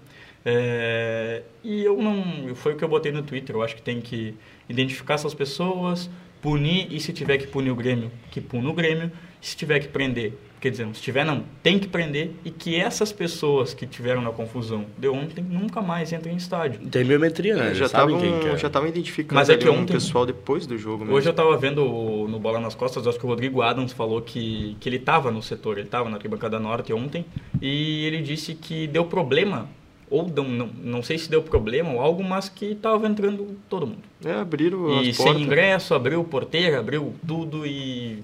É, 0.45 1.43
e 1.63 1.83
eu 1.83 2.01
não. 2.01 2.55
Foi 2.55 2.73
o 2.73 2.75
que 2.75 2.83
eu 2.83 2.87
botei 2.87 3.11
no 3.11 3.21
Twitter. 3.23 3.55
Eu 3.55 3.63
acho 3.63 3.75
que 3.75 3.81
tem 3.81 3.99
que 4.01 4.35
identificar 4.67 5.15
essas 5.15 5.33
pessoas, 5.33 6.09
punir, 6.41 6.87
e 6.91 6.99
se 6.99 7.11
tiver 7.11 7.37
que 7.37 7.47
punir 7.47 7.71
o 7.71 7.75
Grêmio, 7.75 8.11
que 8.31 8.39
puna 8.39 8.69
o 8.69 8.73
Grêmio. 8.73 9.11
Se 9.41 9.55
tiver 9.55 9.79
que 9.79 9.87
prender, 9.87 10.33
quer 10.59 10.69
dizer, 10.69 10.85
se 10.93 11.01
tiver 11.01 11.25
não, 11.25 11.45
tem 11.63 11.79
que 11.79 11.87
prender, 11.87 12.31
e 12.43 12.51
que 12.51 12.75
essas 12.75 13.09
pessoas 13.09 13.73
que 13.73 13.87
tiveram 13.87 14.21
na 14.21 14.31
confusão 14.31 14.85
de 14.97 15.07
ontem 15.07 15.41
nunca 15.41 15.81
mais 15.81 16.11
entrem 16.11 16.33
em 16.33 16.37
estádio. 16.37 16.81
Tem 16.89 17.05
biometria, 17.05 17.55
né? 17.55 17.73
já 17.73 17.85
estavam 17.85 18.19
é. 18.19 18.57
já 18.57 18.67
estavam 18.67 18.89
identificando 18.89 19.35
Mas 19.35 19.49
é 19.49 19.55
que 19.55 19.69
um 19.69 19.79
ontem- 19.79 19.93
pessoal 19.93 20.25
depois 20.25 20.67
do 20.67 20.77
jogo 20.77 21.05
mesmo. 21.05 21.15
Hoje 21.15 21.29
eu 21.29 21.33
tava 21.33 21.55
vendo 21.55 21.85
no 22.27 22.37
Bola 22.37 22.59
nas 22.59 22.75
Costas, 22.75 23.07
acho 23.07 23.17
que 23.17 23.25
o 23.25 23.29
Rodrigo 23.29 23.61
Adams 23.61 23.93
falou 23.93 24.21
que, 24.21 24.75
que 24.81 24.89
ele 24.89 24.99
tava 24.99 25.31
no 25.31 25.41
setor, 25.41 25.77
ele 25.77 25.87
tava 25.87 26.09
na 26.09 26.17
arquibancada 26.17 26.59
norte 26.59 26.91
ontem, 26.91 27.25
e 27.61 28.03
ele 28.05 28.21
disse 28.21 28.53
que 28.55 28.87
deu 28.87 29.05
problema, 29.05 29.69
ou 30.09 30.27
não, 30.27 30.43
não, 30.43 30.69
não 30.83 31.03
sei 31.03 31.17
se 31.17 31.29
deu 31.29 31.41
problema 31.41 31.91
ou 31.93 31.99
algo, 32.01 32.23
mas 32.23 32.49
que 32.49 32.75
tava 32.75 33.07
entrando 33.07 33.55
todo 33.69 33.85
mundo. 33.87 33.99
É, 34.25 34.33
abriram 34.33 35.01
E 35.03 35.09
as 35.09 35.15
sem 35.15 35.25
portas. 35.25 35.41
ingresso, 35.43 35.93
abriu 35.93 36.23
porteira, 36.23 36.79
abriu 36.79 37.13
tudo 37.27 37.65
e 37.65 38.19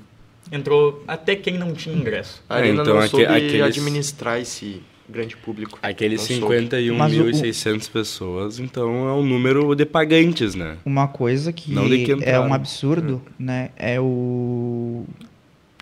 entrou 0.51 1.03
até 1.07 1.35
quem 1.35 1.57
não 1.57 1.73
tinha 1.73 1.95
ingresso. 1.95 2.43
A 2.49 2.55
Arena 2.55 2.79
É, 2.79 2.81
então 2.81 2.93
não 2.95 3.01
aque- 3.01 3.09
soube 3.09 3.25
aqueles- 3.25 3.61
administrar 3.61 4.39
esse, 4.39 4.81
grande 5.07 5.37
público. 5.37 5.77
Aqueles 5.83 6.19
Não 6.21 6.39
soube. 6.39 6.55
51.600 6.55 7.87
pessoas, 7.89 8.59
então 8.59 9.07
é 9.07 9.13
um 9.13 9.23
número 9.23 9.75
de 9.75 9.85
pagantes, 9.85 10.55
né? 10.55 10.77
Uma 10.83 11.07
coisa 11.07 11.53
que 11.53 11.71
Não 11.71 11.87
de 11.87 12.03
que 12.03 12.11
é 12.11 12.15
entraram. 12.15 12.47
um 12.49 12.53
absurdo, 12.53 13.21
né? 13.37 13.69
É 13.75 13.99
o. 14.01 15.05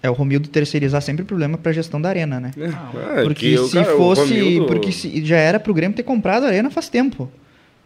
É 0.04 0.10
o 0.10 0.14
Romildo 0.14 0.50
terceirizar 0.50 1.02
sempre 1.02 1.24
o 1.24 1.26
problema 1.26 1.58
pra 1.58 1.72
gestão 1.72 2.00
da 2.02 2.10
arena, 2.10 2.38
né? 2.38 2.52
É, 2.58 3.24
Porque 3.24 3.52
que 3.54 3.58
o 3.60 3.68
se 3.68 3.74
cara- 3.82 3.96
fosse. 3.96 4.22
Romildo- 4.38 4.66
Porque 4.68 4.92
se, 4.92 5.26
já 5.26 5.38
era 5.38 5.60
pro 5.62 5.74
Grêmio 5.74 5.96
ter 5.96 6.04
comprado 6.04 6.44
a 6.44 6.48
arena 6.48 6.70
faz 6.70 6.90
tempo. 6.90 7.32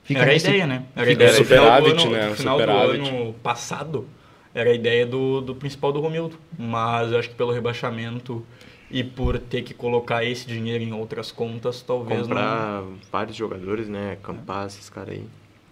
Fica 0.04 0.22
era 0.22 0.32
a 0.32 0.36
ideia, 0.36 0.66
né? 0.66 0.84
Era 0.96 1.10
a 1.10 1.14
ideia 1.14 1.30
do 1.32 1.36
superávit, 1.38 1.90
final 1.92 1.96
do 1.96 2.02
ano, 2.02 2.12
né? 2.24 2.30
do 2.30 2.36
final 2.36 2.60
Superávit. 2.60 2.98
do 2.98 3.08
ano 3.18 3.34
passado. 3.44 4.08
Era 4.56 4.72
a 4.72 4.74
ideia 4.74 5.06
do, 5.06 5.42
do 5.42 5.54
principal 5.54 5.92
do 5.94 6.00
Romildo. 6.00 6.38
Mas 6.58 7.12
eu 7.12 7.20
acho 7.20 7.30
que 7.30 7.36
pelo 7.36 7.52
rebaixamento 7.52 8.44
e 8.90 9.04
por 9.04 9.38
ter 9.38 9.62
que 9.62 9.74
colocar 9.76 10.24
esse 10.24 10.48
dinheiro 10.48 10.84
em 10.84 10.94
outras 10.94 11.32
contas, 11.32 11.82
talvez 11.84 12.22
não. 12.22 12.28
Comprar 12.30 12.84
vários 13.12 13.36
jogadores, 13.38 13.88
né? 13.88 14.18
Campas, 14.24 14.74
esses 14.74 14.90
caras 14.90 15.10
aí. 15.16 15.24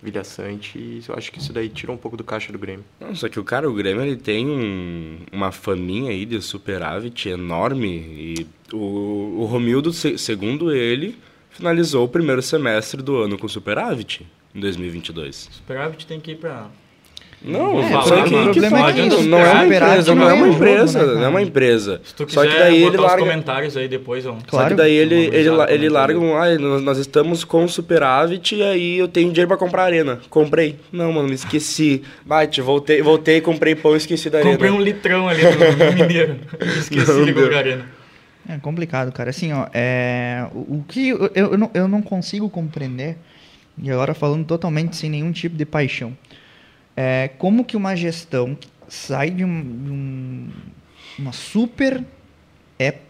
Vilha 0.06 0.24
Sante, 0.24 0.78
e 0.78 1.02
eu 1.08 1.16
acho 1.16 1.32
que 1.32 1.40
isso 1.40 1.52
daí 1.52 1.68
tira 1.68 1.92
um 1.92 1.98
pouco 1.98 2.16
do 2.16 2.24
caixa 2.24 2.52
do 2.52 2.58
Grêmio. 2.60 2.86
Não, 3.02 3.14
só 3.16 3.28
que 3.28 3.40
o 3.40 3.44
cara, 3.44 3.70
o 3.70 3.74
Grêmio, 3.74 4.04
ele 4.04 4.16
tem 4.16 4.46
um- 4.48 5.18
uma 5.32 5.52
faminha 5.52 6.12
aí 6.12 6.26
de 6.26 6.40
superávit 6.42 7.28
enorme. 7.28 7.90
E 8.38 8.48
o, 8.74 9.42
o 9.42 9.46
Romildo, 9.46 9.92
se- 9.92 10.18
segundo 10.18 10.72
ele, 10.72 11.18
finalizou 11.50 12.06
o 12.06 12.10
primeiro 12.10 12.42
semestre 12.42 13.02
do 13.02 13.18
ano 13.18 13.38
com 13.38 13.48
superávit 13.48 14.26
em 14.54 14.60
2022. 14.60 15.50
Superávit 15.52 16.06
tem 16.08 16.20
que 16.20 16.32
ir 16.32 16.36
pra. 16.38 16.70
Não, 17.46 17.80
é, 17.80 17.92
só 18.02 18.24
que, 18.24 18.30
que 18.30 18.36
é 18.36 18.52
que 18.52 18.60
não, 18.60 18.68
é 18.68 18.82
uma 18.82 18.90
superávit 18.90 19.76
empresa, 19.76 20.16
não 20.16 20.28
é 20.28 20.32
é 20.32 20.34
uma 20.34 20.48
um 20.48 20.52
jogo, 20.52 20.56
empresa, 20.56 21.06
né, 21.06 21.14
não 21.14 21.24
é 21.24 21.28
uma 21.28 21.42
empresa. 21.42 22.02
Se 22.04 22.16
tu 22.16 22.32
Só 22.32 22.42
quiser 22.42 22.54
que 22.54 22.60
daí 22.60 22.84
ele 22.84 22.98
larga, 22.98 23.18
comentários 23.20 23.78
aí 23.78 23.88
depois, 23.88 24.24
vamos. 24.24 24.40
Só 24.40 24.46
que 24.46 24.50
Claro. 24.50 24.76
daí 24.76 24.94
ele, 24.94 25.26
ele, 25.28 25.50
ele 25.70 25.90
larga 25.90 26.20
um, 26.20 26.36
ai, 26.36 26.58
nós, 26.58 26.82
nós 26.82 26.98
estamos 26.98 27.44
com 27.44 27.68
superávit 27.68 28.56
e 28.56 28.64
aí 28.64 28.98
eu 28.98 29.08
tenho 29.08 29.30
dinheiro 29.30 29.48
pra 29.48 29.58
comprar 29.58 29.84
arena. 29.84 30.20
Comprei. 30.30 30.80
Não, 30.92 31.14
mano, 31.14 31.28
me 31.28 31.36
esqueci. 31.36 32.02
Bate, 32.26 32.62
voltei, 32.62 33.02
voltei, 33.02 33.40
comprei 33.42 33.76
pão 33.76 33.94
e 33.94 33.98
esqueci 33.98 34.30
da 34.30 34.40
arena. 34.40 34.52
Comprei 34.52 34.72
um 34.72 34.82
litrão 34.82 35.30
ali 35.30 35.44
no, 35.44 35.94
Mineiro. 35.94 36.38
Esqueci 36.80 37.12
Não 37.12 37.26
de 37.26 37.34
colocar 37.34 37.58
arena. 37.58 37.86
É 38.48 38.58
complicado, 38.58 39.12
cara. 39.12 39.30
Assim, 39.30 39.54
ó, 39.54 39.68
é... 39.74 40.48
o, 40.54 40.78
o 40.78 40.86
que 40.88 41.10
eu, 41.10 41.32
eu, 41.34 41.58
não, 41.58 41.72
eu 41.74 41.88
não 41.88 42.02
consigo 42.02 42.50
compreender, 42.50 43.18
e 43.82 43.92
agora 43.92 44.14
falando 44.14 44.46
totalmente 44.46 44.96
sem 44.96 45.10
nenhum 45.10 45.32
tipo 45.32 45.56
de 45.56 45.66
paixão, 45.66 46.16
é 46.96 47.30
como 47.38 47.64
que 47.66 47.76
uma 47.78 47.96
gestão 47.96 48.58
sai 48.88 49.30
de, 49.32 49.44
um, 49.44 49.62
de 49.62 49.92
um- 49.92 50.48
uma 51.20 51.32
super 51.32 52.04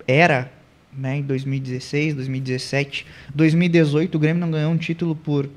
era, 0.08 0.52
né, 0.95 1.17
em 1.17 1.21
2016, 1.24 2.13
2017, 2.15 3.06
2018 3.34 4.15
o 4.15 4.19
Grêmio 4.19 4.39
não 4.39 4.52
ganhou 4.52 4.71
um 4.71 4.78
título 4.78 5.15
por 5.15 5.50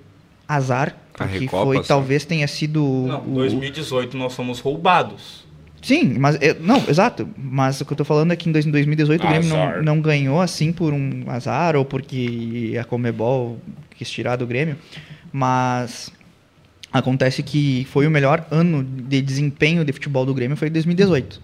azar, 0.48 0.96
porque 1.12 1.38
Recopa, 1.40 1.64
foi, 1.64 1.76
só. 1.78 1.82
talvez 1.84 2.24
tenha 2.24 2.48
sido 2.48 2.80
Não, 3.06 3.20
o- 3.20 3.34
2018 3.34 4.16
nós 4.16 4.34
fomos 4.34 4.60
roubados. 4.60 5.46
Sim, 5.80 6.14
mas 6.18 6.36
eu- 6.40 6.56
não, 6.60 6.82
exato. 6.88 7.28
Mas 7.36 7.80
o 7.80 7.84
que 7.84 7.92
eu 7.92 7.96
tô 7.96 8.04
falando 8.04 8.32
é 8.32 8.36
que 8.36 8.48
em 8.48 8.52
dois- 8.52 8.66
em 8.66 8.70
2018 8.70 9.24
o 9.24 9.28
Grêmio 9.28 9.48
não, 9.48 9.82
não 9.82 10.00
ganhou 10.00 10.40
assim 10.40 10.72
por 10.72 10.92
um 10.92 11.22
azar 11.28 11.76
ou 11.76 11.84
porque 11.84 12.76
a 12.80 12.84
Comebol 12.84 13.58
quis 13.96 14.10
tirar 14.10 14.34
do 14.36 14.44
Grêmio. 14.46 14.76
Mas 15.32 16.10
acontece 16.92 17.42
que 17.42 17.86
foi 17.90 18.06
o 18.06 18.10
melhor 18.10 18.46
ano 18.50 18.82
de 18.82 19.20
desempenho 19.20 19.84
de 19.84 19.92
futebol 19.92 20.24
do 20.24 20.34
Grêmio 20.34 20.56
foi 20.56 20.68
em 20.68 20.72
2018. 20.72 21.40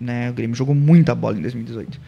Né? 0.00 0.30
O 0.30 0.32
Grêmio 0.32 0.54
jogou 0.56 0.74
muita 0.74 1.14
bola 1.14 1.36
em 1.38 1.42
2018. 1.42 2.00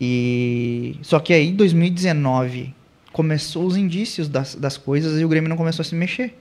E 0.00 0.96
só 1.02 1.18
que 1.20 1.32
aí 1.32 1.52
2019 1.52 2.74
começou 3.12 3.64
os 3.64 3.76
indícios 3.76 4.28
das, 4.28 4.54
das 4.54 4.76
coisas 4.76 5.20
e 5.20 5.24
o 5.24 5.28
Grêmio 5.28 5.48
não 5.48 5.56
começou 5.56 5.82
a 5.82 5.84
se 5.84 5.94
mexer. 5.94 6.36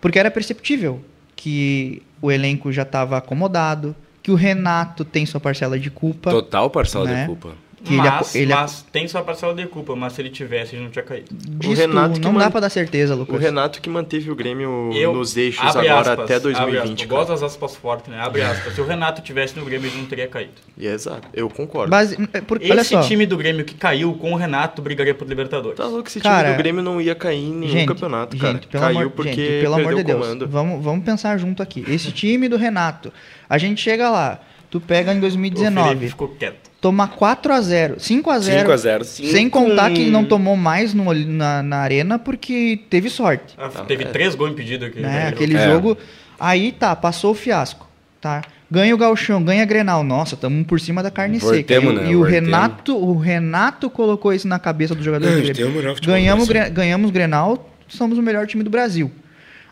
Porque 0.00 0.18
era 0.18 0.30
perceptível 0.30 1.00
que 1.34 2.02
o 2.20 2.30
elenco 2.30 2.72
já 2.72 2.82
estava 2.82 3.16
acomodado, 3.16 3.94
que 4.22 4.30
o 4.30 4.34
Renato 4.34 5.04
tem 5.04 5.24
sua 5.24 5.40
parcela 5.40 5.78
de 5.78 5.90
culpa. 5.90 6.30
Total 6.30 6.68
parcela 6.68 7.04
Né? 7.04 7.20
de 7.22 7.26
culpa. 7.26 7.54
Que 7.84 7.92
ele 7.92 8.02
mas, 8.08 8.34
ele 8.34 8.52
ac- 8.52 8.62
mas 8.62 8.86
tem 8.90 9.06
sua 9.06 9.22
parcela 9.22 9.54
de 9.54 9.66
culpa, 9.66 9.94
mas 9.94 10.14
se 10.14 10.22
ele 10.22 10.30
tivesse, 10.30 10.74
ele 10.74 10.84
não 10.84 10.90
tinha 10.90 11.04
caído. 11.04 11.26
Disto 11.30 11.78
Renato 11.78 12.14
que 12.14 12.20
não 12.20 12.32
man- 12.32 12.40
dá 12.40 12.50
pra 12.50 12.60
dar 12.60 12.70
certeza, 12.70 13.14
O 13.14 13.18
Lucas. 13.18 13.38
Renato 13.40 13.80
que 13.82 13.90
manteve 13.90 14.30
o 14.30 14.34
Grêmio 14.34 14.90
Eu- 14.94 15.12
nos 15.12 15.36
eixos 15.36 15.62
agora 15.76 16.00
aspas, 16.00 16.18
até 16.20 16.34
abre 16.36 16.40
2020. 16.54 16.82
aspas. 16.84 17.02
Eu 17.02 17.08
gosto 17.08 17.28
das 17.28 17.42
aspas 17.42 17.76
fortes, 17.76 18.10
né? 18.10 18.18
Abre 18.18 18.40
aspas. 18.42 18.74
Se 18.74 18.80
o 18.80 18.86
Renato 18.86 19.20
tivesse 19.20 19.56
no 19.58 19.64
Grêmio, 19.64 19.88
ele 19.90 19.98
não 19.98 20.06
teria 20.06 20.26
caído. 20.26 20.52
É 20.80 20.86
exato, 20.86 21.28
eu 21.34 21.48
concordo. 21.50 21.90
Base- 21.90 22.16
é, 22.32 22.80
Esse 22.80 22.94
só. 22.94 23.02
time 23.02 23.26
do 23.26 23.36
Grêmio 23.36 23.64
que 23.64 23.74
caiu 23.74 24.14
com 24.14 24.32
o 24.32 24.36
Renato 24.36 24.80
brigaria 24.80 25.14
por 25.14 25.28
Libertadores. 25.28 25.76
Tá 25.76 25.84
louco, 25.86 26.08
esse 26.08 26.18
Cara, 26.18 26.44
time 26.44 26.54
do 26.54 26.58
Grêmio 26.62 26.82
não 26.82 26.98
ia 27.00 27.14
cair 27.14 27.44
em 27.44 27.52
nenhum 27.52 27.72
gente, 27.72 27.88
campeonato, 27.88 28.36
cara. 28.38 28.54
gente, 28.54 28.66
pelo 28.68 28.82
Caiu 28.82 28.98
amor, 29.00 29.10
porque 29.10 29.34
gente, 29.34 29.60
pelo 29.62 29.74
amor 29.74 29.94
de 29.94 30.00
o 30.00 30.04
Deus. 30.04 30.18
comando. 30.20 30.48
Vamos, 30.48 30.82
vamos 30.82 31.04
pensar 31.04 31.36
junto 31.38 31.62
aqui. 31.62 31.84
Esse 31.86 32.10
time 32.10 32.48
do 32.48 32.56
Renato, 32.56 33.12
a 33.48 33.58
gente 33.58 33.80
chega 33.82 34.08
lá, 34.10 34.40
tu 34.70 34.80
pega 34.80 35.12
em 35.12 35.18
O 35.18 35.20
Felipe 35.20 35.50
2019, 35.50 36.08
ficou 36.08 36.28
quieto. 36.28 36.74
Toma 36.86 37.08
4 37.08 37.52
a 37.52 37.60
0 37.60 37.94
5 37.98 38.30
a 38.30 38.38
0 38.38 38.60
5 38.60 38.72
a 38.72 38.76
0 38.76 39.04
Sem 39.04 39.50
contar 39.50 39.90
que 39.90 40.08
não 40.08 40.24
tomou 40.24 40.56
mais 40.56 40.94
no- 40.94 41.12
na, 41.12 41.60
na 41.62 41.78
arena 41.78 42.16
porque 42.18 42.78
teve 42.88 43.10
sorte. 43.10 43.54
Ah, 43.58 43.68
teve 43.68 44.04
é. 44.04 44.06
três 44.06 44.36
gols 44.36 44.52
impedidos 44.52 44.86
aqui. 44.88 45.00
né? 45.00 45.08
né? 45.08 45.28
Aquele 45.28 45.56
É. 45.56 45.66
jogo. 45.68 45.98
Aí 46.38 46.70
tá, 46.70 46.94
passou 46.94 47.32
o 47.32 47.34
fiasco. 47.34 47.88
Tá? 48.20 48.42
Ganha 48.70 48.94
o 48.94 48.98
Galchão, 48.98 49.42
ganha 49.42 49.62
a 49.62 49.66
Grenal. 49.66 50.04
Nossa, 50.04 50.34
estamos 50.34 50.64
por 50.66 50.78
cima 50.80 51.02
da 51.02 51.10
carne 51.10 51.40
seca. 51.40 51.52
Voltemos, 51.54 51.92
E, 51.92 51.96
o- 51.96 52.00
né? 52.02 52.10
e 52.10 52.14
o 52.16 52.18
Voltemos. 52.20 52.32
Renato, 52.50 52.96
o 52.96 53.18
Renato 53.18 53.90
colocou 53.90 54.32
isso 54.32 54.46
na 54.46 54.58
cabeça 54.60 54.94
dos 54.94 55.04
jogadores 55.04 55.34
do 55.36 55.42
Grêmio. 55.54 55.96
Ganhamos, 56.04 56.46
Gre- 56.48 56.70
ganhamos 56.70 57.10
Grenal, 57.10 57.68
somos 57.88 58.16
o 58.16 58.22
melhor 58.22 58.46
time 58.46 58.62
do 58.62 58.70
Brasil. 58.70 59.10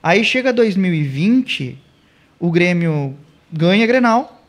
Aí 0.02 0.24
chega 0.24 0.52
2020, 0.52 1.78
o 2.40 2.50
Grêmio 2.50 3.14
ganha 3.52 3.86
Grenal, 3.86 4.43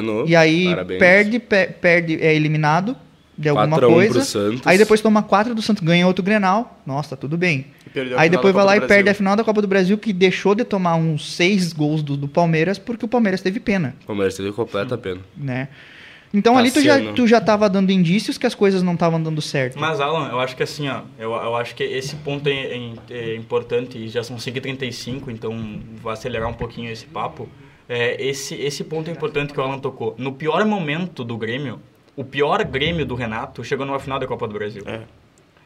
novo. 0.00 0.28
e 0.28 0.34
aí 0.36 0.64
Parabéns. 0.66 0.98
perde, 0.98 1.38
pe- 1.38 1.66
perde, 1.80 2.18
é 2.22 2.34
eliminado 2.34 2.96
de 3.36 3.48
alguma 3.48 3.68
4 3.78 3.86
a 3.86 3.88
1 3.88 3.92
coisa. 3.92 4.12
pro 4.14 4.22
Santos. 4.24 4.60
Aí 4.66 4.78
depois 4.78 5.00
toma 5.00 5.22
4 5.22 5.54
do 5.54 5.62
Santos, 5.62 5.82
ganha 5.82 6.06
outro 6.06 6.22
Grenal. 6.24 6.80
Nossa, 6.86 7.10
tá 7.10 7.16
tudo 7.16 7.36
bem. 7.36 7.66
Aí 8.16 8.28
depois 8.28 8.52
vai 8.54 8.64
lá 8.64 8.76
e 8.76 8.80
perde 8.80 9.08
a 9.10 9.14
final 9.14 9.36
da 9.36 9.44
Copa 9.44 9.60
do 9.62 9.68
Brasil, 9.68 9.96
que 9.98 10.12
deixou 10.12 10.54
de 10.54 10.64
tomar 10.64 10.96
uns 10.96 11.34
6 11.34 11.72
gols 11.72 12.02
do, 12.02 12.16
do 12.16 12.26
Palmeiras, 12.28 12.78
porque 12.78 13.04
o 13.04 13.08
Palmeiras 13.08 13.40
teve 13.40 13.60
pena, 13.60 13.94
O 14.02 14.06
Palmeiras 14.06 14.36
teve 14.36 14.50
completa 14.52 14.96
pena. 14.98 15.20
né? 15.36 15.68
Então 16.36 16.58
ali 16.58 16.68
tu 16.72 16.80
já, 16.82 16.94
Tassiano. 16.94 17.14
tu 17.14 17.26
já 17.28 17.40
tava 17.40 17.70
dando 17.70 17.92
indícios 17.92 18.36
que 18.36 18.44
as 18.44 18.56
coisas 18.56 18.82
não 18.82 18.94
estavam 18.94 19.22
dando 19.22 19.40
certo. 19.40 19.78
Mas, 19.78 20.00
Alan, 20.00 20.30
eu 20.30 20.40
acho 20.40 20.56
que 20.56 20.64
assim, 20.64 20.88
ó, 20.88 21.02
eu, 21.16 21.30
eu 21.32 21.54
acho 21.54 21.76
que 21.76 21.84
esse 21.84 22.16
ponto 22.16 22.48
é, 22.48 22.52
é- 22.52 22.92
é 23.10 23.36
importante, 23.36 23.96
e 23.98 24.08
já 24.08 24.24
são 24.24 24.36
5h35, 24.36 25.28
então 25.30 25.56
vou 26.02 26.10
acelerar 26.10 26.48
um 26.48 26.54
pouquinho 26.54 26.90
esse 26.90 27.06
papo. 27.06 27.48
É, 27.88 28.22
esse, 28.24 28.54
esse 28.54 28.82
ponto 28.84 29.08
é 29.10 29.12
importante 29.12 29.52
que 29.52 29.60
o 29.60 29.62
Alan 29.62 29.78
tocou. 29.78 30.14
No 30.18 30.32
pior 30.32 30.64
momento 30.64 31.22
do 31.24 31.36
Grêmio, 31.36 31.80
o 32.16 32.24
pior 32.24 32.64
Grêmio 32.64 33.04
do 33.04 33.14
Renato 33.14 33.62
chegou 33.64 33.84
numa 33.84 33.98
final 33.98 34.18
da 34.18 34.26
Copa 34.26 34.46
do 34.48 34.54
Brasil. 34.54 34.82
É. 34.86 35.00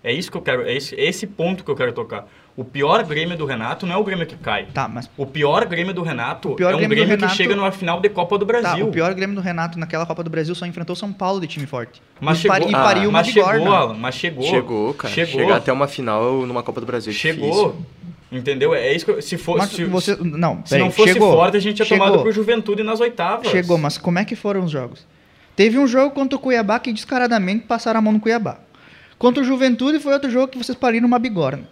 É 0.02 0.12
isso 0.12 0.30
que 0.30 0.36
eu 0.36 0.42
quero, 0.42 0.62
é 0.62 0.72
esse, 0.72 0.94
esse 0.94 1.26
ponto 1.26 1.64
que 1.64 1.70
eu 1.70 1.74
quero 1.74 1.92
tocar. 1.92 2.28
O 2.56 2.64
pior 2.64 3.02
Grêmio 3.04 3.36
do 3.36 3.44
Renato 3.44 3.84
não 3.86 3.94
é 3.94 3.98
o 3.98 4.04
Grêmio 4.04 4.26
que 4.26 4.36
cai. 4.36 4.66
Tá, 4.72 4.88
mas 4.88 5.08
O 5.16 5.26
pior 5.26 5.64
Grêmio 5.66 5.92
do 5.92 6.02
Renato 6.02 6.54
pior 6.54 6.70
é 6.72 6.74
um 6.74 6.78
Grêmio 6.78 6.96
Grêmio, 6.96 7.14
Renato- 7.16 7.30
que 7.32 7.36
chega 7.36 7.54
numa 7.56 7.70
final 7.72 8.00
de 8.00 8.08
Copa 8.08 8.38
do 8.38 8.46
tá, 8.46 8.52
Brasil. 8.60 8.86
o 8.88 8.90
pior 8.92 9.12
Grêmio 9.14 9.34
do 9.36 9.42
Renato 9.42 9.76
naquela 9.78 10.06
Copa 10.06 10.22
do 10.24 10.30
Brasil 10.30 10.54
só 10.54 10.66
enfrentou 10.66 10.94
São 10.96 11.12
Paulo 11.12 11.40
de 11.40 11.46
time 11.48 11.66
forte. 11.66 12.00
Mas 12.20 12.38
e, 12.38 12.42
chegou, 12.42 12.58
pari- 12.58 12.70
e 12.70 12.74
Ah, 12.74 12.82
pariu 12.84 13.10
uma 13.10 13.18
mas 13.18 13.26
chegou. 13.28 13.72
Alan, 13.72 13.94
mas 13.94 14.14
chegou. 14.14 14.44
Chegou, 14.44 14.94
cara. 14.94 15.12
Chegou. 15.14 15.40
Chegar 15.40 15.56
até 15.56 15.72
uma 15.72 15.86
final 15.88 16.46
numa 16.46 16.62
Copa 16.62 16.80
do 16.80 16.86
Brasil 16.86 17.12
é 17.12 17.14
Chegou. 17.16 17.48
difícil. 17.50 17.86
Entendeu? 18.30 18.74
É 18.74 18.94
isso 18.94 19.06
que 19.06 19.10
eu, 19.10 19.22
se 19.22 19.40
Mas 19.56 19.70
se, 19.70 19.84
você, 19.84 20.16
não, 20.20 20.62
se 20.64 20.76
não 20.76 20.90
fosse 20.90 21.14
chegou, 21.14 21.32
forte, 21.32 21.56
a 21.56 21.60
gente 21.60 21.76
tinha 21.76 21.86
chegou, 21.86 22.06
tomado 22.06 22.22
pro 22.22 22.30
Juventude 22.32 22.82
nas 22.82 23.00
oitavas. 23.00 23.48
Chegou, 23.48 23.78
mas 23.78 23.96
como 23.96 24.18
é 24.18 24.24
que 24.24 24.36
foram 24.36 24.64
os 24.64 24.70
jogos? 24.70 25.06
Teve 25.56 25.78
um 25.78 25.86
jogo 25.86 26.14
contra 26.14 26.36
o 26.36 26.40
Cuiabá 26.40 26.78
que 26.78 26.92
descaradamente 26.92 27.64
passaram 27.66 27.98
a 27.98 28.02
mão 28.02 28.12
no 28.12 28.20
Cuiabá. 28.20 28.58
Contra 29.18 29.42
o 29.42 29.46
Juventude 29.46 29.98
foi 29.98 30.12
outro 30.12 30.30
jogo 30.30 30.48
que 30.48 30.58
vocês 30.58 30.76
pariram 30.76 31.06
uma 31.06 31.18
bigorna. 31.18 31.64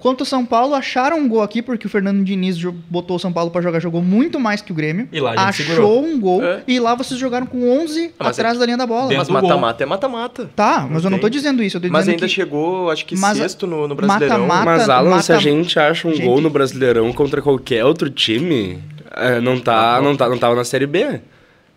Contra 0.00 0.22
o 0.22 0.26
São 0.26 0.46
Paulo, 0.46 0.74
acharam 0.74 1.18
um 1.18 1.28
gol 1.28 1.42
aqui, 1.42 1.60
porque 1.60 1.86
o 1.86 1.90
Fernando 1.90 2.24
Diniz 2.24 2.56
botou 2.88 3.16
o 3.16 3.18
São 3.20 3.30
Paulo 3.32 3.50
pra 3.50 3.60
jogar, 3.60 3.78
jogou 3.80 4.02
muito 4.02 4.40
mais 4.40 4.62
que 4.62 4.72
o 4.72 4.74
Grêmio. 4.74 5.06
E 5.12 5.20
lá 5.20 5.32
a 5.32 5.36
gente 5.52 5.62
Achou 5.62 5.66
segurou. 5.76 6.02
um 6.04 6.18
gol 6.18 6.42
É. 6.42 6.62
e 6.66 6.80
lá 6.80 6.94
vocês 6.94 7.20
jogaram 7.20 7.46
com 7.46 7.68
11 7.82 8.06
Ah, 8.18 8.24
mas 8.24 8.38
atrás 8.38 8.58
da 8.58 8.64
linha 8.64 8.78
da 8.78 8.86
bola. 8.86 9.12
Mas 9.14 9.28
mata-mata 9.28 9.82
é 9.82 9.86
mata-mata. 9.86 10.50
Tá, 10.56 10.88
mas 10.90 11.04
eu 11.04 11.10
não 11.10 11.18
tô 11.18 11.28
dizendo 11.28 11.62
isso, 11.62 11.76
eu 11.76 11.80
tô 11.82 11.88
Mas 11.88 12.00
dizendo 12.06 12.14
ainda 12.14 12.26
que... 12.26 12.32
chegou, 12.32 12.90
acho 12.90 13.04
que 13.04 13.14
Mas 13.16 13.36
sexto 13.36 13.66
no, 13.66 13.86
no 13.86 13.94
Brasileirão. 13.94 14.46
mata-mata- 14.46 14.64
Mas, 14.78 14.88
Alan, 14.88 15.20
se 15.20 15.32
a 15.32 15.34
mata- 15.36 15.44
gente 15.48 15.78
acha 15.78 16.08
um 16.08 16.14
Gente- 16.14 16.24
gol 16.24 16.40
no 16.40 16.48
Brasileirão 16.48 17.12
contra 17.12 17.42
qualquer 17.42 17.84
outro 17.84 18.08
time, 18.08 18.78
é, 19.14 19.38
não, 19.38 19.60
tá, 19.60 20.00
não, 20.02 20.16
tá, 20.16 20.28
não 20.30 20.38
tava 20.38 20.54
na 20.54 20.64
Série 20.64 20.86
B. 20.86 21.20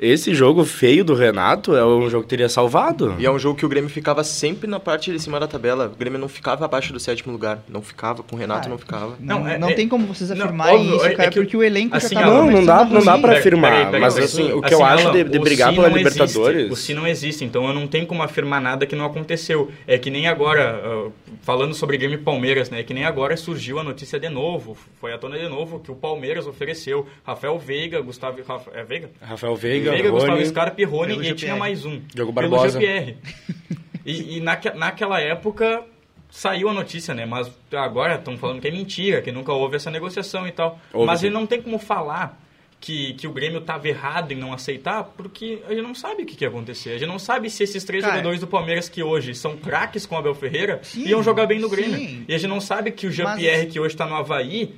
esse 0.05 0.33
jogo 0.33 0.63
feio 0.65 1.03
do 1.03 1.13
Renato 1.13 1.75
é 1.75 1.85
um 1.85 2.09
jogo 2.09 2.23
que 2.23 2.29
teria 2.29 2.49
salvado. 2.49 3.15
E 3.19 3.25
é 3.25 3.31
um 3.31 3.39
jogo 3.39 3.57
que 3.57 3.65
o 3.65 3.69
Grêmio 3.69 3.89
ficava 3.89 4.23
sempre 4.23 4.69
na 4.69 4.79
parte 4.79 5.11
de 5.11 5.19
cima 5.19 5.39
da 5.39 5.47
tabela. 5.47 5.91
O 5.93 5.97
Grêmio 5.97 6.19
não 6.19 6.27
ficava 6.27 6.65
abaixo 6.65 6.91
do 6.91 6.99
sétimo 6.99 7.31
lugar. 7.31 7.63
Não 7.69 7.81
ficava, 7.81 8.21
com 8.23 8.35
o 8.35 8.39
Renato 8.39 8.61
Cara, 8.61 8.69
não 8.71 8.77
ficava. 8.77 9.15
Não, 9.19 9.39
Não, 9.39 9.47
é- 9.47 9.57
não 9.57 9.69
é- 9.69 9.73
tem 9.73 9.87
como 9.87 10.05
vocês 10.07 10.29
afirmarem 10.31 10.95
isso, 10.95 11.05
é- 11.05 11.15
cara, 11.15 11.29
é 11.29 11.31
que- 11.31 11.39
porque 11.39 11.55
o 11.57 11.63
elenco 11.63 11.95
assim, 11.95 12.15
já 12.15 12.21
tava 12.21 12.33
Não, 12.33 12.51
não 12.51 12.65
dá, 12.65 12.85
não 12.85 13.03
dá 13.03 13.17
pra 13.17 13.33
afirmar, 13.37 13.91
mas 13.99 14.17
assim, 14.17 14.51
o 14.51 14.61
que 14.61 14.73
eu 14.73 14.83
acho 14.83 15.11
de, 15.11 15.23
de 15.23 15.39
brigar 15.39 15.73
pela 15.73 15.89
não 15.89 15.97
existe, 15.97 16.13
Libertadores... 16.19 16.71
o 16.71 16.75
se 16.75 16.93
não 16.93 17.07
existe, 17.07 17.43
então 17.45 17.67
eu 17.67 17.73
não 17.73 17.87
tenho 17.87 18.05
como 18.05 18.21
afirmar 18.23 18.61
nada 18.61 18.85
que 18.85 18.95
não 18.95 19.05
aconteceu. 19.05 19.71
É 19.87 19.97
que 19.97 20.09
nem 20.09 20.27
agora, 20.27 20.81
ah, 20.83 21.09
falando 21.41 21.73
sobre 21.73 21.97
Grêmio 21.97 22.19
e 22.19 22.21
Palmeiras, 22.21 22.69
né? 22.69 22.79
É 22.79 22.83
que 22.83 22.93
nem 22.93 23.05
agora 23.05 23.35
surgiu 23.37 23.79
a 23.79 23.83
notícia 23.83 24.19
de 24.19 24.29
novo, 24.29 24.77
foi 24.99 25.13
à 25.13 25.17
tona 25.17 25.37
de 25.37 25.47
novo, 25.47 25.79
que 25.79 25.91
o 25.91 25.95
Palmeiras 25.95 26.45
ofereceu 26.47 27.05
Rafael 27.23 27.57
Veiga, 27.57 28.01
Gustavo... 28.01 28.37
Rafa- 28.47 28.71
é 28.73 28.83
Veiga? 28.83 29.09
Rafael 29.21 29.55
Veiga, 29.55 29.92
Veiga, 29.93 30.11
Gustavo 30.11 30.45
Scarpa 30.45 30.81
e 30.81 30.85
Rony, 30.85 31.13
Pelo 31.15 31.25
e 31.25 31.33
tinha 31.35 31.55
mais 31.55 31.85
um. 31.85 32.01
Diogo 32.13 32.33
Pelo 32.33 32.49
Barbosa. 32.49 32.79
GPR. 32.79 33.15
e 34.05 34.37
e 34.37 34.39
naque, 34.41 34.69
naquela 34.71 35.19
época 35.19 35.83
saiu 36.29 36.67
a 36.69 36.73
notícia, 36.73 37.13
né? 37.13 37.25
Mas 37.25 37.51
agora 37.73 38.15
estão 38.15 38.37
falando 38.37 38.59
que 38.61 38.67
é 38.67 38.71
mentira, 38.71 39.21
que 39.21 39.31
nunca 39.31 39.53
houve 39.53 39.75
essa 39.75 39.91
negociação 39.91 40.47
e 40.47 40.51
tal. 40.51 40.79
Houve, 40.91 41.05
Mas 41.07 41.23
ele 41.23 41.33
não 41.33 41.45
tem 41.45 41.61
como 41.61 41.77
falar 41.77 42.41
que, 42.81 43.13
que 43.13 43.27
o 43.27 43.31
Grêmio 43.31 43.59
estava 43.59 43.87
errado 43.87 44.31
em 44.31 44.35
não 44.35 44.51
aceitar, 44.51 45.03
porque 45.15 45.61
a 45.67 45.69
gente 45.73 45.83
não 45.83 45.95
sabe 45.95 46.23
o 46.23 46.25
que, 46.25 46.35
que 46.35 46.43
ia 46.43 46.49
acontecer. 46.49 46.89
A 46.89 46.97
gente 46.97 47.07
não 47.07 47.19
sabe 47.19 47.49
se 47.49 47.63
esses 47.63 47.83
três 47.85 48.01
Cara, 48.03 48.15
jogadores 48.15 48.39
do 48.41 48.47
Palmeiras 48.47 48.89
que 48.89 49.01
hoje 49.01 49.33
são 49.35 49.55
craques 49.55 50.05
com 50.05 50.15
o 50.15 50.17
Abel 50.17 50.33
Ferreira 50.35 50.79
Sim, 50.83 51.05
iam 51.07 51.23
jogar 51.23 51.45
bem 51.45 51.59
no 51.59 51.69
Grêmio. 51.69 51.97
sim. 51.97 52.25
E 52.27 52.33
a 52.33 52.37
gente 52.37 52.49
não 52.49 52.59
sabe 52.59 52.91
que 52.91 53.05
o 53.05 53.09
Mas- 53.09 53.15
Jean-Pierre, 53.15 53.67
que 53.67 53.79
hoje 53.79 53.93
está 53.93 54.05
no 54.05 54.15
Havaí, 54.15 54.75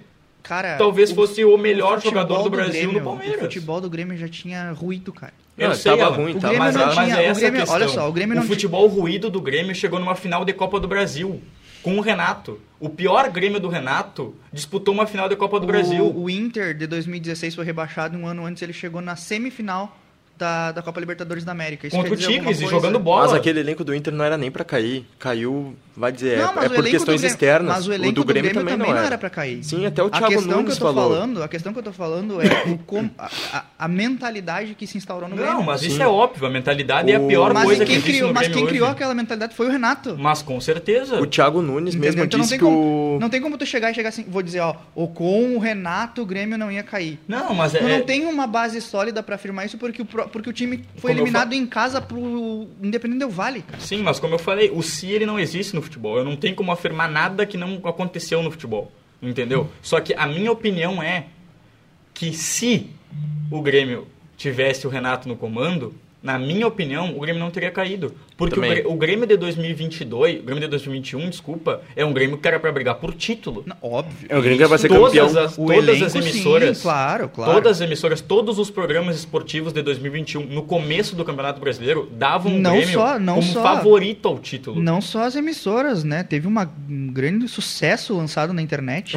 Cara, 0.48 0.78
talvez 0.78 1.12
fosse 1.12 1.44
o 1.44 1.58
melhor 1.58 2.00
jogador 2.02 2.44
do 2.44 2.50
Brasil 2.50 2.72
Grêmio, 2.74 3.00
no 3.00 3.04
Palmeiras. 3.04 3.38
O 3.38 3.44
futebol 3.46 3.82
do 3.82 3.90
Grêmio 3.90 4.16
já 4.16 4.28
tinha 4.28 4.72
ruído, 4.72 5.12
cara. 5.12 5.34
Eu 5.58 5.70
Não, 5.70 5.76
sei, 5.76 5.98
tava 5.98 6.16
ruim, 6.16 6.32
O 6.32 6.40
tava, 6.40 6.54
Grêmio 6.54 6.60
mas, 6.60 6.76
não 6.76 6.90
tinha- 6.90 6.96
Mas 7.02 7.14
é 7.14 7.16
o 7.16 7.20
essa 7.32 7.40
Grêmio- 7.40 7.60
questão. 7.62 7.76
olha 7.76 7.88
só, 7.88 8.08
o 8.10 8.12
Grêmio 8.12 8.36
não 8.36 8.44
tinha- 8.44 8.54
futebol 8.56 8.88
ruído 8.88 9.30
do 9.30 9.42
Grêmio 9.42 9.74
chegou 9.74 10.00
numa 10.00 10.14
final 10.16 10.46
de 10.46 10.54
Copa 10.54 10.80
do 10.80 10.88
Brasil 10.88 11.42
com 11.82 11.98
o 11.98 12.02
Renato. 12.02 12.60
O 12.80 12.90
pior 12.90 13.30
Grêmio 13.32 13.60
do 13.60 13.70
Renato 13.70 14.36
disputou 14.54 14.94
uma 14.94 15.08
final 15.08 15.28
de 15.30 15.36
Copa 15.36 15.60
do 15.60 15.66
Brasil. 15.66 16.06
O, 16.06 16.24
o 16.26 16.30
Inter 16.30 16.76
de 16.76 16.86
2016 16.86 17.56
foi 17.56 17.66
rebaixado 17.66 18.16
e 18.18 18.22
um 18.22 18.28
ano 18.28 18.46
antes 18.46 18.62
ele 18.62 18.74
chegou 18.74 19.02
na 19.02 19.16
semifinal 19.16 19.98
da, 20.38 20.72
da 20.72 20.82
Copa 20.82 21.00
Libertadores 21.00 21.44
da 21.44 21.52
América. 21.52 21.88
Isso 21.88 21.96
Contra 21.96 22.16
quer 22.16 22.24
o 22.24 22.28
Tigres 22.28 22.62
e 22.62 22.68
jogando 22.68 23.00
bola. 23.00 23.24
Mas 23.26 23.34
aquele 23.34 23.60
elenco 23.60 23.84
do 23.84 23.94
Inter 23.96 24.14
não 24.14 24.24
era 24.26 24.38
nem 24.38 24.52
pra 24.52 24.64
cair. 24.64 25.06
Caiu, 25.18 25.76
vai 25.96 26.12
dizer, 26.12 26.38
Não, 26.40 26.62
é, 26.62 26.66
é 26.66 26.68
o 26.68 26.72
por 26.72 26.84
questões 26.84 27.02
do 27.04 27.06
Grêmio, 27.22 27.28
externas. 27.28 27.76
Mas 27.76 27.88
o 27.88 27.94
elenco 27.94 28.14
do 28.14 28.24
Grêmio, 28.26 28.52
Grêmio 28.52 28.70
também, 28.72 28.78
não 28.78 28.96
era. 28.98 29.06
era 29.08 29.18
pra 29.18 29.30
cair. 29.30 29.64
Sim, 29.64 29.86
até 29.86 30.04
o 30.04 30.08
a 30.08 30.10
Thiago 30.10 30.28
questão 30.28 30.58
Nunes 30.58 30.66
que 30.78 30.84
eu 30.84 30.88
tô 30.88 30.94
falou. 30.94 31.10
falando, 31.14 31.44
a 31.44 31.48
questão 31.48 31.74
que 31.74 31.80
eu 31.80 31.84
tô 31.84 31.94
falando 31.94 32.42
é 32.42 32.64
o 32.72 32.78
com, 32.80 33.10
a, 33.18 33.64
a- 33.80 33.88
mentalidade 33.88 34.76
que 34.76 34.86
se 34.88 34.98
instaurou 34.98 35.30
no 35.30 35.36
Grêmio. 35.36 35.54
Não, 35.54 35.64
mas 35.64 35.82
isso 35.84 35.96
Sim. 35.98 36.02
é 36.04 36.08
óbvio. 36.08 36.46
A 36.48 36.50
mentalidade 36.50 37.12
é 37.12 37.16
a 37.16 37.20
O- 37.22 37.28
pior 37.28 37.54
mas 37.54 37.64
coisa 37.66 37.86
quem 37.86 37.98
que 38.02 38.04
criou, 38.04 38.28
no 38.30 38.34
mas 38.34 38.48
quem 38.48 38.66
criou 38.66 38.86
hoje. 38.88 38.96
aquela 38.96 39.14
mentalidade 39.14 39.56
foi 39.56 39.68
o 39.68 39.72
Renato. 39.72 40.16
Mas 40.18 40.42
com 40.42 40.60
certeza. 40.62 41.20
O 41.22 41.26
Thiago 41.26 41.62
Nunes 41.62 41.96
Entendeu? 41.96 42.12
mesmo 42.14 42.24
Então 42.26 42.38
não 42.40 42.44
disse 42.44 42.50
tem, 42.52 42.60
que 42.60 42.66
como, 42.66 43.16
o... 43.16 43.20
não 43.20 43.30
tem 43.30 43.42
como 43.42 43.58
tu 43.58 43.66
chegar 43.66 43.92
e 43.92 43.94
chegar 43.96 44.10
assim, 44.10 44.26
vou 44.28 44.42
dizer, 44.42 44.60
ó, 44.60 44.76
o 44.94 45.08
com 45.08 45.56
o 45.56 45.60
Renato 45.60 46.22
o 46.22 46.26
Grêmio 46.26 46.58
não 46.58 46.72
ia 46.72 46.84
cair. 46.84 47.20
Não, 47.28 47.54
mas 47.54 47.74
é... 47.76 47.80
Tu 47.80 47.88
não 47.88 48.02
tem 48.02 48.26
uma 48.26 48.46
base 48.48 48.80
sólida 48.82 49.22
pra 49.24 49.36
afirmar 49.36 49.66
isso 49.66 49.78
porque 49.78 50.02
o, 50.02 50.08
porque 50.28 50.50
o 50.50 50.54
time 50.54 50.84
foi 50.98 51.12
Como 51.12 51.24
eliminado 51.24 51.54
em 51.54 51.66
casa 51.66 52.02
pro 52.02 52.68
Independente 52.82 53.20
Del 53.20 53.30
Vale, 53.30 53.62
cara. 53.62 53.80
Sim, 53.80 54.02
mas 54.04 54.20
como 54.20 54.36
eu 54.36 54.40
falei, 54.40 54.72
o 54.74 54.82
se 54.82 55.12
ele 55.12 55.26
não 55.26 55.40
existe 55.40 55.76
no 55.76 55.82
futebol. 55.82 56.18
Eu 56.18 56.26
não 56.26 56.36
tenho 56.36 56.56
como 56.56 56.72
afirmar 56.72 57.10
nada 57.10 57.46
que 57.46 57.58
não 57.58 57.80
aconteceu 57.84 58.42
no 58.42 58.52
futebol. 58.52 58.92
Entendeu? 59.22 59.70
Só 59.82 60.00
que 60.00 60.14
a 60.14 60.28
minha 60.28 60.52
opinião 60.52 61.02
é 61.02 61.28
que 62.14 62.34
se 62.34 62.90
o 63.50 63.62
Grêmio 63.62 64.08
tivesse 64.38 64.86
o 64.86 64.90
Renato 64.90 65.28
no 65.28 65.36
comando, 65.36 65.96
na 66.26 66.40
minha 66.40 66.66
opinião, 66.68 67.16
o 67.16 67.20
Grêmio 67.22 67.40
não 67.40 67.52
teria 67.52 67.70
caído. 67.70 68.14
Porque 68.36 68.60
o 68.60 68.62
Também. 68.62 68.86
O 68.86 68.96
Grêmio 68.96 69.26
de 69.28 69.38
2022, 69.38 70.40
o 70.40 70.44
Grêmio 70.44 70.60
de 70.62 70.68
2021, 70.68 71.30
desculpa, 71.30 71.82
é 71.96 72.04
um 72.04 72.12
Grêmio 72.12 72.38
que 72.38 72.48
era 72.48 72.60
pra 72.60 72.72
brigar 72.72 72.96
por 72.96 73.14
título. 73.14 73.64
Não, 73.66 73.78
óbvio. 73.82 74.28
É 74.28 74.38
o 74.38 74.42
Grêmio 74.42 74.58
que 74.60 74.66
vai 74.66 74.78
ser 74.78 74.88
Todas 74.90 75.14
campeão. 75.14 75.44
as, 75.46 75.54
O 75.58 75.66
todas 75.68 75.78
elenco, 75.88 76.06
as 76.06 76.12
sim, 76.12 76.20
emissoras, 76.20 76.82
claro, 76.82 77.30
claro. 77.30 77.54
todas 77.54 77.78
as 77.78 77.82
emissoras, 77.82 78.20
todos 78.22 78.60
os 78.60 78.70
programas 78.70 79.16
esportivos 79.16 79.72
de 79.72 79.82
2021, 79.84 80.46
no 80.48 80.64
começo 80.64 81.16
do 81.16 81.24
Campeonato 81.24 81.62
Brasileiro, 81.62 82.10
davam 82.12 82.56
o 82.56 82.60
Não 82.60 82.76
Grêmio 82.76 82.94
só- 82.94 83.20
não 83.20 83.36
como 83.36 83.54
só- 83.54 83.62
favorito 83.64 84.28
ao 84.28 84.40
título. 84.40 84.82
Não 84.82 85.00
só 85.00 85.24
as 85.24 85.36
emissoras, 85.36 86.04
né? 86.04 86.24
Teve 86.24 86.48
uma, 86.48 86.70
um 86.90 87.08
grande 87.14 87.48
sucesso 87.48 88.18
lançado 88.18 88.52
na 88.52 88.62
internet, 88.62 89.16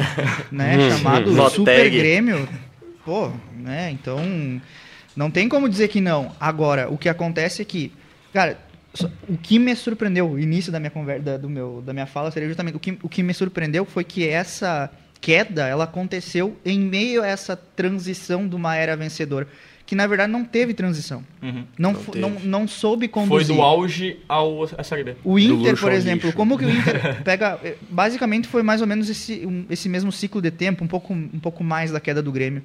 né? 0.51 0.77
Hum, 0.79 0.97
chamado 0.97 1.49
Super. 1.49 1.89
Grêmio. 1.89 2.47
Pô, 3.03 3.31
né? 3.57 3.89
Então, 3.91 4.19
não 5.15 5.29
tem 5.31 5.47
como 5.49 5.67
dizer 5.69 5.87
que 5.87 5.99
não. 6.01 6.31
Agora, 6.39 6.89
o 6.91 6.97
que 6.97 7.09
acontece 7.09 7.61
é 7.61 7.65
que, 7.65 7.91
cara, 8.33 8.57
o 9.27 9.37
que 9.37 9.59
me 9.59 9.75
surpreendeu, 9.75 10.29
o 10.31 10.39
início 10.39 10.71
da 10.71 10.79
minha 10.79 10.89
conversa, 10.89 11.23
da, 11.23 11.37
do 11.37 11.49
meu, 11.49 11.83
da 11.85 11.93
minha 11.93 12.05
fala 12.07 12.31
seria 12.31 12.47
justamente 12.47 12.75
o 12.75 12.79
que, 12.79 12.97
o 13.03 13.09
que 13.09 13.21
me 13.23 13.33
surpreendeu 13.33 13.85
foi 13.85 14.03
que 14.03 14.27
essa 14.27 14.89
queda, 15.21 15.67
ela 15.67 15.83
aconteceu 15.83 16.57
em 16.65 16.79
meio 16.79 17.21
a 17.21 17.27
essa 17.27 17.55
transição 17.55 18.47
de 18.47 18.55
uma 18.55 18.75
era 18.75 18.95
vencedora, 18.95 19.47
que 19.85 19.93
na 19.93 20.07
verdade 20.07 20.31
não 20.31 20.45
teve 20.45 20.73
transição. 20.73 21.23
Uhum. 21.41 21.65
Não, 21.77 21.91
Não 21.93 21.99
teve. 22.03 22.19
não, 22.19 22.29
não 22.43 22.67
soube 22.67 23.07
Foi 23.07 23.23
conduzir. 23.27 23.55
do 23.55 23.61
auge 23.61 24.17
ao 24.29 24.63
a 24.63 25.03
B. 25.03 25.15
O 25.23 25.37
Inter, 25.37 25.77
por 25.77 25.91
exemplo, 25.91 26.27
lixo. 26.27 26.37
como 26.37 26.57
que 26.57 26.63
o 26.65 26.69
Inter 26.69 27.21
pega. 27.25 27.59
eh, 27.63 27.75
Basicamente 27.89 28.47
foi 28.47 28.63
mais 28.63 28.79
ou 28.81 28.87
menos 28.87 29.09
esse, 29.09 29.45
um- 29.45 29.65
esse 29.69 29.89
mesmo 29.89 30.11
ciclo 30.11 30.41
de 30.41 30.51
tempo, 30.51 30.83
um 30.83 30.87
pouco, 30.87 31.13
um 31.13 31.39
pouco 31.39 31.63
mais 31.63 31.91
da 31.91 31.99
queda 31.99 32.21
do 32.21 32.31
Grêmio. 32.31 32.63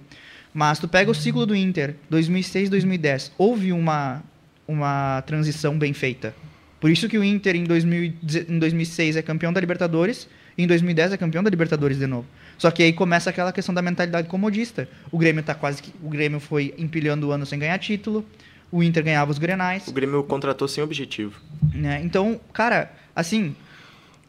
Mas 0.55 0.79
tu 0.79 0.87
pega 0.87 1.11
o 1.11 1.15
ciclo 1.15 1.45
do 1.45 1.55
Inter, 1.55 1.97
2006, 2.09 2.71
2010, 2.71 3.33
houve 3.37 3.73
uma, 3.73 4.23
uma 4.69 5.21
transição 5.27 5.77
bem 5.77 5.93
feita. 5.93 6.33
Por 6.81 6.91
isso 6.91 7.09
que 7.09 7.19
o 7.19 7.25
Inter 7.25 7.57
em, 7.57 7.65
2000, 7.65 8.13
em 8.49 8.59
2006 8.61 9.17
é 9.17 9.23
campeão 9.23 9.53
da 9.53 9.61
Libertadores 9.61 10.29
e 10.57 10.63
em 10.63 10.67
2010 10.67 11.13
é 11.13 11.17
campeão 11.17 11.43
da 11.43 11.51
Libertadores 11.51 11.99
de 11.99 12.07
novo. 12.07 12.27
Só 12.57 12.71
que 12.71 12.85
aí 12.85 12.93
começa 12.93 13.31
aquela 13.31 13.53
questão 13.53 13.75
da 13.75 13.83
mentalidade 13.83 14.29
comodista. 14.29 14.89
O 15.11 15.19
Grêmio 15.19 15.43
tá 15.43 15.55
quase 15.55 15.83
que. 15.83 15.93
O 16.01 16.09
Grêmio 16.09 16.39
foi 16.39 16.73
empilhando 16.79 17.29
o 17.29 17.33
ano 17.33 17.45
sem 17.45 17.59
ganhar 17.59 17.77
título. 17.79 18.25
O 18.71 18.83
Inter 18.83 19.03
ganhava 19.03 19.31
os 19.31 19.39
grenais. 19.39 19.89
O 19.89 19.93
Grêmio 19.93 20.23
contratou 20.23 20.69
sem 20.69 20.85
objetivo. 20.85 21.41
né? 21.73 22.01
Então, 22.05 22.41
cara, 22.53 22.93
assim, 23.17 23.57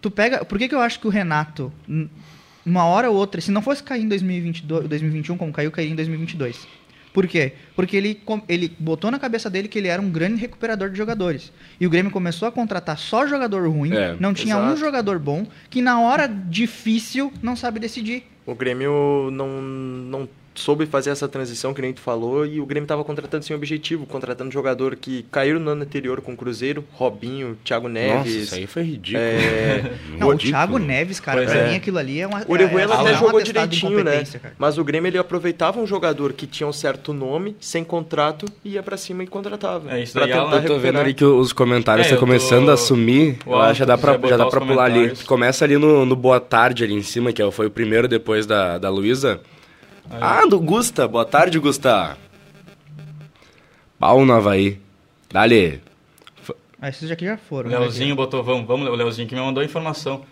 tu 0.01 0.09
pega. 0.09 0.43
Por 0.43 0.57
que, 0.57 0.67
que 0.67 0.73
eu 0.73 0.82
acho 0.82 0.99
que 0.99 1.07
o 1.07 1.11
Renato, 1.11 1.71
uma 2.66 2.86
hora 2.86 3.09
ou 3.09 3.16
outra, 3.16 3.39
se 3.41 3.51
não 3.51 3.61
fosse 3.61 3.84
cair 3.84 4.03
em 4.03 4.07
2022, 4.07 4.88
2021, 4.88 5.38
como 5.38 5.51
caiu, 5.53 5.72
cairia 5.72 5.93
em 5.93 5.95
2022. 5.95 6.68
Por 7.13 7.28
quê? 7.28 7.53
Porque 7.78 7.95
ele, 7.95 8.16
com- 8.16 8.41
ele 8.49 8.76
botou 8.78 9.09
na 9.09 9.18
cabeça 9.18 9.49
dele 9.49 9.70
que 9.70 9.78
ele 9.80 9.88
era 9.88 10.01
um 10.01 10.09
grande 10.11 10.36
recuperador 10.41 10.89
de 10.89 10.97
jogadores. 10.97 11.49
E 11.80 11.88
o 11.88 11.89
Grêmio 11.89 12.11
começou 12.11 12.45
a 12.45 12.51
contratar 12.51 12.97
só 12.97 13.26
jogador 13.26 13.70
ruim, 13.70 13.93
É, 13.93 14.18
não 14.20 14.34
tinha 14.34 14.57
um 14.57 14.66
exato. 14.66 14.80
jogador 14.82 15.18
bom, 15.18 15.47
que 15.70 15.82
na 15.82 16.01
hora 16.01 16.28
difícil 16.28 17.32
não 17.41 17.55
sabe 17.55 17.80
decidir. 17.80 18.24
O 18.45 18.53
Grêmio 18.53 19.30
não, 19.32 19.61
não 19.61 20.30
soube 20.55 20.85
fazer 20.85 21.09
essa 21.09 21.27
transição 21.27 21.73
que 21.73 21.81
nem 21.81 21.91
tu 21.93 21.99
falou 22.01 22.45
e 22.45 22.59
o 22.59 22.65
Grêmio 22.65 22.85
estava 22.85 23.03
contratando 23.03 23.43
sem 23.45 23.55
objetivo, 23.55 24.05
contratando 24.05 24.51
jogador 24.51 24.95
que 24.95 25.25
caíram 25.31 25.59
no 25.59 25.71
ano 25.71 25.83
anterior 25.83 26.21
com 26.21 26.33
o 26.33 26.37
Cruzeiro, 26.37 26.83
Robinho, 26.93 27.57
Thiago 27.63 27.87
Nossa, 27.89 27.99
Neves. 28.07 28.33
isso 28.35 28.55
aí 28.55 28.65
foi 28.67 28.83
ridículo. 28.83 29.23
é, 29.23 29.91
Não, 30.17 30.29
o. 30.29 30.37
Thiago 30.37 30.77
Neves, 30.77 31.19
cara, 31.19 31.39
Pois 31.39 31.51
pra 31.51 31.59
é. 31.59 31.69
mim 31.69 31.75
aquilo 31.75 31.97
ali 31.97 32.19
é 32.21 32.27
uma. 32.27 32.43
O 32.47 32.51
Orejuela 32.51 32.95
é, 32.95 32.97
é 32.97 33.01
até 33.01 33.13
jogou 33.19 33.41
direitinho, 33.41 34.03
né? 34.03 34.23
cara. 34.41 34.53
Mas 34.57 34.77
o 34.77 34.83
Grêmio 34.83 35.09
ele 35.09 35.17
aproveitava 35.17 35.79
um 35.79 35.85
jogador 35.85 36.33
que 36.33 36.47
tinha 36.47 36.67
um 36.67 36.73
certo 36.73 37.13
nome, 37.13 37.55
sem 37.59 37.83
contrato, 37.83 38.45
ia 38.63 38.81
pra 38.81 38.97
cima 38.97 39.23
e 39.23 39.27
contratava. 39.27 39.91
É 39.95 40.01
isso 40.03 40.13
pra 40.13 40.21
daí, 40.23 40.31
tentar 40.31 40.43
Alan. 40.45 40.57
Eu 40.61 40.65
tô 40.65 40.79
vendo 40.79 40.99
ali 40.99 41.13
que 41.13 41.25
os 41.25 41.51
comentários 41.53 42.07
É, 42.07 42.09
estão 42.11 42.19
tô- 42.19 42.25
começando 42.25 42.69
a 42.71 42.77
sumir. 42.77 43.37
O 43.45 43.51
Eu 43.51 43.61
acho 43.61 43.73
que 43.73 43.79
já 43.79 43.85
dá 43.85 43.97
quiser 43.97 44.29
já 44.29 44.37
dá 44.37 44.47
os 44.47 44.53
pular 44.53 44.85
ali. 44.85 45.13
Começa 45.25 45.65
ali 45.65 45.77
no, 45.77 46.05
no 46.05 46.15
Boa 46.15 46.39
Tarde, 46.39 46.83
ali 46.83 46.93
em 46.93 47.01
cima, 47.03 47.33
que 47.33 47.41
é- 47.41 47.51
foi 47.51 47.65
o 47.67 47.69
primeiro 47.71 48.07
depois 48.07 48.45
da, 48.45 48.77
da 48.77 48.89
Luísa. 48.89 49.39
Ah, 50.09 50.45
do 50.45 50.59
Gusta. 50.59 51.07
Boa 51.07 51.25
tarde, 51.25 51.59
Gusta. 51.59 52.17
Pau 53.99 54.25
no 54.25 54.33
Havaí. 54.33 54.79
Dali. 55.31 55.81
Ah, 56.81 56.89
esses 56.89 57.09
aqui 57.09 57.25
já 57.25 57.37
foram. 57.37 57.69
O 57.69 57.71
né? 57.71 57.79
Leozinho 57.79 58.15
botou, 58.15 58.43
vamos, 58.43 58.67
vamos, 58.67 58.87
o 58.87 58.95
Leozinho 58.95 59.27
que 59.27 59.35
me 59.35 59.41
mandou 59.41 59.61
a 59.61 59.65
informação. 59.65 60.23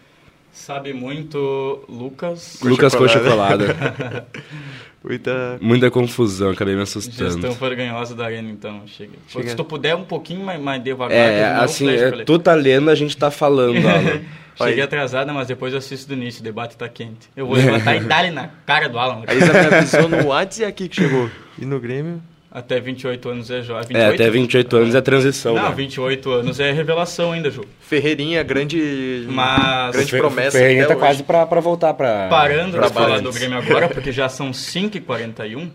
Sabe 0.52 0.94
muito 0.94 1.84
Lucas. 1.90 2.60
Lucas 2.62 2.94
com 2.94 3.08
chocolada. 3.08 3.68
chocolada. 3.68 4.28
Muita... 5.04 5.58
Muita 5.60 5.92
confusão, 5.92 6.52
acabei 6.52 6.76
me 6.76 6.84
assustando. 6.84 7.32
Gestão 7.32 7.52
vergonhosa 7.52 8.16
da 8.16 8.26
arena, 8.26 8.50
então. 8.50 8.84
Chega. 8.86 9.12
Chega. 9.28 9.50
Se 9.50 9.56
tu 9.56 9.66
puder 9.66 9.96
um 9.96 10.06
pouquinho 10.06 10.46
mais, 10.46 10.62
mais 10.62 10.82
devagar. 10.82 11.18
É, 11.18 11.44
assim, 11.56 11.90
é, 11.90 12.24
tu 12.24 12.40
tá 12.40 12.54
lendo, 12.54 12.90
a 12.90 12.96
gente 12.96 13.18
tá 13.18 13.30
falando, 13.30 13.76
Alan. 13.86 14.22
Cheguei 14.58 14.74
Aí. 14.76 14.82
atrasada, 14.82 15.34
mas 15.34 15.48
depois 15.48 15.74
eu 15.74 15.80
assisto 15.80 16.08
do 16.08 16.14
início. 16.14 16.42
O 16.42 16.44
debate 16.44 16.78
tá 16.78 16.88
quente. 16.88 17.30
Eu 17.36 17.48
vou 17.48 17.56
levantar 17.56 17.96
e 17.98 18.00
dar 18.02 18.32
na 18.32 18.50
cara 18.66 18.88
do 18.88 18.98
Alan. 19.00 19.24
A 19.28 19.34
Isa 19.34 19.52
me 19.54 19.76
avisou 19.76 20.08
no 20.10 20.28
WhatsApp 20.28 20.62
e 20.62 20.66
aqui 20.66 20.88
que 20.90 20.96
chegou. 20.96 21.30
E 21.60 21.66
no 21.66 21.80
Grêmio? 21.80 22.22
Até 22.52 22.80
28 22.80 23.30
anos 23.30 23.50
é 23.50 23.64
jovem. 23.64 23.98
É, 23.98 24.06
até 24.10 24.30
28 24.30 24.78
anos 24.78 24.94
é 24.94 25.02
transição, 25.02 25.56
Não, 25.56 25.70
né? 25.70 25.76
28 25.76 26.32
anos 26.32 26.60
é 26.60 26.72
revelação 26.72 27.32
ainda, 27.32 27.50
Ju. 27.50 27.66
Ferreirinha, 27.80 28.44
grande, 28.44 29.26
Mas- 29.28 29.96
grande 29.96 30.12
promessa. 30.18 30.52
Ferreirinha 30.60 30.86
tá 30.86 30.94
hoje. 30.94 31.00
quase 31.00 31.24
pra, 31.24 31.48
pra 31.48 31.60
voltar 31.60 31.96
pra... 31.96 32.28
Parando 32.30 32.78
pra 32.78 32.88
de 32.90 32.94
falar 32.94 33.22
do 33.22 33.32
Grêmio 33.32 33.58
agora, 33.58 33.90
porque 33.90 34.12
já 34.12 34.30
são 34.30 34.52
5h41. 34.52 35.68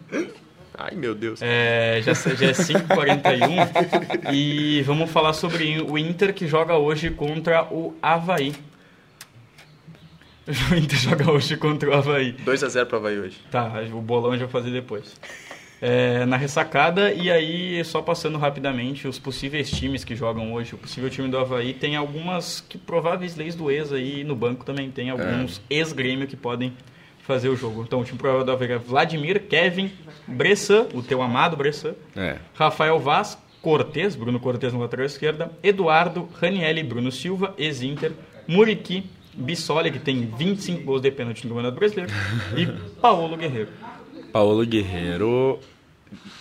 Ai, 0.80 0.92
meu 0.94 1.16
Deus. 1.16 1.40
É, 1.42 2.00
já, 2.04 2.12
já 2.14 2.46
é 2.46 2.52
5h41 2.52 4.32
e 4.32 4.80
vamos 4.82 5.10
falar 5.10 5.32
sobre 5.32 5.82
o 5.82 5.98
Inter 5.98 6.32
que 6.32 6.46
joga 6.46 6.76
hoje 6.76 7.10
contra 7.10 7.64
o 7.64 7.94
Havaí. 8.00 8.52
O 10.70 10.74
Inter 10.74 10.98
joga 10.98 11.30
hoje 11.30 11.56
contra 11.56 11.90
o 11.90 11.94
Havaí. 11.94 12.32
2x0 12.44 12.86
pro 12.86 12.96
Havaí 12.98 13.18
hoje. 13.18 13.36
Tá, 13.50 13.72
o 13.92 14.00
bolão 14.00 14.30
a 14.30 14.36
gente 14.36 14.50
vai 14.50 14.62
fazer 14.62 14.70
depois. 14.72 15.14
É, 15.80 16.26
na 16.26 16.36
ressacada, 16.36 17.12
e 17.12 17.30
aí, 17.30 17.84
só 17.84 18.02
passando 18.02 18.36
rapidamente, 18.36 19.06
os 19.06 19.16
possíveis 19.18 19.70
times 19.70 20.02
que 20.02 20.16
jogam 20.16 20.52
hoje, 20.52 20.74
o 20.74 20.78
possível 20.78 21.08
time 21.08 21.28
do 21.28 21.38
Havaí 21.38 21.72
tem 21.72 21.94
algumas 21.94 22.60
que 22.60 22.76
prováveis 22.76 23.36
leis 23.36 23.54
do 23.54 23.70
ex 23.70 23.92
aí, 23.92 24.24
no 24.24 24.34
banco 24.34 24.64
também 24.64 24.90
tem 24.90 25.10
alguns 25.10 25.60
ex-grêmio 25.70 26.26
que 26.26 26.34
podem 26.36 26.72
fazer 27.20 27.48
o 27.48 27.54
jogo. 27.54 27.82
Então, 27.86 28.00
o 28.00 28.04
time 28.04 28.18
provável 28.18 28.44
do 28.44 28.50
Havaí 28.50 28.72
é 28.72 28.78
Vladimir, 28.78 29.42
Kevin, 29.48 29.92
Bressan, 30.26 30.86
o 30.94 31.02
teu 31.02 31.22
amado 31.22 31.56
Bressan, 31.56 31.94
É. 32.16 32.38
Rafael 32.54 32.98
Vaz, 32.98 33.38
Cortez, 33.62 34.16
Bruno 34.16 34.40
Cortez 34.40 34.72
na 34.72 34.80
lateral 34.80 35.06
esquerda, 35.06 35.52
Eduardo, 35.62 36.28
Ranielli, 36.40 36.82
Bruno 36.82 37.12
Silva, 37.12 37.54
ex-Inter, 37.56 38.12
Muriqui, 38.48 39.04
Bissoli, 39.38 39.90
que 39.90 39.98
tem 39.98 40.26
25 40.36 40.82
gols 40.84 41.00
de 41.02 41.10
pênalti 41.10 41.44
no 41.46 41.50
Campeonato 41.54 41.78
Brasileiro, 41.78 42.12
e 42.56 42.66
Paulo 43.00 43.36
Guerreiro. 43.36 43.68
Paulo 44.32 44.66
Guerreiro 44.66 45.58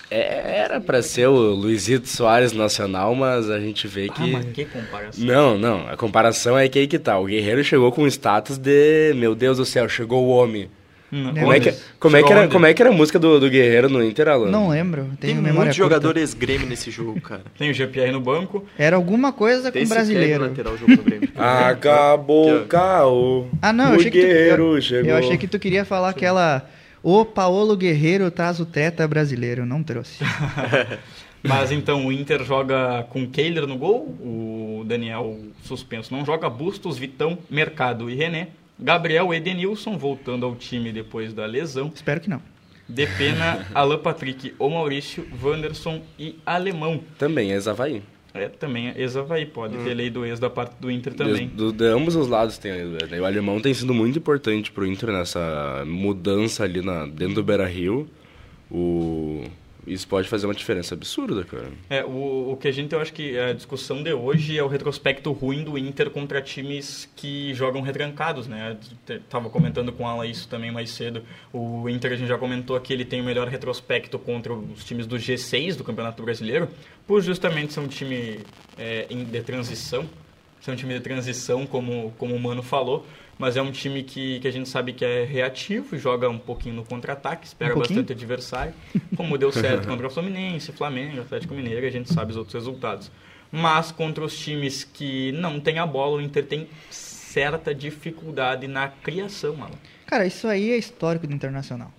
é- 0.09 0.59
era 0.59 0.81
pra 0.81 1.01
ser 1.01 1.27
o 1.27 1.35
Luizito 1.53 2.07
Soares 2.07 2.53
nacional, 2.53 3.13
mas 3.15 3.49
a 3.49 3.59
gente 3.59 3.87
vê 3.87 4.07
Ah, 4.09 4.13
que. 4.13 4.31
mas 4.31 4.45
que 4.51 4.65
comparação. 4.65 5.25
Não, 5.25 5.57
não. 5.57 5.87
A 5.87 5.95
comparação 5.97 6.57
é 6.57 6.67
que 6.67 6.79
aí 6.79 6.87
que 6.87 6.97
tá. 6.99 7.17
O 7.19 7.25
Guerreiro 7.25 7.63
chegou 7.63 7.91
com 7.91 8.07
status 8.07 8.57
de. 8.57 9.13
Meu 9.15 9.35
Deus 9.35 9.57
do 9.57 9.65
céu, 9.65 9.87
chegou 9.87 10.25
o 10.25 10.29
homem. 10.29 10.69
Não, 11.09 11.33
Como 11.33 11.53
é, 11.53 11.59
que, 11.59 11.69
onde? 11.69 11.77
como, 11.99 12.17
é 12.17 12.23
que 12.23 12.31
era, 12.33 12.47
como 12.49 12.65
é 12.65 12.73
que 12.73 12.81
era 12.81 12.91
a 12.91 12.93
música 12.93 13.17
do, 13.17 13.39
do 13.39 13.49
Guerreiro 13.49 13.87
no 13.89 14.03
Inter, 14.03 14.27
Alan? 14.27 14.51
Não 14.51 14.67
lembro. 14.67 15.03
Tem 15.19 15.29
Tenho 15.29 15.35
memória 15.35 15.59
muitos 15.59 15.75
jogadores 15.77 16.33
Grêmio 16.33 16.67
nesse 16.67 16.91
jogo, 16.91 17.21
cara. 17.21 17.43
Tem 17.57 17.71
o 17.71 17.73
GPR 17.73 18.11
no 18.11 18.19
banco. 18.19 18.65
Era 18.77 18.97
alguma 18.97 19.31
coisa 19.31 19.71
Tem 19.71 19.83
com 19.83 19.89
brasileiro. 19.89 20.43
Lateral 20.43 20.77
jogo 20.77 20.91
no 20.91 21.03
Grêmio. 21.03 21.29
Acabou 21.37 22.57
o 22.57 22.65
caô. 22.65 23.47
Ah, 23.61 23.71
não, 23.71 23.85
eu 23.85 23.91
o 23.91 23.95
achei 23.95 24.11
que 24.11 24.19
tu, 24.19 24.25
Guerreiro 24.25 24.75
eu, 24.75 24.81
chegou. 24.81 25.11
eu 25.11 25.17
achei 25.17 25.37
que 25.37 25.47
tu 25.47 25.57
queria 25.57 25.85
falar 25.85 26.09
aquela 26.09 26.69
O 27.01 27.23
Paulo 27.23 27.77
Guerreiro 27.77 28.29
traz 28.29 28.59
o 28.59 28.65
treta 28.65 29.07
brasileiro, 29.07 29.65
não 29.65 29.81
trouxe. 29.81 30.23
Mas 31.41 31.71
então 31.71 32.05
o 32.05 32.11
Inter 32.11 32.43
joga 32.43 33.03
com 33.09 33.25
Kehler 33.25 33.65
no 33.65 33.77
gol, 33.77 34.07
o 34.19 34.83
Daniel 34.85 35.37
suspenso 35.63 36.13
não 36.13 36.25
joga, 36.25 36.49
Bustos, 36.49 36.97
Vitão, 36.97 37.37
Mercado 37.49 38.09
e 38.09 38.15
René. 38.15 38.49
Gabriel 38.79 39.33
Edenilson 39.33 39.97
voltando 39.97 40.45
ao 40.45 40.55
time 40.55 40.91
depois 40.91 41.33
da 41.33 41.45
lesão. 41.45 41.91
Espero 41.93 42.19
que 42.21 42.29
não. 42.29 42.41
Depena, 42.87 43.65
Alan 43.75 43.97
Patrick, 43.99 44.53
o 44.57 44.69
Maurício, 44.69 45.27
Wanderson 45.43 46.01
e 46.17 46.35
Alemão. 46.45 47.01
Também, 47.17 47.51
é 47.51 47.57
Havaí. 47.57 48.01
É, 48.33 48.47
também 48.47 48.89
é 48.89 48.93
ex-Havaí, 49.01 49.47
pode 49.47 49.77
ter 49.79 49.95
lei 49.95 50.11
do 50.11 50.23
ex 50.23 50.39
da 50.39 50.47
parte 50.49 50.75
do 50.79 50.91
Inter 50.91 51.13
também. 51.15 51.47
De, 51.47 51.55
do- 51.55 51.71
de 51.73 51.85
ambos 51.85 52.15
os 52.15 52.27
lados 52.27 52.57
tem. 52.59 52.71
né? 52.71 53.19
O 53.19 53.25
alemão 53.25 53.59
tem 53.59 53.73
sido 53.73 53.93
muito 53.95 54.19
importante 54.19 54.71
pro 54.71 54.85
Inter 54.85 55.11
nessa 55.11 55.83
mudança 55.87 56.63
ali 56.63 56.81
na, 56.83 57.07
dentro 57.07 57.35
do 57.35 57.43
Beira 57.43 57.65
Rio. 57.65 58.07
O, 58.69 59.43
isso 59.87 60.07
pode 60.07 60.27
fazer 60.27 60.45
uma 60.45 60.53
diferença 60.53 60.93
absurda, 60.93 61.43
cara. 61.43 61.71
É, 61.89 62.03
o, 62.03 62.51
o 62.51 62.57
que 62.57 62.67
a 62.67 62.71
gente, 62.71 62.93
eu 62.93 62.99
acho 62.99 63.13
que 63.13 63.37
a 63.37 63.53
discussão 63.53 64.03
de 64.03 64.13
hoje 64.13 64.57
é 64.57 64.63
o 64.63 64.67
retrospecto 64.67 65.31
ruim 65.31 65.63
do 65.63 65.77
Inter 65.77 66.09
contra 66.09 66.41
times 66.41 67.09
que 67.15 67.53
jogam 67.53 67.81
retrancados, 67.81 68.47
né? 68.47 68.77
Tava 69.29 69.49
comentando 69.49 69.91
com 69.91 70.09
ela 70.09 70.27
isso 70.27 70.47
também 70.47 70.71
mais 70.71 70.91
cedo. 70.91 71.23
O 71.53 71.89
Inter, 71.89 72.11
a 72.11 72.15
gente 72.15 72.27
já 72.27 72.37
comentou 72.37 72.79
que 72.79 72.91
ele 72.91 73.05
tem 73.05 73.21
o 73.21 73.23
melhor 73.23 73.47
retrospecto 73.47 74.19
contra 74.19 74.53
os 74.53 74.83
times 74.83 75.07
do 75.07 75.15
G6 75.15 75.75
do 75.75 75.83
Campeonato 75.83 76.21
Brasileiro, 76.21 76.67
por 77.05 77.21
justamente 77.21 77.73
ser 77.73 77.79
um 77.79 77.87
time 77.87 78.39
é, 78.77 79.05
de 79.05 79.41
transição, 79.41 80.07
ser 80.61 80.71
um 80.71 80.75
time 80.75 80.93
de 80.93 80.99
transição, 80.99 81.65
como, 81.65 82.13
como 82.17 82.35
o 82.35 82.39
Mano 82.39 82.61
falou, 82.61 83.05
mas 83.39 83.55
é 83.57 83.61
um 83.61 83.71
time 83.71 84.03
que, 84.03 84.39
que 84.39 84.47
a 84.47 84.51
gente 84.51 84.67
sabe 84.67 84.93
que 84.93 85.05
é 85.05 85.23
reativo, 85.23 85.97
joga 85.97 86.29
um 86.29 86.37
pouquinho 86.39 86.75
no 86.75 86.83
contra-ataque, 86.85 87.45
espera 87.47 87.75
Um 87.75 87.79
bastante 87.79 88.11
adversário, 88.13 88.73
como 89.15 89.37
deu 89.37 89.51
certo 89.51 89.87
contra 89.87 90.07
o 90.07 90.09
Fluminense, 90.09 90.71
Flamengo, 90.71 91.21
Atlético 91.21 91.53
Mineiro, 91.53 91.85
a 91.85 91.89
gente 91.89 92.11
sabe 92.13 92.31
os 92.31 92.37
outros 92.37 92.53
resultados. 92.55 93.11
Mas 93.51 93.91
contra 93.91 94.23
os 94.23 94.37
times 94.37 94.83
que 94.83 95.31
não 95.33 95.59
têm 95.59 95.79
a 95.79 95.85
bola, 95.85 96.17
o 96.17 96.21
Inter 96.21 96.45
tem 96.45 96.67
certa 96.89 97.73
dificuldade 97.73 98.67
na 98.67 98.87
criação, 98.89 99.55
mano. 99.55 99.73
Cara, 100.05 100.25
isso 100.25 100.47
aí 100.47 100.71
é 100.71 100.77
histórico 100.77 101.25
do 101.27 101.33
Internacional. 101.33 101.91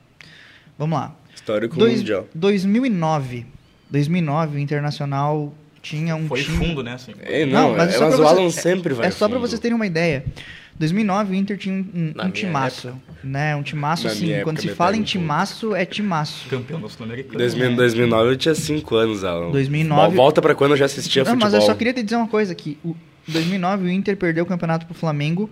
Vamos 0.77 0.99
lá. 0.99 1.15
Histórico 1.35 1.77
Dois- 1.77 1.99
mundial. 1.99 2.27
2009. 2.35 3.47
2009, 3.91 4.57
o 4.57 4.59
Internacional 4.61 5.55
tinha 5.89 6.15
um 6.17 6.27
Foi 6.29 6.43
time... 6.43 6.57
fundo, 6.59 6.83
né? 6.83 6.95
Assim. 6.95 7.13
É, 7.21 7.47
não, 7.47 7.75
mas 7.77 7.95
é, 7.95 7.99
só 7.99 8.05
mas 8.07 8.15
pra 8.17 8.25
o 8.25 8.29
você- 8.29 8.41
Alan 8.41 8.51
sempre 8.51 8.95
vai 8.95 9.07
É 9.07 9.11
só 9.11 9.27
pra 9.29 9.37
fundo. 9.39 9.49
vocês 9.49 9.61
terem 9.61 9.75
uma 9.75 9.87
ideia. 9.87 10.25
2009 10.79 11.33
o 11.33 11.35
Inter 11.35 11.59
tinha 11.59 11.75
um, 11.75 12.13
um, 12.25 12.31
timaço, 12.31 12.95
né? 13.25 13.57
Um 13.57 13.63
timaço 13.65 14.05
Na 14.05 14.13
assim, 14.13 14.41
quando 14.45 14.61
se 14.61 14.69
fala 14.69 14.97
em 14.97 15.03
timaço, 15.03 15.75
é 15.75 15.85
timaço. 15.85 16.49
Campeão 16.49 16.81
da 16.81 16.89
Sul-Americana. 16.89 17.37
2000, 17.39 17.75
2009 17.77 18.31
eu 18.31 18.37
tinha 18.37 18.55
5 18.55 18.95
anos, 18.95 19.25
Alan. 19.25 19.51
2009 19.51 20.15
Volta 20.15 20.41
pra 20.41 20.55
quando 20.55 20.73
eu 20.73 20.77
já 20.77 20.85
assistia 20.85 21.25
Não, 21.25 21.33
futebol. 21.33 21.47
mas 21.51 21.55
eu 21.55 21.63
só 21.63 21.75
queria 21.75 21.93
te 21.93 22.03
dizer 22.03 22.15
uma 22.17 22.29
coisa 22.29 22.55
que 22.55 22.79
o 22.85 22.95
2009 23.27 23.87
o 23.87 23.91
Inter 23.91 24.17
perdeu 24.17 24.45
o 24.45 24.47
campeonato 24.47 24.87
pro 24.87 24.95
Flamengo 24.95 25.51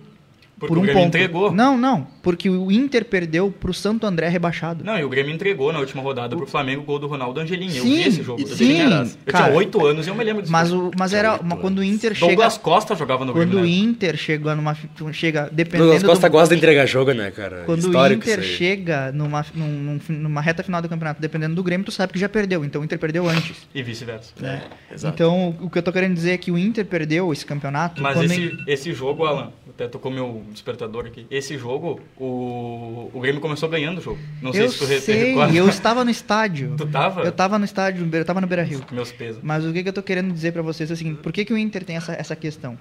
Porque 0.59 0.67
por 0.67 0.77
o 0.77 0.81
um 0.81 0.83
Grêmio 0.83 1.01
ponto. 1.03 1.15
entregou. 1.15 1.51
Não, 1.53 1.77
não, 1.77 2.07
porque 2.23 2.49
o 2.49 2.71
Inter 2.71 3.05
perdeu 3.05 3.51
pro 3.51 3.71
Santo 3.73 4.07
André 4.07 4.27
rebaixado. 4.27 4.83
Não, 4.83 4.97
e 4.97 5.03
o 5.03 5.09
Grêmio 5.09 5.31
entregou 5.33 5.71
na 5.71 5.79
última 5.79 6.01
rodada 6.01 6.35
pro 6.35 6.47
Flamengo 6.47 6.81
o 6.81 6.85
gol 6.85 6.97
do 6.97 7.05
Ronaldo 7.07 7.39
Angelim. 7.39 7.75
Eu 7.75 7.83
vi 7.83 8.01
esse 8.01 8.23
jogo. 8.23 8.41
eu 8.41 8.47
sim, 8.47 8.55
tinha- 8.73 9.03
eu 9.25 9.31
cara. 9.33 9.45
tinha 9.45 9.55
oito 9.57 9.85
anos 9.85 10.07
e 10.07 10.09
eu 10.09 10.15
me 10.15 10.23
lembro 10.23 10.41
disso. 10.41 10.51
Mas, 10.51 10.71
o, 10.73 10.89
mas 10.97 11.13
era 11.13 11.35
uma, 11.39 11.57
quando 11.57 11.77
o 11.79 11.83
Inter 11.83 12.15
chega 12.15 12.27
Douglas 12.27 12.57
Costa 12.57 12.95
jogava 12.95 13.23
no 13.23 13.33
quando 13.33 13.49
Grêmio. 13.51 13.59
o 13.59 13.67
né? 13.69 13.69
Inter 13.69 14.17
chega 14.17 14.55
numa 14.55 14.75
chega 15.13 15.47
dependendo 15.51 15.91
Douglas 15.91 16.03
Costa 16.03 16.27
do, 16.27 16.31
gosta 16.31 16.55
de 16.55 16.59
entregar 16.59 16.85
jogo, 16.87 17.11
né, 17.13 17.29
cara? 17.29 17.63
quando 17.65 17.83
o 17.83 17.87
Histórico 17.87 18.23
Inter 18.23 18.39
isso 18.39 18.49
aí. 18.49 18.55
chega 18.57 19.11
numa, 19.11 19.45
num- 19.53 19.67
num- 20.07 20.15
numa 20.15 20.41
reta 20.41 20.63
final 20.63 20.81
do 20.81 20.89
campeonato, 20.89 21.21
dependendo 21.21 21.53
do 21.53 21.61
Grêmio, 21.61 21.85
tu 21.85 21.91
sabe 21.91 22.13
que 22.13 22.19
já 22.19 22.27
perdeu. 22.27 22.65
Então 22.65 22.81
o 22.81 22.83
Inter 22.83 22.97
perdeu 22.97 23.29
antes. 23.29 23.67
E 23.75 23.83
vice-versa. 23.83 24.33
né? 24.39 24.63
exato. 24.91 25.13
Então 25.13 25.55
o 25.61 25.69
que 25.69 25.77
eu 25.77 25.83
tô 25.83 25.91
querendo 25.91 26.15
dizer 26.15 26.31
é 26.31 26.37
que 26.37 26.49
o 26.51 26.57
Inter 26.57 26.83
perdeu 26.85 27.31
esse 27.31 27.45
campeonato 27.45 28.01
Mas 28.01 28.15
quando 28.15 28.31
esse, 28.31 28.57
esse 28.65 28.93
jogo, 28.93 29.23
Alan, 29.25 29.51
até 29.69 29.87
tocou 29.87 30.11
meu 30.11 30.41
despertador 30.51 31.05
aqui. 31.05 31.25
Esse 31.29 31.57
jogo, 31.57 31.99
o, 32.17 33.09
o 33.13 33.19
Grêmio 33.21 33.39
começou 33.41 33.67
ganhando 33.69 33.99
o 33.99 34.01
jogo. 34.01 34.19
Não 34.41 34.51
sei 34.53 34.63
eu 34.65 34.69
se 34.69 34.79
tu 34.79 34.85
re- 34.85 34.99
sei, 34.99 35.23
recorda. 35.29 35.53
eu 35.55 35.67
estava 35.69 36.03
no 36.03 36.09
estádio. 36.11 36.73
Tu 36.77 36.85
tava? 36.87 37.21
Eu 37.21 37.31
tava 37.31 37.57
no 37.59 37.65
estádio, 37.65 38.09
eu 38.11 38.25
tava 38.25 38.41
no 38.41 38.47
Beira 38.47 38.63
Rio. 38.63 38.83
Meus 38.91 39.11
pesos. 39.11 39.41
Mas 39.43 39.65
o 39.65 39.71
que, 39.73 39.83
que 39.83 39.89
eu 39.89 39.93
tô 39.93 40.03
querendo 40.03 40.33
dizer 40.33 40.51
pra 40.53 40.61
vocês 40.61 40.89
é 40.89 40.93
o 40.93 40.97
seguinte, 40.97 41.19
por 41.21 41.31
que, 41.31 41.45
que 41.45 41.53
o 41.53 41.57
Inter 41.57 41.83
tem 41.83 41.95
essa, 41.95 42.13
essa 42.13 42.35
questão? 42.35 42.77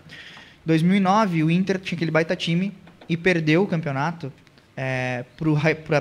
2009, 0.64 1.42
o 1.44 1.50
Inter 1.50 1.78
tinha 1.78 1.96
aquele 1.96 2.10
baita 2.10 2.34
time 2.34 2.72
e 3.08 3.16
perdeu 3.16 3.62
o 3.62 3.66
campeonato 3.66 4.32
é, 4.76 5.24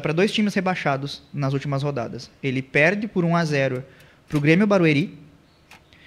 para 0.01 0.13
dois 0.13 0.31
times 0.31 0.53
rebaixados 0.53 1.21
nas 1.33 1.53
últimas 1.53 1.83
rodadas. 1.83 2.31
Ele 2.41 2.61
perde 2.61 3.07
por 3.07 3.23
1 3.23 3.35
a 3.35 3.45
0 3.45 3.83
pro 4.27 4.41
Grêmio 4.41 4.65
Barueri 4.65 5.17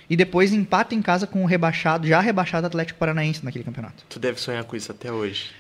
e 0.09 0.16
depois 0.16 0.52
empata 0.52 0.94
em 0.94 1.02
casa 1.02 1.26
com 1.26 1.42
o 1.42 1.46
rebaixado, 1.46 2.06
já 2.06 2.20
rebaixado 2.20 2.66
Atlético 2.66 2.98
Paranaense 2.98 3.44
naquele 3.44 3.64
campeonato. 3.64 4.04
Tu 4.09 4.18
deve 4.18 4.40
sonhar 4.40 4.64
com 4.64 4.74
isso 4.74 4.90
até 4.90 5.12
hoje. 5.12 5.50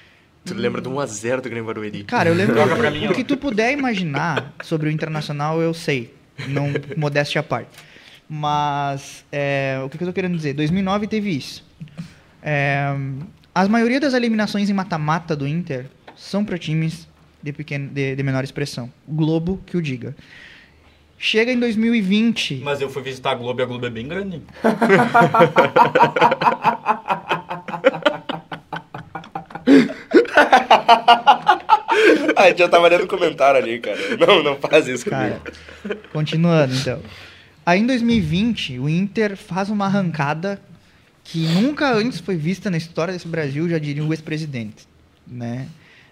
Tu 0.44 0.54
lembra 0.54 0.80
do 0.80 0.90
1x0 0.90 1.40
do 1.42 1.50
Grêmio 1.50 1.64
Barueri? 1.64 2.04
Cara, 2.04 2.30
eu 2.30 2.34
lembro 2.34 2.54
Joga 2.54 2.76
pra 2.76 2.90
mim, 2.90 3.06
o 3.06 3.12
que 3.12 3.24
tu 3.24 3.36
puder 3.36 3.72
imaginar 3.72 4.54
sobre 4.62 4.88
o 4.88 4.92
Internacional, 4.92 5.60
eu 5.60 5.74
sei. 5.74 6.14
Não 6.48 6.68
modéstia 6.96 7.40
à 7.40 7.42
parte. 7.42 7.70
Mas 8.28 9.24
é, 9.32 9.80
o 9.84 9.88
que, 9.88 10.02
eu 10.02 10.06
tô 10.06 10.12
querendo 10.12 10.36
dizer? 10.36 10.54
2009 10.54 11.06
teve 11.06 11.30
isso. 11.30 11.64
É, 12.42 12.94
as 13.54 13.68
maioria 13.68 13.98
das 13.98 14.14
eliminações 14.14 14.70
em 14.70 14.72
mata-mata 14.72 15.34
do 15.34 15.46
Inter 15.46 15.86
são 16.16 16.44
para 16.44 16.56
times 16.56 17.08
de, 17.42 17.52
pequeno, 17.52 17.88
de, 17.88 18.14
de 18.14 18.22
menor 18.22 18.44
expressão. 18.44 18.90
Globo 19.06 19.60
que 19.66 19.76
o 19.76 19.82
diga. 19.82 20.14
Chega 21.18 21.52
em 21.52 21.58
2020. 21.58 22.60
Mas 22.64 22.80
eu 22.80 22.88
fui 22.88 23.02
visitar 23.02 23.32
a 23.32 23.34
Globo 23.34 23.60
e 23.60 23.62
a 23.62 23.66
Globo 23.66 23.86
é 23.86 23.90
bem 23.90 24.06
grande. 24.06 24.40
Ah, 32.36 32.54
já 32.56 32.68
tava 32.68 32.88
lendo 32.88 33.06
comentário 33.06 33.60
ali, 33.60 33.78
cara. 33.80 33.98
Não, 34.16 34.42
não 34.42 34.56
faz 34.56 34.86
isso 34.86 35.08
Cara, 35.08 35.40
comigo. 35.82 36.00
continuando 36.12 36.74
então. 36.74 37.00
Aí 37.66 37.80
em 37.80 37.86
2020, 37.86 38.78
o 38.78 38.88
Inter 38.88 39.36
faz 39.36 39.68
uma 39.68 39.86
arrancada 39.86 40.60
que 41.24 41.46
nunca 41.48 41.92
antes 41.92 42.20
foi 42.20 42.36
vista 42.36 42.70
na 42.70 42.76
história 42.78 43.12
desse 43.12 43.28
Brasil, 43.28 43.68
já 43.68 43.78
diria 43.78 44.04
o 44.04 44.12
ex-presidente. 44.12 44.86
Né? 45.26 45.66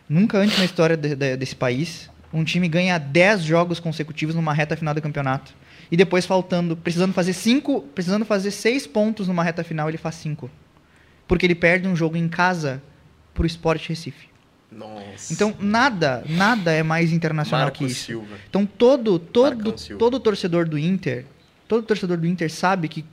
Nunca 0.08 0.38
antes 0.38 0.58
na 0.58 0.64
história 0.64 0.96
de- 0.96 1.14
de- 1.14 1.36
desse 1.36 1.56
país, 1.56 2.10
um 2.36 2.44
time 2.44 2.68
ganha 2.68 2.98
10 2.98 3.42
jogos 3.42 3.80
consecutivos 3.80 4.34
numa 4.34 4.52
reta 4.52 4.76
final 4.76 4.94
do 4.94 5.00
campeonato. 5.00 5.54
E 5.90 5.96
depois 5.96 6.26
faltando, 6.26 6.76
precisando 6.76 7.12
fazer 7.12 7.32
cinco, 7.32 7.82
precisando 7.94 8.24
fazer 8.24 8.50
seis 8.50 8.86
pontos 8.86 9.28
numa 9.28 9.42
reta 9.42 9.64
final, 9.64 9.88
ele 9.88 9.96
faz 9.96 10.16
cinco. 10.16 10.50
Porque 11.26 11.46
ele 11.46 11.54
perde 11.54 11.88
um 11.88 11.96
jogo 11.96 12.16
em 12.16 12.28
casa 12.28 12.82
pro 13.32 13.46
Sport 13.46 13.88
Recife. 13.88 14.28
Nossa. 14.70 15.32
Então, 15.32 15.54
nada, 15.60 16.24
nada 16.28 16.72
é 16.72 16.82
mais 16.82 17.12
internacional 17.12 17.70
que 17.70 17.84
isso. 17.84 18.06
Silva. 18.06 18.36
Então, 18.48 18.66
todo, 18.66 19.18
todo, 19.18 19.72
todo 19.96 20.20
torcedor 20.20 20.68
do 20.68 20.78
Inter, 20.78 21.24
todo 21.66 21.84
torcedor 21.84 22.16
do 22.18 22.26
Inter 22.26 22.50
sabe 22.50 22.88
que. 22.88 23.04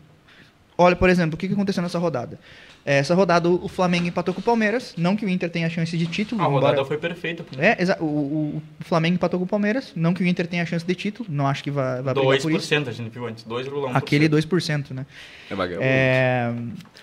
Olha, 0.78 0.96
por 0.96 1.10
exemplo, 1.10 1.36
o 1.36 1.38
que 1.38 1.46
aconteceu 1.46 1.84
nessa 1.84 2.00
rodada? 2.00 2.40
É, 2.86 2.98
Essa 2.98 3.16
rodada 3.16 3.48
o 3.50 3.68
Flamengo 3.70 4.08
empatou 4.08 4.34
com 4.34 4.42
o 4.42 4.44
Palmeiras. 4.44 4.94
Não 4.98 5.16
que 5.16 5.26
o 5.26 5.30
Inter 5.30 5.50
tenha 5.50 5.70
chance 5.70 5.98
de 5.98 6.06
título. 6.06 6.42
A 6.42 6.46
rodada 6.46 6.74
embora- 6.74 6.86
foi 6.86 6.98
perfeita. 6.98 7.42
pô. 7.44 7.56
É, 7.60 7.78
exa- 7.80 7.98
o, 8.02 8.06
o- 8.06 8.62
o 8.82 8.84
Flamengo 8.84 9.16
empatou 9.16 9.40
com 9.40 9.46
o 9.46 9.48
Palmeiras. 9.48 9.94
Não 9.96 10.14
que 10.14 10.22
o 10.22 10.28
Inter 10.28 10.46
tenha 10.48 10.66
chance 10.66 10.86
de 10.86 10.94
título. 10.94 11.30
Não 11.32 11.48
acho 11.48 11.64
que 11.64 11.72
vai, 11.72 12.02
vai 12.02 12.14
brigar 12.14 12.42
por 12.42 12.52
isso. 12.52 12.68
2% 12.76 12.90
a 12.90 12.92
gente 12.92 13.10
viu 13.10 13.26
antes, 13.26 13.46
2,1%. 13.46 13.96
Aquele 13.96 14.28
2%, 14.28 14.92
né? 14.92 15.06
É 15.50 15.56
vagabundo. 15.56 15.82
É, 15.86 16.54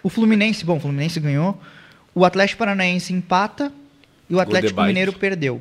o 0.03 0.11
Fluminense, 0.11 0.65
bom, 0.67 0.77
o 0.77 0.81
Fluminense 0.81 1.19
ganhou. 1.19 1.59
O 2.15 2.25
Atlético 2.27 2.59
Paranaense 2.59 3.13
empata 3.15 3.73
e 4.29 4.35
o 4.35 4.41
Atlético. 4.41 4.83
Mineiro 4.83 5.13
perdeu. 5.15 5.61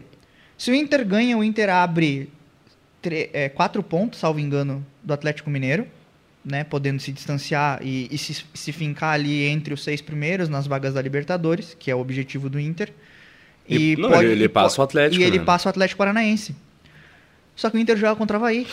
Se 0.57 0.69
o 0.69 0.75
Inter 0.75 1.05
ganha, 1.05 1.37
o 1.37 1.43
Inter 1.43 1.69
abre 1.69 2.29
tre- 3.01 3.29
é, 3.31 3.47
quatro 3.47 3.81
pontos, 3.81 4.19
salvo 4.19 4.39
engano, 4.41 4.85
do 5.01 5.13
Atlético 5.13 5.49
Mineiro, 5.49 5.87
né, 6.49 6.63
podendo 6.63 6.99
se 6.99 7.11
distanciar 7.11 7.79
e, 7.81 8.07
e 8.11 8.17
se, 8.17 8.43
se 8.53 8.71
fincar 8.71 9.13
ali 9.13 9.45
entre 9.45 9.73
os 9.73 9.83
seis 9.83 10.01
primeiros 10.01 10.49
nas 10.49 10.65
vagas 10.67 10.93
da 10.93 11.01
Libertadores, 11.01 11.75
que 11.79 11.89
é 11.91 11.95
o 11.95 11.99
objetivo 11.99 12.49
do 12.49 12.59
Inter. 12.59 12.91
E- 13.67 13.95
não, 13.97 14.13
ele- 14.21 14.31
ele 14.31 14.43
e 14.45 14.49
passa 14.49 14.81
o 14.81 14.83
Atlético, 14.83 15.21
E 15.21 15.23
ele 15.25 15.39
né? 15.39 15.45
passa 15.45 15.67
o 15.67 15.71
Atlético 15.71 15.97
Paranaense. 15.99 16.55
Só 17.55 17.69
que 17.69 17.75
o 17.75 17.79
Inter 17.79 17.97
joga 17.97 18.15
contra 18.15 18.37
o 18.37 18.39
Havaí. 18.39 18.65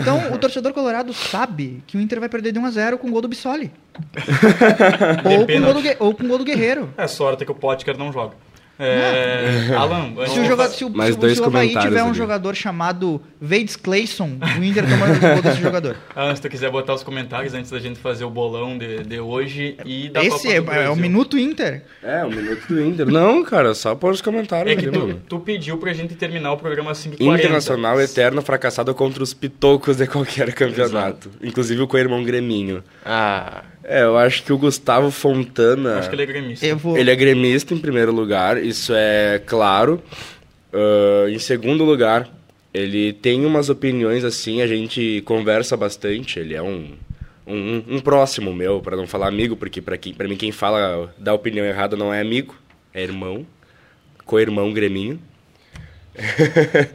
Então, 0.00 0.32
o 0.32 0.38
torcedor 0.38 0.72
colorado 0.72 1.12
sabe 1.14 1.80
que 1.86 1.96
o 1.96 2.00
Inter 2.00 2.18
vai 2.18 2.28
perder 2.28 2.50
de 2.52 2.58
1 2.58 2.64
a 2.66 2.70
0 2.72 2.98
com 2.98 3.06
o 3.06 3.10
gol 3.12 3.20
do 3.22 3.28
Bissoli. 3.28 3.70
ou, 5.24 5.46
com 5.46 5.58
o 5.58 5.60
gol 5.72 5.74
do, 5.74 5.88
ou 6.04 6.14
com 6.14 6.24
o 6.24 6.28
gol 6.28 6.38
do 6.38 6.44
Guerreiro. 6.44 6.92
É 6.96 7.06
sorte 7.06 7.44
que 7.44 7.52
o 7.52 7.54
Potker 7.54 7.96
não 7.96 8.12
joga. 8.12 8.34
É, 8.78 9.68
Alan, 9.76 10.12
Se 10.26 10.38
o, 10.38 10.42
de 10.42 10.48
joga, 10.48 10.64
fa- 10.64 10.68
se 10.70 10.84
o, 10.84 10.90
Mais 10.90 11.12
se 11.14 11.18
o- 11.18 11.20
dois 11.20 11.34
se 11.36 11.40
o 11.42 11.46
Havaí 11.46 11.76
tiver 11.76 12.02
um 12.02 12.08
ali. 12.08 12.14
jogador 12.16 12.54
chamado 12.54 13.20
Vades 13.40 13.76
Clayson, 13.76 14.38
o 14.58 14.64
Inter 14.64 14.84
toma 14.88 15.06
o 15.06 15.18
gol 15.34 15.42
desse 15.42 15.60
jogador. 15.60 15.96
Ah, 16.14 16.34
se 16.34 16.42
tu 16.42 16.48
quiser 16.48 16.70
botar 16.70 16.94
os 16.94 17.02
comentários 17.02 17.54
antes 17.54 17.70
da 17.70 17.78
gente 17.78 17.98
fazer 17.98 18.24
o 18.24 18.30
bolão 18.30 18.76
de, 18.76 19.04
de 19.04 19.20
hoje 19.20 19.76
e 19.84 20.08
da 20.08 20.22
Esse 20.24 20.48
Copa 20.48 20.52
é, 20.52 20.60
do 20.60 20.70
é 20.86 20.90
o. 20.90 20.96
Minuto 20.96 21.38
Inter. 21.38 21.82
É, 22.02 22.24
um 22.24 22.30
minuto 22.30 22.66
do 22.68 22.80
Inter. 22.84 23.06
Não, 23.06 23.44
cara, 23.44 23.74
só 23.74 23.94
pôr 23.94 24.12
os 24.12 24.20
comentários 24.20 24.72
É 24.72 24.76
que 24.76 24.86
ali, 24.88 24.92
tu, 24.98 25.00
mano. 25.06 25.22
tu 25.28 25.38
pediu 25.40 25.78
pra 25.78 25.92
gente 25.92 26.14
terminar 26.16 26.52
o 26.52 26.56
programa 26.56 26.92
5h40. 26.92 27.38
Internacional 27.38 28.00
eterno 28.00 28.42
fracassado 28.42 28.92
contra 28.94 29.22
os 29.22 29.32
pitocos 29.32 29.96
de 29.96 30.06
qualquer 30.06 30.52
campeonato. 30.52 31.30
Inclusive 31.42 31.80
o 31.82 31.86
co-irmão 31.86 32.22
Greminho. 32.24 32.82
Ah, 33.04 33.62
É, 33.88 34.02
eu 34.02 34.18
acho 34.18 34.42
que 34.42 34.52
o 34.52 34.58
Gustavo 34.58 35.10
Fontana. 35.10 35.98
Acho 35.98 36.10
que 36.10 36.14
ele 36.14 36.22
é 36.22 36.26
gremista. 36.26 36.66
Eu 36.66 36.76
vou... 36.76 36.96
Ele 36.96 37.10
é 37.10 37.16
gremista 37.16 37.72
em 37.72 37.78
primeiro 37.78 38.12
lugar, 38.12 38.62
isso 38.62 38.92
é 38.94 39.42
claro. 39.46 40.02
Ah, 40.72 41.26
em 41.28 41.38
segundo 41.38 41.84
lugar, 41.84 42.28
ele 42.72 43.12
tem 43.12 43.44
umas 43.44 43.68
opiniões 43.68 44.24
assim, 44.24 44.60
a 44.62 44.66
gente 44.66 45.22
conversa 45.24 45.76
bastante. 45.76 46.38
Ele 46.38 46.54
é 46.54 46.62
um, 46.62 46.94
um, 47.46 47.84
um 47.88 48.00
próximo 48.00 48.52
meu, 48.54 48.80
para 48.80 48.96
não 48.96 49.06
falar 49.06 49.28
amigo, 49.28 49.56
porque 49.56 49.80
para 49.80 50.28
mim 50.28 50.36
quem 50.36 50.52
fala 50.52 51.12
da 51.18 51.32
opinião 51.34 51.64
errada 51.64 51.96
não 51.96 52.12
é 52.12 52.20
amigo, 52.20 52.54
é 52.92 53.02
irmão, 53.02 53.46
co-irmão 54.24 54.72
greminho. 54.72 55.20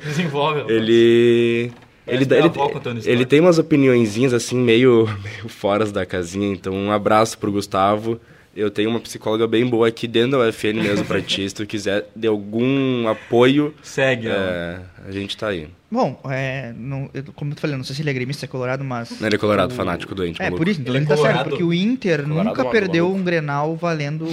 Desenvolve. 0.06 0.66
Ele. 0.72 1.72
Ele, 2.06 2.26
ele, 2.26 3.02
ele 3.06 3.26
tem 3.26 3.40
umas 3.40 3.58
opiniõezinhas 3.60 4.34
assim, 4.34 4.58
meio, 4.58 5.06
meio 5.24 5.48
fora 5.50 5.86
da 5.86 6.06
casinha. 6.06 6.52
Então, 6.52 6.74
um 6.74 6.92
abraço 6.92 7.38
pro 7.38 7.52
Gustavo. 7.52 8.20
Eu 8.56 8.70
tenho 8.70 8.88
uma 8.90 9.00
psicóloga 9.00 9.48
bem 9.48 9.66
boa 9.66 9.88
aqui 9.88 10.08
dentro 10.08 10.38
da 10.38 10.48
UFN 10.48 10.74
mesmo 10.84 11.06
pra 11.06 11.20
ti. 11.22 11.48
Se 11.50 11.56
tu 11.56 11.66
quiser 11.66 12.08
de 12.16 12.28
algum 12.28 13.08
apoio, 13.08 13.74
Segue, 13.82 14.28
é, 14.28 14.80
a 15.08 15.12
gente 15.12 15.36
tá 15.36 15.48
aí. 15.48 15.68
Bom, 15.90 16.20
é, 16.30 16.72
não, 16.78 17.10
eu- 17.16 17.24
como 17.36 17.52
eu 17.54 17.56
falei, 17.56 17.76
não 17.78 17.84
sei 17.84 17.96
se 17.96 18.02
ele 18.04 18.10
é 18.12 18.14
gremista, 18.14 18.46
é 18.46 18.48
colorado, 18.48 18.84
mas... 18.84 19.20
Ele 19.22 19.36
é 19.36 19.38
colorado, 19.40 19.72
o- 19.72 19.76
fanático, 19.76 20.14
doente, 20.14 20.40
É, 20.42 20.46
maluco. 20.46 20.58
por 20.60 20.68
isso, 20.68 20.82
então 20.82 20.94
Ele 20.94 21.04
ele, 21.04 21.06
é 21.06 21.08
tá 21.10 21.16
certo, 21.16 21.28
colorado. 21.30 21.50
porque 21.50 21.64
o 21.64 21.74
Inter 21.74 22.24
Colorado 22.24 22.46
nunca 22.46 22.58
maluco, 22.64 22.72
perdeu 22.72 23.06
maluco. 23.06 23.22
um 23.22 23.24
Grenal 23.24 23.76
valendo 23.76 24.28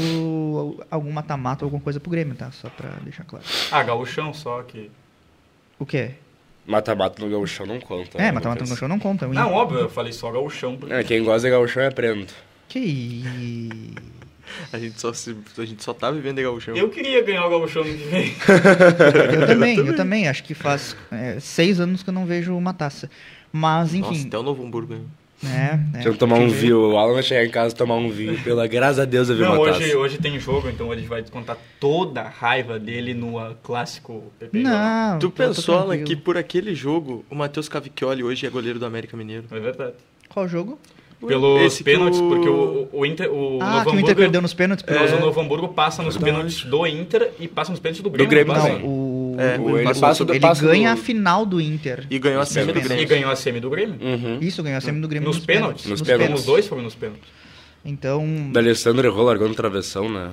algum 0.91 1.11
mata-mata 1.13 1.65
ou 1.65 1.67
alguma 1.69 1.83
coisa 1.83 1.99
pro 2.01 2.11
Grêmio, 2.11 2.35
tá? 2.35 2.51
Só 2.51 2.69
pra 2.69 2.91
deixar 3.03 3.25
claro. 3.25 3.45
Ah, 3.71 3.83
gauchão 3.83 4.35
só 4.35 4.63
que... 4.63 4.91
O 5.79 5.87
quê? 5.87 6.11
Mata-mata 6.67 7.23
no 7.25 7.31
gauchão 7.31 7.67
não 7.67 7.81
conta. 7.81 8.19
é, 8.19 8.23
né, 8.23 8.33
mata-mata 8.33 8.65
no 8.65 8.77
chão 8.77 8.87
não 8.89 8.99
conta. 8.99 9.27
Não, 9.27 9.53
óbvio, 9.53 9.81
eu 9.81 9.89
falei 9.89 10.13
só 10.13 10.31
gauchão. 10.31 10.77
porque- 10.77 10.95
É, 10.95 11.03
quem 11.03 11.23
gosta 11.25 11.49
de 11.49 11.51
gauchão 11.55 11.83
é 11.83 11.91
prendo. 11.91 12.27
Que 12.69 13.25
a 14.73 14.79
gente 14.79 15.01
só, 15.01 15.13
se, 15.13 15.37
a 15.59 15.65
gente 15.65 15.83
só 15.83 15.93
tá 15.93 16.11
vivendo 16.11 16.37
de 16.37 16.43
gauchão. 16.43 16.77
Eu 16.77 16.89
queria 16.89 17.23
ganhar 17.23 17.45
o 17.47 17.51
gauchão 17.51 17.83
no 17.85 17.91
que 17.93 18.05
vem. 18.05 18.35
Eu 19.41 19.47
também, 19.47 19.77
eu 19.79 19.97
também. 19.97 20.29
Acho 20.29 20.45
que 20.45 20.55
faz 20.55 20.97
é, 21.11 21.41
seis 21.41 21.81
anos 21.81 22.03
que 22.03 22.11
eu 22.11 22.15
não 22.15 22.27
vejo 22.27 22.55
uma 22.57 22.73
taça. 22.75 23.11
Mas, 23.53 23.93
Nossa, 23.95 24.15
enfim. 24.15 24.29
até 24.29 24.39
o 24.39 24.43
Novo 24.45 24.65
Hamburgo. 24.65 24.95
hein? 24.95 25.07
É, 25.45 25.49
é, 25.75 25.77
Deixa 25.95 26.09
eu 26.11 26.17
tomar 26.17 26.37
um 26.37 26.49
vinho. 26.49 26.93
O 26.93 26.99
Alan 26.99 27.15
vai 27.15 27.23
chegar 27.23 27.45
em 27.45 27.51
casa 27.51 27.75
e 27.75 27.77
tomar 27.79 27.95
um 27.97 28.11
vinho. 28.11 28.39
Pela 28.43 28.67
graças 28.67 28.99
a 28.99 29.05
Deus 29.05 29.29
eu 29.31 29.37
vi 29.37 29.43
Não, 29.43 29.53
uma 29.53 29.61
hoje, 29.61 29.85
taça. 29.87 29.97
hoje 29.99 30.19
tem 30.19 30.39
jogo, 30.39 30.69
então 30.69 30.93
ele 30.93 31.07
vai 31.07 31.23
descontar 31.23 31.57
toda 31.79 32.21
a 32.23 32.29
raiva 32.29 32.79
dele 32.79 33.15
no 33.15 33.37
clássico 33.63 34.23
PP. 34.39 34.59
Não. 34.59 35.19
tu 35.19 35.31
pensou, 35.31 35.79
Alan, 35.79 35.99
que 36.05 36.15
por 36.15 36.37
aquele 36.37 36.75
jogo 36.75 37.25
o 37.31 37.35
Matheus 37.35 37.69
Cavicchioli 37.69 38.23
hoje 38.23 38.47
é 38.47 38.51
goleiro 38.51 38.79
do 38.79 38.85
América 38.85 39.17
Mineiro? 39.17 39.45
É 39.51 39.59
verdade. 39.59 39.95
Qual 40.29 40.47
jogo? 40.47 40.79
Pelos 41.27 41.61
Esse 41.61 41.85
pênaltis, 41.85 42.19
o- 42.19 42.29
porque 42.29 42.49
o, 42.49 42.89
o 42.93 43.05
Inter. 43.05 43.31
O 43.31 43.59
ah, 43.61 43.67
Novo 43.85 43.85
que 43.85 43.89
o 43.89 43.93
Inter 43.93 44.01
Hamburgo- 44.01 44.15
perdeu 44.17 44.41
nos 44.41 44.55
pênaltis. 44.55 44.85
Mas 44.89 45.11
pelo- 45.11 45.19
o 45.23 45.27
Novo 45.27 45.39
Hamburgo 45.41 45.69
passa 45.69 46.03
nos 46.03 46.15
Verdade. 46.17 46.33
pênaltis 46.37 46.65
do 46.65 46.87
Inter 46.87 47.31
e 47.39 47.47
passa 47.47 47.71
nos 47.71 47.79
pênaltis 47.79 48.03
do 48.03 48.09
Grêmio. 48.09 48.31
Grêmio 48.31 48.55
passa. 48.55 48.69
também. 48.69 48.83
Não, 48.83 48.89
o... 48.89 49.10
É, 49.41 49.59
o- 49.59 49.79
ele 49.79 49.95
passou 50.01 50.27
do- 50.27 50.39
passa 50.41 50.65
ganha 50.67 50.95
do- 50.95 51.01
a 51.01 51.03
final 51.03 51.45
do 51.47 51.61
Inter. 51.61 52.07
E 52.11 52.19
ganhou 52.19 52.39
a 52.39 52.41
Nos 52.41 52.49
semi 52.51 52.67
do 52.67 52.73
pênaltis. 52.75 52.89
Grêmio. 52.89 53.03
E 53.05 53.07
ganhou 53.07 53.31
a 53.31 53.37
semi 53.37 53.61
do 53.61 53.71
Grêmio. 53.71 53.97
Uhum. 54.01 54.39
Isso, 54.41 54.63
ganhou 54.63 54.79
a 54.79 54.81
semi 54.81 55.01
do 55.01 55.09
Grêmio 55.09 55.29
Nos 55.29 55.39
pênaltis? 55.41 55.87
Nos 55.87 56.01
Nos 56.01 56.07
pênaltis. 56.09 56.27
Então, 56.29 56.41
Os 56.41 56.45
dois 56.45 56.67
foram 56.67 56.83
nos 56.83 56.95
pênaltis. 56.95 57.29
Então, 57.85 58.25
O 58.49 58.53
D'Alessandro 58.53 59.07
errou 59.07 59.25
largando 59.25 59.55
travessão, 59.55 60.09
né? 60.11 60.31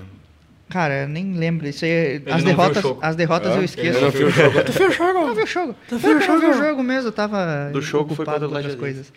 cara, 0.69 1.03
eu 1.03 1.07
nem 1.07 1.33
lembro. 1.33 1.65
Isso 1.67 1.85
aí, 1.85 2.21
não 2.25 2.35
as 2.35 2.43
viu 2.43 2.51
o 2.51 2.55
derrotas, 2.57 2.83
jogo. 2.83 2.99
as 3.01 3.15
derrotas 3.15 3.51
Ah, 3.53 3.55
eu 3.55 3.63
esqueço. 3.63 4.01
não 4.01 4.09
viu 4.11 4.27
o 4.27 4.29
jogo. 4.29 4.63
Tu 4.65 4.71
viu 4.73 4.87
o 4.87 4.91
jogo? 4.91 5.19
Eu 5.19 5.33
vi 5.35 5.41
o 5.43 5.47
jogo. 5.47 5.75
Eu 5.89 5.97
vi 5.99 6.07
o 6.47 6.53
jogo 6.53 6.83
mesmo, 6.83 7.07
eu 7.07 7.11
tava 7.13 7.69
Do 7.71 7.81
jogo 7.81 8.13
foi 8.13 8.25
o 8.25 8.27
com 8.27 8.45
outras 8.53 8.75
coisas. 8.75 9.13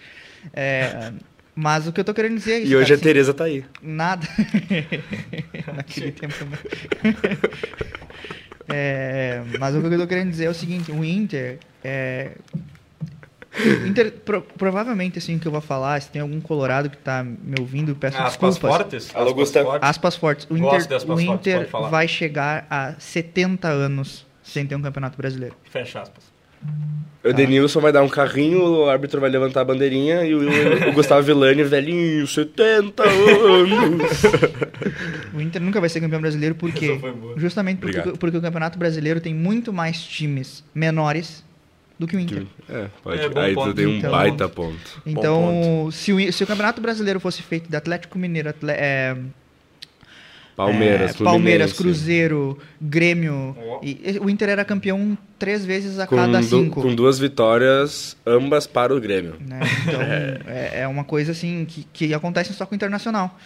É, 0.54 1.12
mas 1.56 1.88
o 1.88 1.92
que 1.92 1.98
eu 2.00 2.04
tô 2.04 2.14
querendo 2.14 2.36
dizer 2.36 2.52
é 2.52 2.58
isso, 2.60 2.72
E 2.72 2.76
hoje 2.76 2.86
cara, 2.90 3.00
a 3.00 3.02
Tereza 3.02 3.34
tá 3.34 3.44
aí. 3.44 3.64
Nada. 3.82 4.26
Naquele 5.76 6.12
tempo 6.12 6.34
também. 6.38 6.58
É, 8.72 9.42
mas 9.58 9.74
o 9.74 9.80
que 9.80 9.86
eu 9.86 9.98
tô 9.98 10.06
querendo 10.06 10.30
dizer 10.30 10.44
é 10.46 10.50
o 10.50 10.54
seguinte, 10.54 10.90
o 10.92 11.04
Inter 11.04 11.58
é. 11.84 12.32
Inter, 13.86 14.12
pro- 14.12 14.42
provavelmente, 14.42 15.18
assim, 15.18 15.34
o 15.36 15.40
que 15.40 15.46
eu 15.48 15.50
vou 15.52 15.60
falar, 15.60 16.00
se 16.00 16.08
tem 16.08 16.22
algum 16.22 16.40
colorado 16.40 16.88
que 16.88 16.96
tá 16.96 17.22
me 17.24 17.58
ouvindo, 17.58 17.94
peço 17.96 18.16
Aspas 18.16 18.54
desculpas. 18.54 18.76
fortes? 18.78 19.10
Alô, 19.14 19.24
aspas 19.30 19.34
Gustavo. 19.42 19.66
fortes. 19.70 19.88
Aspas 19.88 20.16
fortes. 20.16 20.46
O 20.48 20.56
Inter, 20.56 20.80
o 20.86 21.00
fortes, 21.06 21.24
Inter 21.26 21.68
falar. 21.68 21.88
vai 21.88 22.06
chegar 22.06 22.66
a 22.70 22.94
70 22.98 23.66
anos 23.68 24.24
sem 24.42 24.64
ter 24.64 24.76
um 24.76 24.82
campeonato 24.82 25.16
brasileiro. 25.16 25.56
Fecha 25.64 26.00
aspas. 26.00 26.29
O 27.22 27.32
Denilson 27.34 27.80
vai 27.80 27.92
dar 27.92 28.02
um 28.02 28.08
carrinho, 28.08 28.62
o 28.64 28.88
árbitro 28.88 29.20
vai 29.20 29.28
levantar 29.28 29.60
a 29.60 29.64
bandeirinha 29.64 30.24
e 30.24 30.34
o, 30.34 30.40
o 30.88 30.92
Gustavo 30.94 31.22
Villani, 31.22 31.62
velhinho, 31.64 32.26
70 32.26 33.02
anos. 33.02 34.22
O 35.34 35.40
Inter 35.40 35.60
nunca 35.62 35.80
vai 35.80 35.88
ser 35.88 36.00
campeão 36.00 36.20
brasileiro 36.20 36.54
porque 36.54 36.86
Essa 36.86 36.98
foi 37.00 37.12
boa. 37.12 37.38
justamente 37.38 37.78
porque, 37.78 37.98
Obrigado. 37.98 38.18
porque 38.18 38.36
o 38.36 38.40
campeonato 38.40 38.78
brasileiro 38.78 39.20
tem 39.20 39.34
muito 39.34 39.72
mais 39.72 40.02
times 40.02 40.64
menores 40.74 41.44
do 41.98 42.06
que 42.06 42.16
o 42.16 42.20
Inter. 42.20 42.44
É, 42.68 42.86
pode. 43.02 43.20
É, 43.22 43.28
bom 43.28 43.40
aí 43.40 43.54
ponto, 43.54 43.68
tu 43.70 43.74
tem 43.76 43.86
um 43.86 43.96
então. 43.98 44.10
baita 44.10 44.48
ponto. 44.48 45.02
Então, 45.06 45.88
se 45.92 46.12
o, 46.12 46.32
se 46.32 46.42
o 46.42 46.46
Campeonato 46.46 46.80
Brasileiro 46.80 47.20
fosse 47.20 47.42
feito 47.42 47.68
de 47.70 47.76
Atlético 47.76 48.18
Mineiro, 48.18 48.48
Atle- 48.48 48.70
é, 48.72 49.16
Palmeiras, 50.56 51.18
é, 51.20 51.24
Palmeiras. 51.24 51.72
Cruzeiro, 51.72 52.58
Grêmio, 52.80 53.56
e, 53.82 54.00
e 54.14 54.18
o 54.18 54.28
Inter 54.28 54.48
era 54.50 54.64
campeão 54.64 55.16
três 55.38 55.64
vezes 55.64 55.98
a 55.98 56.06
Com, 56.06 56.16
cada 56.16 56.38
du- 56.40 56.44
cinco. 56.44 56.82
com 56.82 56.94
duas 56.94 57.18
vitórias, 57.18 58.16
ambas 58.26 58.66
para 58.66 58.94
o 58.94 59.00
Grêmio. 59.00 59.36
né? 59.40 59.60
Então, 59.86 60.00
é, 60.46 60.80
é 60.82 60.88
uma 60.88 61.04
coisa 61.04 61.32
assim 61.32 61.64
que, 61.64 61.86
que 61.92 62.12
acontece 62.14 62.52
só 62.52 62.66
com 62.66 62.74
o 62.74 62.76
Internacional. 62.76 63.38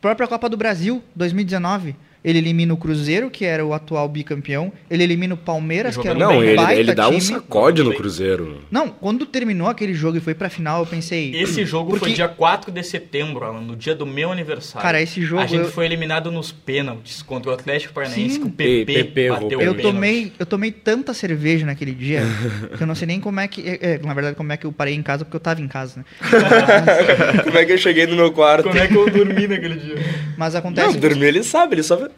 própria 0.00 0.26
Copa 0.26 0.48
do 0.48 0.56
Brasil, 0.56 1.02
2019, 1.14 1.94
ele 2.24 2.38
elimina 2.38 2.72
o 2.74 2.76
Cruzeiro, 2.76 3.30
que 3.30 3.44
era 3.44 3.64
o 3.64 3.72
atual 3.72 4.08
bicampeão. 4.08 4.72
Ele 4.90 5.02
elimina 5.04 5.34
o 5.34 5.36
Palmeiras, 5.36 5.96
que 5.96 6.06
era 6.06 6.16
um 6.16 6.20
Não, 6.20 6.42
ele, 6.44 6.56
baita 6.56 6.80
ele 6.80 6.94
dá 6.94 7.06
um 7.08 7.12
time. 7.12 7.20
sacode 7.22 7.82
no 7.82 7.94
Cruzeiro. 7.94 8.62
Não, 8.70 8.88
quando 8.88 9.24
terminou 9.26 9.68
aquele 9.68 9.94
jogo 9.94 10.18
e 10.18 10.20
foi 10.20 10.34
pra 10.34 10.48
final, 10.50 10.80
eu 10.80 10.86
pensei... 10.86 11.34
Esse 11.34 11.64
jogo 11.64 11.90
porque, 11.90 12.06
foi 12.06 12.12
dia 12.14 12.28
4 12.28 12.70
de 12.70 12.82
setembro, 12.82 13.44
Alan, 13.44 13.60
no 13.62 13.74
dia 13.76 13.94
do 13.94 14.04
meu 14.06 14.30
aniversário. 14.30 14.82
Cara, 14.82 15.00
esse 15.00 15.22
jogo 15.22 15.42
A 15.42 15.46
gente 15.46 15.64
eu- 15.64 15.70
foi 15.72 15.84
eliminado 15.86 16.30
nos 16.30 16.52
pênaltis 16.52 17.22
contra 17.22 17.50
o 17.50 17.54
Atlético 17.54 17.94
Paranaense, 17.94 18.34
Sim. 18.34 18.40
que 18.40 18.46
o 18.46 18.50
PP, 18.50 18.92
E- 18.92 19.04
PP 19.04 19.28
bateu 19.30 19.58
o 19.58 19.62
Eu 19.62 19.74
tomei, 19.80 20.32
eu 20.38 20.46
tomei 20.46 20.70
tanta 20.70 21.14
cerveja 21.14 21.64
naquele 21.64 21.92
dia 21.92 22.22
que 22.76 22.82
eu 22.82 22.86
não 22.86 22.94
sei 22.94 23.06
nem 23.06 23.20
como 23.20 23.40
é 23.40 23.48
que. 23.48 23.62
é, 23.80 23.98
na 24.04 24.12
verdade, 24.14 24.36
como 24.36 24.52
é 24.52 24.56
que 24.56 24.66
eu 24.66 24.72
parei 24.72 24.94
em 24.94 25.02
casa, 25.02 25.24
porque 25.24 25.36
eu 25.36 25.40
tava 25.40 25.60
em 25.60 25.68
casa, 25.68 26.00
né? 26.00 26.04
Como 27.44 27.56
é 27.58 27.64
que 27.64 27.72
eu 27.72 27.78
cheguei 27.78 28.06
no 28.06 28.16
meu 28.16 28.32
quarto? 28.32 28.64
Como 28.68 28.78
é 28.78 28.86
que 28.86 28.94
eu 28.94 29.08
dormi 29.10 29.46
naquele 29.46 29.76
dia? 29.76 29.96
Mas 30.36 30.54
acontece. 30.54 30.92
Não, 30.94 31.00
dormir 31.00 31.26
ele 31.26 31.42
sabe, 31.42 31.74
ele 31.76 31.82
só 31.82 31.96
vê. 31.96 32.09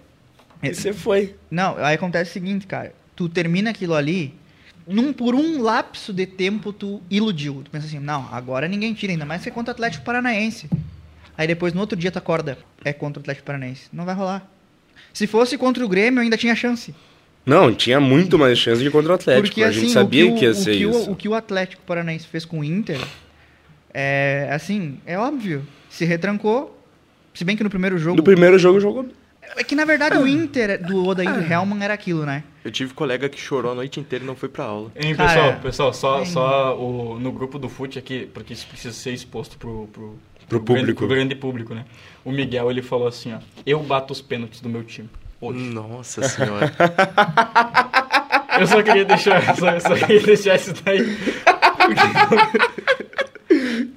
E 0.63 0.75
você 0.75 0.93
foi. 0.93 1.35
Não, 1.51 1.77
aí 1.79 1.95
acontece 1.95 2.31
o 2.31 2.33
seguinte, 2.33 2.67
cara. 2.67 2.95
Tu 3.17 3.29
termina 3.29 3.71
aquilo 3.71 3.95
ali, 3.95 4.35
num, 4.87 5.13
por 5.13 5.35
um 5.35 5.61
lapso 5.61 6.13
de 6.13 6.27
tempo 6.27 6.73
tu 6.73 7.03
iludiu. 7.11 7.63
Tu 7.65 7.71
pensa 7.71 7.87
assim, 7.87 7.99
não, 7.99 8.29
agora 8.33 8.69
ninguém 8.69 8.95
tira, 8.95 9.13
ainda 9.13 9.25
mais 9.25 9.43
que 9.43 9.49
é 9.49 9.53
contra 9.53 9.73
o 9.73 9.75
Atlético 9.75 10.05
Paranaense. 10.05 10.69
Aí 11.37 11.47
depois, 11.47 11.73
no 11.73 11.81
outro 11.81 11.97
dia, 11.97 12.11
tu 12.11 12.19
acorda, 12.19 12.59
é 12.85 12.93
contra 12.93 13.21
o 13.21 13.23
Atlético 13.23 13.47
Paranaense. 13.47 13.89
Não 13.93 14.05
vai 14.05 14.15
rolar. 14.15 14.49
Se 15.13 15.27
fosse 15.27 15.59
contra 15.59 15.85
o 15.85 15.89
Grêmio, 15.89 16.21
ainda 16.21 16.37
tinha 16.37 16.55
chance. 16.55 16.95
Não, 17.45 17.75
tinha 17.75 17.99
muito 17.99 18.39
mais 18.39 18.59
chance 18.59 18.83
de 18.83 18.91
contra 18.91 19.13
o 19.13 19.15
Atlético. 19.15 19.49
Porque 19.49 19.63
a 19.63 19.69
assim, 19.69 19.81
gente 19.81 19.93
sabia 19.93 20.27
o 20.27 20.35
que, 20.35 20.41
que, 20.41 20.47
o, 20.47 20.49
ia 20.49 20.51
o 20.51 20.55
ser 20.55 20.77
que 20.77 20.85
isso. 20.85 21.11
O, 21.11 21.13
o 21.13 21.17
que 21.17 21.29
o 21.29 21.35
Atlético 21.35 21.83
Paranaense 21.83 22.27
fez 22.27 22.45
com 22.45 22.61
o 22.61 22.65
Inter, 22.65 23.01
é 23.93 24.49
assim, 24.53 24.99
é 25.05 25.19
óbvio. 25.19 25.67
Se 25.91 26.05
retrancou, 26.05 26.79
se 27.35 27.45
bem 27.45 27.57
que 27.57 27.65
no 27.65 27.71
primeiro 27.71 27.99
jogo... 27.99 28.17
No 28.17 28.23
primeiro 28.23 28.59
jogo 28.59 28.79
jogou. 28.79 29.09
É 29.57 29.65
que, 29.65 29.75
na 29.75 29.85
verdade, 29.85 30.17
o 30.17 30.27
Inter 30.27 30.83
do 30.83 31.07
Odair 31.07 31.51
Helman 31.53 31.83
era 31.85 31.93
aquilo, 31.95 32.25
né? 32.25 32.43
Eu 32.65 32.71
tive 32.71 32.95
colega 32.95 33.29
que 33.29 33.39
chorou 33.41 33.73
a 33.73 33.75
noite 33.75 33.99
inteira 34.01 34.25
e 34.25 34.27
não 34.27 34.35
foi 34.37 34.49
pra 34.49 34.65
aula. 34.65 34.91
Hein, 34.97 35.15
Cara, 35.15 35.55
pessoal, 35.55 35.91
pessoal, 35.91 35.93
só, 35.93 36.25
só 36.25 36.79
o, 36.79 37.19
no 37.19 37.33
grupo 37.33 37.59
do 37.59 37.69
FUT 37.69 37.99
aqui, 37.99 38.29
porque 38.33 38.53
isso 38.53 38.67
precisa 38.67 38.95
ser 38.95 39.13
exposto 39.13 39.59
pro, 39.59 39.89
pro, 39.93 40.17
Pro 40.49 40.61
grande- 40.61 40.81
público. 40.81 40.99
pro 40.99 41.09
grande 41.09 41.35
público, 41.35 41.75
né? 41.75 41.85
O 42.25 42.31
Miguel, 42.33 42.71
ele 42.71 42.83
falou 42.83 43.09
assim, 43.09 43.35
ó, 43.35 43.39
eu 43.67 43.81
bato 43.83 44.13
os 44.13 44.23
pênaltis 44.23 44.61
do 44.61 44.69
meu 44.69 44.85
time. 44.85 45.11
Hoje. 45.41 45.59
Nossa 45.59 46.23
senhora. 46.29 46.73
Eu 48.61 48.67
só 48.67 48.83
queria 48.83 49.05
deixar, 49.05 49.57
só, 49.57 49.81
só 49.81 49.95
queria 49.97 50.21
deixar 50.23 50.57
isso 50.57 50.75
daí. 50.85 51.01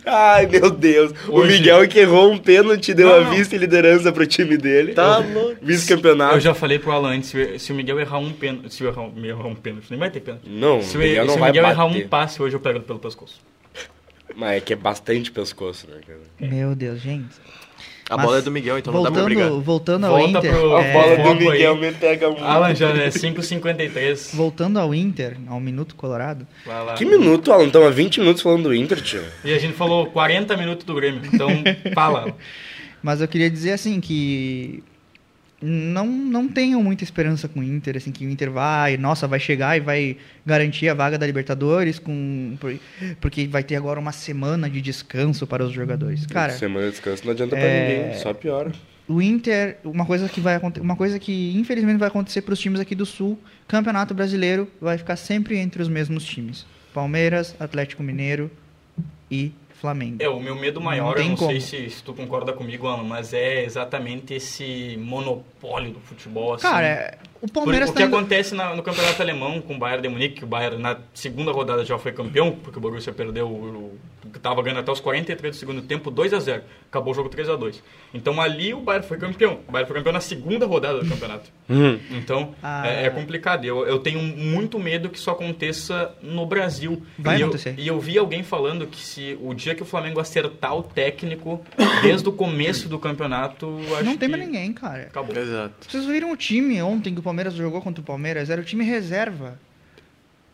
Ai, 0.06 0.46
meu 0.48 0.70
Deus. 0.70 1.12
O 1.28 1.38
Hoje- 1.40 1.54
Miguel 1.60 1.88
que 1.88 2.00
errou 2.00 2.32
um 2.32 2.38
pênalti, 2.38 2.94
deu 2.94 3.08
Não, 3.10 3.16
a 3.16 3.22
não. 3.22 3.32
vista 3.32 3.56
e 3.56 3.58
liderança 3.58 4.12
pro 4.12 4.26
time 4.28 4.58
dele. 4.58 4.94
Tá 4.94 5.18
louco. 5.18 5.58
Vice-campeonato. 5.62 6.36
Eu 6.36 6.40
já 6.40 6.54
falei 6.54 6.78
pro 6.80 6.92
Alan 6.92 7.16
antes, 7.16 7.30
se, 7.30 7.60
se 7.60 7.72
o 7.72 7.76
Miguel 7.76 8.00
errar 8.00 8.20
um 8.20 8.32
pênalti, 8.32 8.74
se 8.74 8.84
eu 8.84 8.90
errar, 8.90 9.02
um- 9.02 9.26
errar 9.26 9.48
um 9.48 9.56
pênalti, 9.56 9.88
nem 9.90 10.00
vai 10.00 10.10
ter 10.12 10.20
pênalti. 10.20 10.44
Não, 10.48 10.82
Se 10.82 10.96
o 10.96 11.00
o, 11.00 11.04
Miguel 11.04 11.24
se 11.24 11.28
não 11.30 11.36
o 11.36 11.40
vai 11.40 11.50
Miguel 11.52 11.64
errar 11.70 11.88
bater. 11.88 12.06
um 12.06 12.08
passe, 12.08 12.42
hoje 12.42 12.56
eu 12.56 12.60
pego 12.60 12.78
ele 12.78 12.86
pelo 12.86 13.00
pescoço. 13.00 13.40
Mas 14.36 14.58
é 14.58 14.60
que 14.60 14.74
é 14.74 14.76
bastante 14.76 15.32
pescoço, 15.32 15.88
né, 15.90 15.98
cara? 16.06 16.20
Meu 16.52 16.76
Deus, 16.76 17.00
gente. 17.00 17.36
A 18.08 18.18
Mas 18.18 18.26
bola 18.28 18.38
é 18.38 18.42
do 18.42 18.52
Miguel, 18.52 18.78
então 18.78 18.94
não 18.94 19.02
dá 19.02 19.12
pra 19.12 19.24
brigar. 19.24 19.50
voltando, 19.50 19.64
voltando 19.66 20.06
ao 20.06 20.18
Volta 20.18 20.38
Inter... 20.38 20.52
pro- 20.54 20.76
A 20.76 20.82
é, 20.84 20.94
bola 20.94 21.16
foco 21.18 21.30
do 21.44 21.52
Miguel 21.52 21.74
aí. 21.74 21.80
me 21.82 21.92
pega 21.92 22.28
muito. 22.30 22.44
Alan, 22.44 22.76
já 22.76 22.90
é 22.90 23.10
5h53. 23.10 24.36
Voltando 24.36 24.78
ao 24.80 24.94
Inter, 24.94 25.38
ao 25.48 25.60
Minuto 25.60 25.96
Colorado, 25.96 26.46
Vai 26.66 26.86
lá. 26.86 26.94
Que 26.94 27.04
minuto, 27.04 27.52
Alan? 27.52 27.66
Estamos 27.66 27.88
há 27.88 27.92
20 27.92 28.20
minutos 28.20 28.42
falando 28.44 28.64
do 28.64 28.76
Inter, 28.76 29.02
tio. 29.02 29.24
E 29.44 29.52
a 29.54 29.58
gente 29.60 29.74
falou 29.74 30.06
40 30.08 30.56
minutos 30.56 30.86
do 30.86 30.94
Grêmio, 30.94 31.22
então 31.34 31.50
fala. 31.96 32.36
mas 33.02 33.22
eu 33.22 33.28
queria 33.28 33.50
dizer 33.50 33.72
assim 33.72 34.00
que 34.00 34.84
não, 35.62 36.06
não 36.06 36.48
tenham 36.48 36.84
muita 36.84 37.04
esperança 37.04 37.48
com 37.48 37.60
o 37.60 37.64
Inter, 37.64 37.98
assim, 37.98 38.12
que 38.12 38.26
o 38.26 38.30
Inter 38.30 38.52
vai, 38.52 38.98
nossa, 38.98 39.28
vai 39.28 39.40
chegar 39.40 39.78
e 39.78 39.80
vai 39.80 40.18
garantir 40.46 40.90
a 40.90 40.94
vaga 40.94 41.18
da 41.18 41.26
Libertadores, 41.26 41.98
com, 41.98 42.58
por- 42.60 42.78
porque 43.22 43.48
vai 43.48 43.64
ter 43.64 43.76
agora 43.76 44.00
uma 44.00 44.12
semana 44.12 44.70
de 44.70 44.82
descanso 44.82 45.48
para 45.48 45.64
os 45.64 45.72
jogadores. 45.72 46.26
Cara, 46.26 46.52
Semana 46.54 46.86
de 46.88 46.92
descanso 46.92 47.24
não 47.26 47.32
adianta 47.32 47.56
é- 47.58 48.06
ninguém, 48.08 48.20
só 48.22 48.34
piora. 48.34 48.72
o 49.08 49.22
Inter, 49.22 49.78
uma 49.84 50.06
coisa 50.06 50.28
que 50.28 50.40
vai 50.42 50.56
acontecer, 50.56 50.84
uma 50.84 50.96
coisa 50.96 51.18
que 51.18 51.56
infelizmente 51.58 51.98
vai 51.98 52.10
acontecer 52.10 52.42
para 52.42 52.54
os 52.54 52.60
times 52.60 52.80
aqui 52.80 52.94
do 52.94 53.06
Sul, 53.06 53.40
Campeonato 53.68 54.14
Brasileiro 54.14 54.70
vai 54.82 54.98
ficar 54.98 55.16
sempre 55.16 55.58
entre 55.58 55.82
os 55.82 55.88
mesmos 55.88 56.24
times: 56.26 56.66
Palmeiras, 56.94 57.56
Atlético 57.60 58.04
Mineiro 58.04 58.52
e 59.32 59.52
Flamengo. 59.86 60.18
É, 60.20 60.28
o 60.28 60.40
meu 60.40 60.56
medo 60.56 60.82
maior, 60.82 61.16
Não 61.16 61.24
eu 61.24 61.30
não 61.30 61.36
como. 61.36 61.52
sei 61.52 61.62
se, 61.62 61.90
se 61.90 62.04
tu 62.04 62.14
concorda 62.14 62.52
comigo, 62.54 62.88
Alan, 62.88 63.04
mas 63.04 63.34
é 63.34 63.64
exatamente 63.64 64.34
esse 64.34 64.98
monopólio 65.00 65.92
do 65.92 66.00
futebol, 66.00 66.54
assim. 66.56 66.64
Cara, 66.64 66.86
é- 66.88 67.18
o 67.42 67.48
Por- 67.48 67.64
Palmeiras 67.64 67.90
o 67.90 67.94
que 67.94 68.00
tá 68.00 68.06
indo- 68.06 68.16
acontece 68.16 68.56
na- 68.56 68.76
no 68.76 68.82
campeonato 68.84 69.22
alemão 69.22 69.62
com 69.62 69.76
o 69.76 69.78
Bayern 69.80 70.02
de 70.02 70.10
Munique, 70.10 70.36
que 70.36 70.44
o 70.44 70.48
Bayern 70.48 70.82
na 70.82 70.98
segunda 71.14 71.52
rodada 71.52 71.84
já 71.86 71.98
foi 71.98 72.12
campeão, 72.12 72.52
porque 72.64 72.78
o 72.78 72.82
Borussia 72.82 73.14
perdeu, 73.14 73.48
o, 73.48 73.98
o, 74.34 74.40
tava 74.40 74.62
ganhando 74.62 74.80
até 74.80 74.92
os 74.92 75.00
43 75.00 75.56
do 75.56 75.60
segundo 75.60 75.82
tempo, 75.82 76.10
2 76.12 76.34
a 76.34 76.40
0 76.40 76.64
acabou 76.90 77.12
o 77.12 77.16
jogo 77.16 77.30
3 77.30 77.50
a 77.50 77.56
2 77.56 77.82
Então 78.14 78.40
ali 78.42 78.74
o 78.74 78.80
Bayern 78.80 79.06
foi 79.08 79.18
campeão, 79.18 79.60
o 79.68 79.72
Bayern 79.72 79.88
foi 79.88 79.98
campeão 79.98 80.14
na 80.14 80.20
segunda 80.22 80.66
rodada 80.66 81.00
do 81.00 81.10
campeonato. 81.10 81.50
Uhum. 81.70 82.00
Então 82.12 82.54
Ah. 82.64 82.88
é, 82.88 83.06
é 83.08 83.10
complicado, 83.10 83.66
eu, 83.66 83.86
eu 83.86 84.00
tenho 84.00 84.20
muito 84.22 84.80
medo 84.80 85.10
que 85.10 85.18
isso 85.18 85.30
aconteça 85.30 86.14
no 86.22 86.46
Brasil. 86.46 87.02
Vai 87.20 87.38
e 87.38 87.42
eu, 87.42 87.48
acontecer. 87.48 87.76
e 87.78 87.88
eu 87.88 88.00
vi 88.00 88.18
alguém 88.18 88.44
falando 88.44 88.88
que 88.88 89.00
se 89.00 89.38
o 89.42 89.54
dia 89.54 89.76
que 89.76 89.82
o 89.84 89.86
Flamengo 89.86 90.20
acertar 90.20 90.76
o 90.76 90.84
técnico, 90.84 91.62
desde 92.02 92.28
o 92.28 92.32
começo 92.32 92.88
do 92.90 92.98
campeonato, 93.00 93.66
eu 93.88 93.96
acho 93.96 94.06
não 94.06 94.18
tem 94.18 94.30
que 94.30 94.38
mais 94.38 94.46
ninguém, 94.46 94.72
cara. 94.74 95.04
Acabou. 95.04 95.36
Exato. 95.36 95.74
Vocês 95.88 96.06
viram 96.06 96.32
o 96.32 96.38
time 96.38 96.82
ontem 96.82 97.14
que 97.14 97.22
Palmeiras 97.26 97.54
jogou 97.56 97.82
contra 97.82 98.02
o 98.02 98.06
Palmeiras? 98.06 98.50
Era 98.50 98.62
o 98.62 98.64
time 98.64 98.84
reserva. 98.86 99.60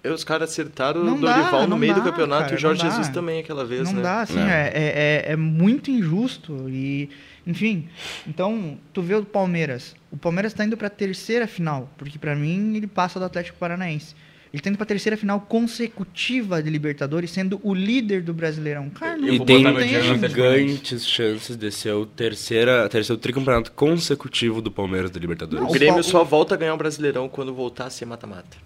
E 0.03 0.09
os 0.09 0.24
caras 0.24 0.49
acertaram 0.49 1.03
Não 1.03 1.15
o 1.17 1.22
dá, 1.22 1.36
Dorival 1.38 1.61
no 1.61 1.67
não 1.67 1.78
meio 1.78 1.93
do 1.93 1.99
dá, 2.01 2.09
campeonato 2.09 2.41
cara, 2.45 2.53
e 2.53 2.57
o 2.57 2.59
Jorge 2.59 2.82
dá. 2.82 2.89
Jesus 2.89 3.07
também 3.09 3.39
aquela 3.39 3.63
vez, 3.63 3.84
não 3.84 3.97
né? 3.97 4.01
dá, 4.01 4.22
assim, 4.22 4.39
É. 4.39 4.43
é, 4.43 4.72
é, 4.74 5.26
é, 5.30 5.32
é 5.34 5.36
muito 5.36 5.91
injusto. 5.91 6.67
E, 6.67 7.07
enfim, 7.45 7.88
então, 8.28 8.80
tu 8.93 9.01
vê 9.03 9.13
o 9.13 9.24
Palmeiras. 9.24 9.95
O 10.11 10.17
Palmeiras 10.17 10.53
tá 10.53 10.65
indo 10.65 10.76
pra 10.76 10.89
terceira 10.89 11.45
final, 11.45 11.88
porque 11.97 12.17
pra 12.17 12.36
mim 12.36 12.76
ele 12.76 12.88
passa 12.88 13.19
do 13.19 13.26
Atlético 13.26 13.59
Paranaense. 13.59 14.15
Ele 14.54 14.62
tá 14.62 14.70
indo 14.70 14.78
pra 14.78 14.86
terceira 14.86 15.16
final 15.16 15.39
consecutiva 15.41 16.62
de 16.62 16.70
Libertadores, 16.70 17.32
sendo 17.32 17.60
o 17.64 17.74
líder 17.74 18.22
do 18.22 18.34
Brasileirão. 18.34 18.91
Eu 19.22 19.34
E 19.34 19.38
vou 19.38 19.45
tem 19.45 19.64
tem 19.64 20.02
gigantes 20.04 21.08
chances 21.08 21.56
de 21.56 21.72
ser 21.72 21.93
o 21.93 22.06
terceira, 22.06 22.89
terceiro 22.89 23.20
tricampeonato 23.22 23.72
consecutivo 23.72 24.62
do 24.62 24.70
Palmeiras 24.70 25.10
da 25.10 25.20
Libertadores. 25.20 25.62
O 25.64 25.68
Não, 25.68 25.72
Grêmio 25.72 25.93
Paulo- 25.93 26.04
só 26.04 26.24
volta 26.26 26.56
a 26.56 26.58
ganhar 26.58 26.74
o 26.74 26.78
Brasileirão 26.78 27.30
quando 27.30 27.54
voltar 27.54 27.86
a 27.86 27.89
ser 27.89 28.06
mata-mata. 28.06 28.58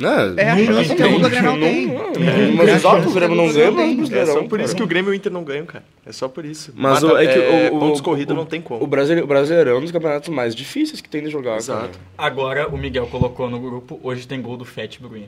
Não, 0.00 0.38
É 0.38 0.50
a 0.50 0.56
chance 0.64 0.94
que 0.94 1.02
a 1.02 1.08
dupla 1.08 1.28
Grenal 1.28 1.56
não- 1.56 1.66
tem. 1.68 1.90
É 1.94 2.50
mas 2.52 2.80
chance 2.82 3.06
o 3.08 3.12
Grêmio 3.12 3.36
não 3.36 3.52
ganha, 3.52 3.70
mas. 3.70 4.12
É 4.12 4.26
só 4.26 4.42
por 4.44 4.60
isso 4.60 4.74
que 4.76 4.82
o 4.82 4.86
Grêmio 4.86 5.10
e 5.10 5.12
o 5.12 5.14
Inter 5.16 5.30
não 5.32 5.44
ganham, 5.44 5.66
cara. 5.66 5.84
É 6.06 6.12
só 6.12 6.28
por 6.28 6.44
isso. 6.44 6.72
Mas 6.74 7.02
Mata- 7.02 7.14
o, 7.14 7.18
é 7.18 7.26
que 7.26 7.38
é, 7.38 7.70
o, 7.70 7.76
o, 7.76 7.80
pontos 7.80 8.00
o- 8.00 8.02
corrida 8.02 8.32
o- 8.32 8.36
não 8.36 8.46
tem 8.46 8.60
como. 8.60 8.82
O, 8.82 8.86
Brasile- 8.86 9.22
o 9.22 9.26
Brasileirão 9.26 9.72
é 9.72 9.78
um 9.78 9.80
dos 9.82 9.90
campeonatos 9.90 10.28
mais 10.30 10.54
difíceis 10.54 11.00
que 11.00 11.08
tem 11.08 11.22
de 11.22 11.30
jogar. 11.30 11.56
Exato. 11.56 11.80
cara. 11.80 11.92
Agora 12.16 12.68
o 12.68 12.78
Miguel 12.78 13.06
colocou 13.06 13.48
no 13.50 13.60
grupo, 13.60 14.00
hoje 14.02 14.26
tem 14.26 14.40
gol 14.40 14.56
do 14.56 14.64
Fat 14.64 14.98
Bruno. 15.00 15.26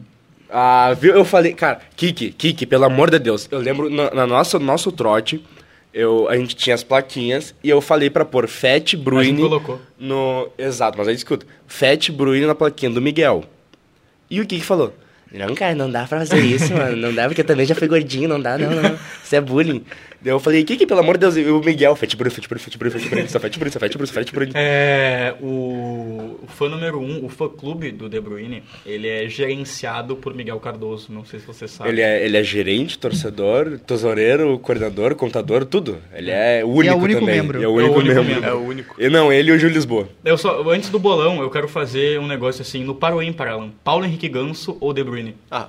Ah, 0.50 0.94
viu? 0.98 1.14
Eu 1.14 1.24
falei, 1.24 1.52
cara, 1.54 1.80
Kiki, 1.96 2.30
Kiki, 2.32 2.66
pelo 2.66 2.84
amor 2.84 3.10
de 3.10 3.18
Deus. 3.18 3.48
Eu 3.50 3.58
lembro 3.58 3.88
na, 3.88 4.10
na 4.12 4.26
nossa 4.26 4.58
nosso 4.58 4.92
trote, 4.92 5.42
eu, 5.94 6.28
a 6.28 6.36
gente 6.36 6.54
tinha 6.56 6.74
as 6.74 6.82
plaquinhas 6.82 7.54
e 7.64 7.70
eu 7.70 7.80
falei 7.80 8.10
pra 8.10 8.24
pôr 8.24 8.46
Fat 8.48 8.94
Bruine 8.96 9.40
colocou. 9.40 9.78
no. 9.98 10.48
Exato, 10.58 10.98
mas 10.98 11.08
aí 11.08 11.14
escuta. 11.14 11.46
Fat 11.66 12.10
Bruine 12.10 12.44
na 12.46 12.54
plaquinha 12.54 12.90
do 12.90 13.00
Miguel. 13.00 13.44
E 14.32 14.40
o 14.40 14.46
Kiki 14.46 14.64
falou? 14.64 14.96
Não, 15.30 15.54
cara, 15.54 15.74
não 15.74 15.90
dá 15.90 16.06
pra 16.06 16.20
fazer 16.20 16.40
isso, 16.40 16.72
mano. 16.72 16.96
Não 16.96 17.14
dá, 17.14 17.26
porque 17.26 17.42
eu 17.42 17.44
também 17.44 17.66
já 17.66 17.74
fui 17.74 17.86
gordinho, 17.86 18.26
não 18.26 18.40
dá, 18.40 18.56
não, 18.56 18.70
não. 18.70 18.98
Isso 19.22 19.36
é 19.36 19.42
bullying. 19.42 19.84
Daí 20.22 20.32
eu 20.32 20.38
falei, 20.38 20.62
Kiki, 20.62 20.86
pelo 20.86 21.00
amor 21.00 21.16
de 21.16 21.20
Deus, 21.20 21.36
e 21.36 21.44
o 21.50 21.60
Miguel, 21.60 21.96
Bruine, 22.16 22.30
Fat 22.30 22.46
Bruine, 22.46 22.62
Fat 22.62 23.08
Bruine, 23.08 23.28
só 23.28 23.40
Fat 23.40 23.58
Bruine, 23.58 23.72
só 23.72 23.80
Fat 23.80 23.92
Bruine, 23.92 24.06
só 24.06 24.14
Fat 24.14 24.32
Bruine. 24.32 24.52
É, 24.54 25.34
o, 25.40 26.38
o 26.42 26.46
fã 26.46 26.68
número 26.68 27.00
um, 27.00 27.24
o 27.24 27.28
fã 27.28 27.48
clube 27.48 27.90
do 27.90 28.08
De 28.08 28.20
Bruyne, 28.20 28.62
ele 28.86 29.08
é 29.08 29.28
gerenciado 29.28 30.14
por 30.14 30.32
Miguel 30.32 30.60
Cardoso, 30.60 31.12
não 31.12 31.24
sei 31.24 31.40
se 31.40 31.46
você 31.46 31.66
sabe. 31.66 31.90
Ele 31.90 32.00
é, 32.00 32.24
ele 32.24 32.36
é 32.36 32.42
gerente, 32.44 32.96
torcedor, 32.98 33.78
tesoureiro, 33.80 34.58
coordenador, 34.60 35.16
contador, 35.16 35.64
tudo. 35.64 35.98
Ele 36.14 36.30
é 36.30 36.62
o 36.64 36.68
único, 36.68 36.98
único 36.98 37.20
também. 37.20 37.36
membro. 37.36 37.60
E 37.60 37.64
é 37.64 37.68
o 37.68 37.72
único, 37.72 37.98
único 37.98 38.14
membro. 38.14 38.34
membro. 38.34 38.48
É 38.48 38.54
o 38.54 38.60
único. 38.60 38.94
E 39.02 39.08
não, 39.08 39.32
ele 39.32 39.50
e 39.50 39.54
o 39.54 39.58
Júlio 39.58 39.74
Lisboa. 39.74 40.08
Eu 40.24 40.38
só, 40.38 40.62
antes 40.70 40.88
do 40.88 40.98
bolão, 40.98 41.42
eu 41.42 41.50
quero 41.50 41.66
fazer 41.66 42.20
um 42.20 42.28
negócio 42.28 42.62
assim, 42.62 42.84
no 42.84 42.94
Paro 42.94 43.20
Ímpar, 43.22 43.48
Alan. 43.48 43.70
Paulo 43.82 44.04
Henrique 44.04 44.28
Ganso 44.28 44.76
ou 44.80 44.92
De 44.92 45.02
Bruyne? 45.02 45.34
Ah, 45.50 45.68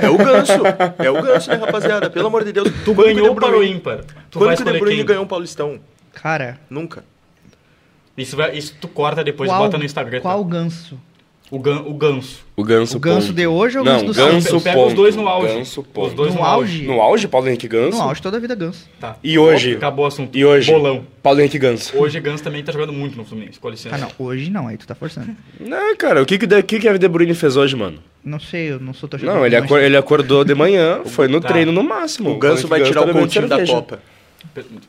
é 0.00 0.08
o 0.08 0.16
ganso. 0.16 0.52
É 0.98 1.10
o 1.10 1.22
ganso, 1.22 1.50
né, 1.50 1.56
rapaziada? 1.56 2.08
Pelo 2.08 2.28
amor 2.28 2.44
de 2.44 2.52
Deus. 2.52 2.68
Tu 2.84 2.94
que 2.94 3.02
ganhou 3.02 3.28
o 3.28 3.32
o 3.32 3.34
Paro 3.34 3.57
Bruyne- 3.58 3.74
Ímpar. 3.76 4.04
Tu 4.30 4.38
Quando 4.38 4.46
vai 4.46 4.56
que 4.56 4.62
o 4.62 4.64
De 4.72 4.78
Bruyne 4.80 4.96
quem? 4.98 5.06
ganhou 5.06 5.24
um 5.24 5.28
Paulistão? 5.28 5.80
Cara, 6.12 6.58
Nunca. 6.68 7.04
Isso, 8.16 8.36
vai, 8.36 8.56
isso 8.56 8.74
tu 8.80 8.88
corta 8.88 9.22
depois 9.22 9.48
e 9.50 9.54
bota 9.54 9.78
no 9.78 9.84
Instagram. 9.84 10.18
tá? 10.18 10.22
qual 10.22 10.44
ganso? 10.44 10.98
O, 11.50 11.58
gan, 11.58 11.80
o 11.86 11.94
Ganso. 11.94 12.40
O 12.54 12.62
Ganso 12.62 12.96
O 12.96 13.00
Ganso 13.00 13.28
ponto. 13.28 13.36
de 13.36 13.46
hoje 13.46 13.78
ou 13.78 13.82
o 13.82 13.86
Ganso 13.86 14.04
do 14.04 14.12
Ganso 14.12 14.40
Santos? 14.48 14.62
Pega 14.62 14.76
ponto. 14.76 14.88
os 14.88 14.94
dois 14.94 15.16
no 15.16 15.26
auge. 15.26 15.54
Ganso 15.54 15.80
Os 15.80 15.86
ponto. 15.86 16.14
dois 16.14 16.34
No 16.34 16.40
no, 16.40 16.44
auge. 16.46 16.82
No 16.84 17.00
auge, 17.00 17.26
Paulo 17.26 17.48
Henrique 17.48 17.66
Ganso? 17.68 17.96
No 17.96 18.02
auge 18.04 18.20
toda 18.20 18.36
a 18.36 18.40
vida 18.40 18.54
ganso. 18.54 18.86
Tá. 19.00 19.16
E 19.24 19.38
hoje? 19.38 19.72
Acabou 19.74 20.04
o 20.04 20.08
assunto. 20.08 20.36
E 20.36 20.44
hoje? 20.44 20.70
Bolão. 20.70 21.06
Paulo 21.22 21.40
Henrique 21.40 21.58
Ganso. 21.58 21.96
Hoje 21.96 22.20
Ganso 22.20 22.42
também 22.44 22.62
tá 22.62 22.70
jogando 22.70 22.92
muito 22.92 23.16
no 23.16 23.24
Fluminense, 23.24 23.58
com 23.58 23.70
licença. 23.70 23.94
Ah, 23.94 23.98
não. 23.98 24.08
Hoje 24.18 24.50
não, 24.50 24.68
aí 24.68 24.76
tu 24.76 24.86
tá 24.86 24.94
forçando. 24.94 25.28
Não, 25.58 25.96
cara, 25.96 26.22
o 26.22 26.26
que 26.26 26.36
que, 26.38 26.44
o 26.46 26.62
que, 26.62 26.78
que 26.80 26.88
a 26.88 26.96
De 26.98 27.08
Bruyne 27.08 27.34
fez 27.34 27.56
hoje, 27.56 27.74
mano? 27.74 27.98
Não 28.24 28.38
sei, 28.38 28.72
eu 28.72 28.78
não 28.80 28.92
sou 28.92 29.08
torcedor. 29.08 29.34
Não, 29.34 29.46
ele, 29.46 29.56
acor- 29.56 29.80
ele 29.80 29.96
acordou 29.96 30.44
de 30.44 30.54
manhã, 30.54 31.00
foi 31.06 31.28
no 31.28 31.40
Tá. 31.40 31.48
treino 31.48 31.72
no 31.72 31.82
máximo. 31.82 32.30
O 32.30 32.38
ganso 32.38 32.68
vai 32.68 32.82
tirar 32.82 33.08
o 33.08 33.12
continho 33.12 33.48
da. 33.48 33.64
Copa. 33.64 34.00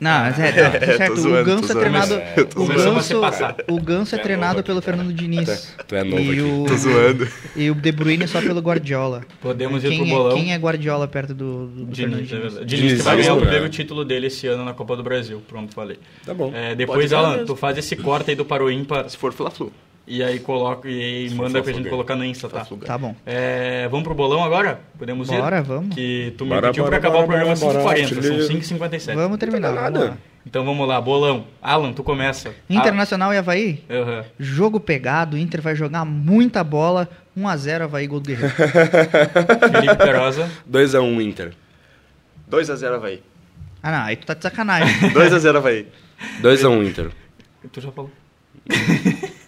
Não, 0.00 0.20
mas 0.20 0.38
é, 0.38 0.62
não, 0.62 0.70
tá 0.70 0.86
certo. 0.86 1.14
tô 1.14 1.20
zoando, 1.20 1.40
o 1.40 1.44
Ganso 1.44 1.72
é 1.72 1.74
treinado. 1.74 2.14
É, 2.14 2.34
o, 2.56 2.66
Ganso, 2.66 3.20
o 3.68 3.80
Ganso 3.80 4.14
é 4.14 4.18
é 4.18 4.22
treinado 4.22 4.62
pelo. 4.62 4.80
Fernando 4.80 5.12
Diniz. 5.12 5.74
Tu 5.86 5.94
é 5.94 6.04
novo 6.04 6.22
e 6.22 6.40
o, 6.40 6.64
Tô 6.66 6.76
zoando. 6.76 7.28
E 7.54 7.70
o 7.70 7.74
De 7.74 7.92
Bruyne 7.92 8.26
só 8.26 8.40
pelo 8.40 8.60
Guardiola. 8.60 9.22
Podemos 9.40 9.84
ir 9.84 9.88
pro 9.88 9.96
Quem 9.96 10.10
é, 10.10 10.14
bolão. 10.14 10.36
quem 10.36 10.52
é 10.52 10.56
Guardiola 10.56 11.08
perto 11.08 11.34
do, 11.34 11.66
do, 11.66 11.94
Fernando 11.94 12.22
Diniz, 12.22 12.32
é 12.32 12.64
Diniz? 12.64 12.66
Diniz, 12.66 12.96
que 12.98 13.02
vai 13.02 13.16
ganhar 13.16 13.34
o 13.34 13.40
primeiro 13.40 13.68
título 13.68 14.04
dele 14.04 14.28
esse 14.28 14.46
ano 14.46 14.64
na 14.64 14.72
Copa 14.72 14.96
do 14.96 15.02
Brasil. 15.02 15.42
Pronto, 15.46 15.74
falei. 15.74 15.98
Tá 16.24 16.32
bom. 16.32 16.52
É, 16.54 16.74
depois, 16.74 17.12
Alan, 17.12 17.32
mesmo. 17.32 17.46
tu 17.46 17.56
faz 17.56 17.76
esse 17.76 17.96
corte 17.96 18.30
aí 18.30 18.36
do 18.36 18.44
Paro 18.44 18.70
Ímpar. 18.70 19.08
Se 19.08 19.16
for 19.16 19.32
Fla-Flu. 19.32 19.72
E 20.10 20.24
aí 20.24 20.40
coloca 20.40 20.88
e 20.88 21.00
aí 21.00 21.30
manda 21.36 21.62
pra 21.62 21.72
gente 21.72 21.88
colocar 21.88 22.16
no 22.16 22.24
Insta, 22.24 22.48
tá? 22.48 22.66
Tá 22.84 22.98
bom. 22.98 23.14
É, 23.24 23.86
vamos 23.88 24.02
pro 24.02 24.12
bolão 24.12 24.42
agora? 24.42 24.80
Podemos 24.98 25.28
ir? 25.30 25.36
Bora, 25.36 25.62
vamos. 25.62 25.94
Que 25.94 26.34
tu 26.36 26.44
me 26.44 26.50
Bora, 26.50 26.66
pediu 26.66 26.82
bora, 26.82 26.98
pra 26.98 27.08
acabar 27.08 27.24
bora, 27.24 27.24
o 27.24 27.28
programa 27.28 27.52
às 27.52 27.60
bora, 27.60 27.78
5h40, 27.78 27.82
são 27.82 28.18
artilheiro. 28.18 28.48
5h57. 28.48 29.14
Vamos 29.14 29.38
terminar. 29.38 29.68
Não 29.68 29.76
tá 29.76 29.82
vamos 29.82 30.00
nada. 30.00 30.10
lá. 30.10 30.18
Então 30.44 30.64
vamos 30.64 30.88
lá, 30.88 31.00
bolão. 31.00 31.46
Alan, 31.62 31.92
tu 31.92 32.02
começa. 32.02 32.52
Internacional 32.68 33.32
e 33.32 33.38
Havaí. 33.38 33.84
Ah, 33.88 33.94
aham. 33.94 34.24
Jogo 34.36 34.80
pegado, 34.80 35.36
o 35.36 35.38
Inter 35.38 35.62
vai 35.62 35.76
jogar 35.76 36.04
muita 36.04 36.64
bola. 36.64 37.08
1x0 37.38 37.82
Havaí, 37.82 38.08
gol 38.08 38.18
do 38.18 38.26
Guerreiro. 38.30 38.50
Felipe 39.72 39.96
Perosa. 39.96 40.50
2x1 40.68 41.22
Inter. 41.22 41.52
2x0 42.50 42.96
Havaí. 42.96 43.22
Ah, 43.80 43.92
não, 43.92 44.04
aí 44.06 44.16
tu 44.16 44.26
tá 44.26 44.34
de 44.34 44.42
sacanagem. 44.42 44.92
2x0 45.14 45.56
Havaí. 45.56 45.86
2x1 46.42 46.88
Inter. 46.88 47.10
Tu 47.70 47.80
já 47.80 47.92
falou. 47.92 48.10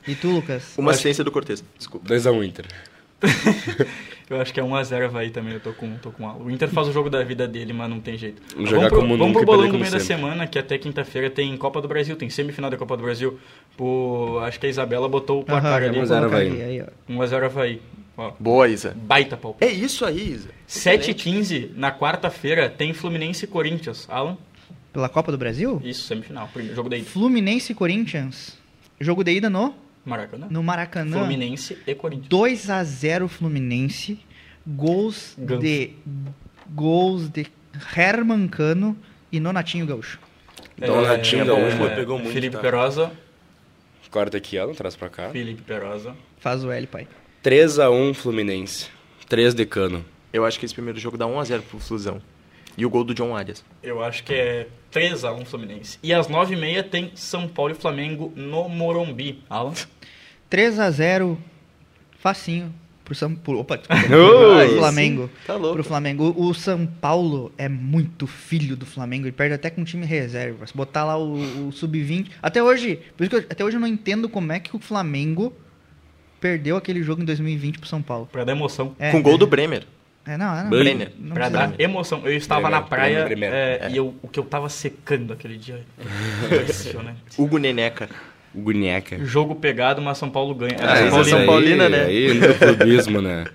E 0.07 0.14
tu, 0.14 0.30
Lucas? 0.30 0.74
Uma 0.76 0.90
assistência 0.92 1.22
do 1.24 1.30
Cortez. 1.30 1.62
Desculpa. 1.78 2.09
2x1 2.09 2.44
Inter. 2.46 2.66
Eu 4.30 4.40
acho 4.40 4.53
que 4.53 4.59
é 4.59 4.62
1x0 4.62 5.05
Havaí 5.05 5.28
também, 5.30 5.53
eu 5.53 5.61
tô 5.61 5.74
com, 5.74 5.94
tô 5.96 6.11
com 6.11 6.26
Alan. 6.26 6.42
O 6.44 6.50
Inter 6.50 6.66
faz 6.68 6.88
o 6.88 6.92
jogo 6.92 7.11
da 7.11 7.22
vida 7.22 7.46
dele, 7.46 7.72
mas 7.74 7.90
não 7.90 8.00
tem 8.00 8.16
jeito. 8.16 8.40
Vamos 8.55 8.70
jogar 8.70 8.88
pro, 8.88 9.00
como 9.00 9.18
vamos 9.18 9.34
pro 9.36 9.44
bolão 9.44 9.66
no 9.66 9.72
meio 9.74 9.84
da 9.90 10.00
sempre. 10.00 10.07
semana, 10.07 10.46
que 10.46 10.59
até 10.59 10.78
quinta-feira 10.78 11.28
tem 11.28 11.55
Copa 11.59 11.82
do 11.82 11.88
Brasil, 11.88 12.16
tem 12.16 12.30
semifinal 12.30 12.70
da 12.70 12.78
Copa 12.78 12.96
do 12.96 13.03
Brasil. 13.03 13.38
Pô, 13.76 14.38
acho 14.38 14.59
que 14.59 14.64
a 14.64 14.68
Isabela 14.70 15.07
botou 15.07 15.40
o 15.42 15.44
placar 15.44 15.82
Aham, 15.82 15.90
ali. 15.90 15.90
vou 15.90 16.00
1 16.00 16.03
a 16.03 16.07
0 16.07 16.20
colocar 16.20 16.36
Havaí. 16.36 16.62
aí, 16.62 16.80
aí, 16.80 16.82
ó. 16.82 17.12
1x0 17.12 17.44
Havaí. 17.44 17.82
Ó, 18.16 18.32
Boa, 18.40 18.68
Isa. 18.68 18.96
baita 18.96 19.36
palpite. 19.36 19.70
É 19.70 19.74
isso 19.74 20.05
aí, 20.07 20.32
Isa. 20.32 20.48
7h15, 20.66 21.70
na 21.76 21.92
quarta-feira, 21.92 22.70
tem 22.70 22.94
Fluminense 22.94 23.44
e 23.44 23.48
Corinthians. 23.48 24.07
Alan? 24.09 24.38
Pela 24.94 25.09
Copa 25.11 25.30
do 25.30 25.36
Brasil? 25.36 25.78
Isso, 25.84 26.07
semifinal. 26.07 26.48
Primeiro 26.53 26.74
jogo 26.74 26.88
da 26.88 26.96
ida. 26.96 27.07
Fluminense 27.07 27.72
e 27.72 27.74
Corinthians. 27.74 28.57
Jogo 29.00 29.22
de 29.24 29.32
ida 29.32 29.50
no, 29.50 29.74
Maracanã. 30.05 30.46
no 30.50 30.62
Maracanã. 30.62 31.18
Fluminense 31.18 31.78
e 31.86 31.94
Corinthians. 31.94 32.28
2x0 32.28 33.28
Fluminense. 33.28 34.18
Gols 34.66 35.34
Ganso. 35.38 35.61
de. 35.62 35.92
Gols 36.70 37.28
de 37.28 37.46
Herman 37.96 38.46
Cano 38.48 38.96
e 39.30 39.38
Nonatinho 39.40 39.84
Gaúcho. 39.86 40.18
Donatinho 40.78 41.42
É, 41.42 41.44
Gaúcho 41.46 41.84
é, 41.84 41.94
pegou 41.94 42.18
muito, 42.18 42.32
Felipe 42.32 42.57
tá? 42.57 42.62
Perosa. 42.62 43.12
Corta 44.11 44.36
aqui, 44.36 44.57
ela 44.59 44.74
traz 44.74 44.94
pra 44.94 45.09
cá. 45.09 45.30
Felipe 45.30 45.62
Perosa. 45.62 46.14
Faz 46.38 46.62
o 46.64 46.70
L, 46.70 46.86
pai. 46.86 47.09
3x1 47.42 48.14
Fluminense. 48.14 48.88
3 49.28 49.55
de 49.55 49.64
cano. 49.64 50.05
Eu 50.32 50.44
acho 50.44 50.59
que 50.59 50.64
esse 50.66 50.74
primeiro 50.74 50.98
jogo 50.98 51.16
dá 51.16 51.26
1x0 51.26 51.62
pro 51.62 51.78
Flusão. 51.78 52.20
E 52.76 52.86
o 52.86 52.90
gol 52.90 53.04
do 53.04 53.14
John 53.14 53.36
Arias. 53.36 53.64
Eu 53.82 54.02
acho 54.02 54.24
que 54.24 54.32
é 54.32 54.66
3x1 54.92 55.44
Fluminense. 55.44 55.98
E 56.02 56.12
às 56.12 56.28
9h30 56.28 56.82
tem 56.84 57.10
São 57.14 57.48
Paulo 57.48 57.72
e 57.72 57.74
Flamengo 57.74 58.32
no 58.34 58.68
Morumbi. 58.68 59.42
Alan? 59.48 59.74
3x0. 60.50 61.36
Facinho. 62.18 62.72
Pro 63.04 63.14
São 63.16 63.34
Pro, 63.34 63.58
Opa, 63.58 63.76
desculpa. 63.76 64.02
Pro 64.06 64.76
Flamengo. 64.78 65.30
Tá 65.46 65.56
louco. 65.56 65.74
Pro 65.74 65.84
Flamengo. 65.84 66.34
O 66.36 66.50
o 66.50 66.54
São 66.54 66.86
Paulo 66.86 67.52
é 67.58 67.68
muito 67.68 68.26
filho 68.26 68.76
do 68.76 68.86
Flamengo. 68.86 69.24
Ele 69.24 69.32
perde 69.32 69.54
até 69.54 69.70
com 69.70 69.82
time 69.82 70.06
reserva. 70.06 70.66
Se 70.66 70.76
botar 70.76 71.04
lá 71.04 71.18
o, 71.18 71.68
o 71.68 71.72
Sub-20. 71.72 72.28
Até 72.40 72.62
hoje. 72.62 73.00
Por 73.16 73.24
isso 73.24 73.30
que 73.30 73.36
eu, 73.36 73.46
até 73.50 73.64
hoje 73.64 73.76
eu 73.76 73.80
não 73.80 73.88
entendo 73.88 74.28
como 74.28 74.52
é 74.52 74.60
que 74.60 74.74
o 74.76 74.78
Flamengo 74.78 75.52
perdeu 76.40 76.76
aquele 76.76 77.02
jogo 77.02 77.22
em 77.22 77.24
2020 77.24 77.78
pro 77.78 77.88
São 77.88 78.00
Paulo. 78.00 78.28
Pra 78.30 78.44
dar 78.44 78.52
emoção. 78.52 78.94
É, 78.98 79.10
Com 79.10 79.20
gol 79.20 79.36
do 79.36 79.46
Bremer. 79.46 79.84
É, 80.24 80.36
não, 80.36 80.54
é, 80.56 80.62
não. 80.62 80.70
Brenner. 80.70 81.12
não 81.18 81.34
Pra 81.34 81.48
dar 81.48 81.72
emoção. 81.80 82.22
Eu 82.24 82.36
estava 82.36 82.62
Bremer, 82.62 82.80
na 82.80 82.86
praia 82.86 83.24
Bremer. 83.24 83.52
é, 83.52 83.80
É. 83.82 83.90
e 83.90 83.96
eu, 83.96 84.14
o 84.22 84.28
que 84.28 84.38
eu 84.38 84.44
tava 84.44 84.68
secando 84.68 85.32
aquele 85.32 85.56
dia. 85.56 85.80
Impressionante. 86.44 87.18
Hugo 87.36 87.58
Neneca. 87.58 88.08
Guneca. 88.54 89.24
Jogo 89.24 89.54
pegado, 89.54 90.02
mas 90.02 90.18
São 90.18 90.28
Paulo 90.30 90.54
ganha. 90.54 90.76
Ah, 90.78 91.10
São 91.10 91.22
isso 91.22 91.34
é 91.34 91.38
São. 91.38 91.46
Paulina, 91.46 91.88
né? 91.88 92.04
Aí 92.04 92.34
no 92.34 92.54
clubismo, 92.54 93.22
né? 93.22 93.46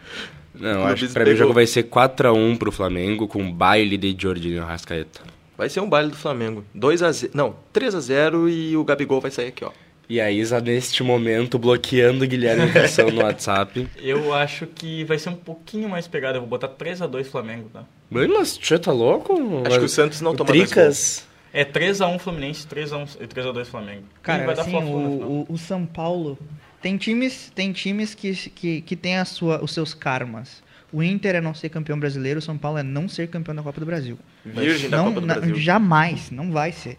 Não, 0.56 0.86
acho 0.88 1.08
que 1.08 1.14
pra 1.14 1.24
mim 1.24 1.30
o 1.30 1.34
pegou. 1.34 1.38
jogo 1.48 1.54
vai 1.54 1.68
ser 1.68 1.84
4x1 1.84 2.58
pro 2.58 2.72
Flamengo 2.72 3.28
com 3.28 3.50
baile 3.52 3.96
de 3.96 4.16
Jorginho 4.20 4.66
Rascaeta. 4.66 5.22
Vai 5.56 5.70
ser 5.70 5.82
um 5.82 5.90
baile 5.90 6.10
do 6.10 6.18
Flamengo. 6.18 6.66
2x0. 6.76 7.30
Não, 7.34 7.56
3x0 7.74 8.50
e 8.50 8.76
o 8.76 8.84
Gabigol 8.84 9.22
vai 9.22 9.30
sair 9.30 9.48
aqui, 9.50 9.64
ó. 9.64 9.72
E 10.10 10.22
a 10.22 10.32
Isa, 10.32 10.62
neste 10.62 11.04
momento, 11.04 11.60
bloqueando 11.60 12.24
o 12.24 12.28
Guilherme 12.28 12.72
Cação 12.72 13.10
no 13.12 13.22
WhatsApp. 13.24 13.88
Eu 14.02 14.34
acho 14.34 14.66
que 14.66 15.04
vai 15.04 15.20
ser 15.20 15.30
um 15.30 15.36
pouquinho 15.36 15.90
mais 15.90 16.08
pegado. 16.08 16.38
Eu 16.38 16.42
vou 16.42 16.50
botar 16.50 16.70
3x2 16.70 17.26
Flamengo, 17.26 17.70
tá? 17.74 17.84
Mano, 18.10 18.36
mas 18.40 18.58
você 18.62 18.80
tá 18.80 18.92
louco? 18.92 19.34
Acho 19.66 19.80
que 19.80 19.86
o 19.86 19.90
Santos 19.90 20.22
não 20.22 20.34
toma 20.34 20.50
Tricas. 20.50 21.26
É 21.52 21.66
3x1 21.66 22.20
Fluminense, 22.20 22.66
3x1 22.68 23.18
e 23.20 23.28
3x2 23.28 23.66
Flamengo. 23.66 24.04
Cara, 24.22 24.46
vai 24.46 24.56
dar 24.56 24.62
assim, 24.62 24.72
final? 24.72 24.88
o, 24.88 25.46
o, 25.50 25.54
o 25.54 25.58
São 25.58 25.86
Paulo 25.86 26.38
tem 26.82 26.96
times, 26.98 27.52
tem 27.54 27.74
times 27.74 28.14
que, 28.16 28.34
que, 28.34 28.82
que 28.82 28.96
tem 28.96 29.18
a 29.18 29.26
sua, 29.26 29.62
os 29.64 29.72
seus 29.74 29.94
karmas. 29.94 30.64
O 30.92 31.04
Inter 31.04 31.36
é 31.36 31.42
não 31.42 31.54
ser 31.54 31.68
campeão 31.68 32.00
brasileiro, 32.00 32.40
o 32.40 32.42
São 32.42 32.58
Paulo 32.58 32.78
é 32.78 32.84
não 32.84 33.10
ser 33.10 33.28
campeão 33.28 33.54
da 33.54 33.62
Copa 33.62 33.80
do 33.80 33.86
Brasil. 33.86 34.18
Virgem 34.46 34.90
da 34.90 34.98
não, 34.98 35.06
Copa 35.08 35.20
do 35.22 35.28
na- 35.28 35.34
Brasil. 35.36 35.56
Jamais, 35.58 36.32
não 36.32 36.50
vai 36.52 36.72
ser. 36.72 36.98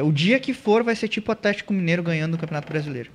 É 0.00 0.02
o 0.02 0.10
dia 0.10 0.40
que 0.40 0.54
for 0.54 0.82
vai 0.82 0.96
ser 0.96 1.08
tipo 1.08 1.30
o 1.30 1.32
Atlético 1.32 1.74
Mineiro 1.74 2.02
ganhando 2.02 2.32
o 2.32 2.38
Campeonato 2.38 2.66
Brasileiro. 2.66 3.10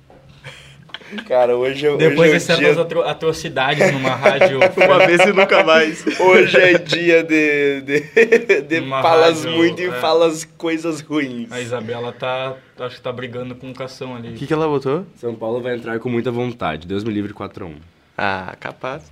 Cara, 1.26 1.56
hoje, 1.56 1.84
eu- 1.84 1.96
Depois 1.96 2.32
hoje, 2.32 2.52
é 2.52 2.56
dia, 2.56 2.80
atro- 2.80 3.02
atrocidades 3.02 3.90
numa 3.90 4.10
rádio. 4.14 4.60
Uma 4.76 5.04
vez 5.04 5.20
e 5.20 5.32
nunca 5.32 5.64
mais. 5.64 6.04
hoje 6.20 6.56
é 6.56 6.78
dia 6.78 7.24
de, 7.24 7.80
de, 7.80 8.60
de 8.62 8.80
falas 8.88 9.44
rádio, 9.44 9.58
muito 9.58 9.82
e 9.82 9.86
é. 9.86 9.92
falas 9.94 10.44
coisas 10.44 11.00
ruins. 11.00 11.50
A 11.50 11.60
Isabela 11.60 12.12
tá. 12.12 12.54
Acho 12.78 12.94
que 12.96 13.02
tá 13.02 13.10
brigando 13.10 13.56
com 13.56 13.68
o 13.68 13.74
Cação 13.74 14.14
ali. 14.14 14.28
O 14.28 14.34
que, 14.34 14.46
que 14.46 14.52
ela 14.52 14.68
botou? 14.68 15.04
São 15.16 15.34
Paulo 15.34 15.60
vai 15.60 15.74
entrar 15.74 15.98
com 15.98 16.08
muita 16.08 16.30
vontade. 16.30 16.86
Deus 16.86 17.02
me 17.02 17.12
livre 17.12 17.32
4x1. 17.34 17.74
Ah, 18.16 18.54
capaz. 18.60 19.10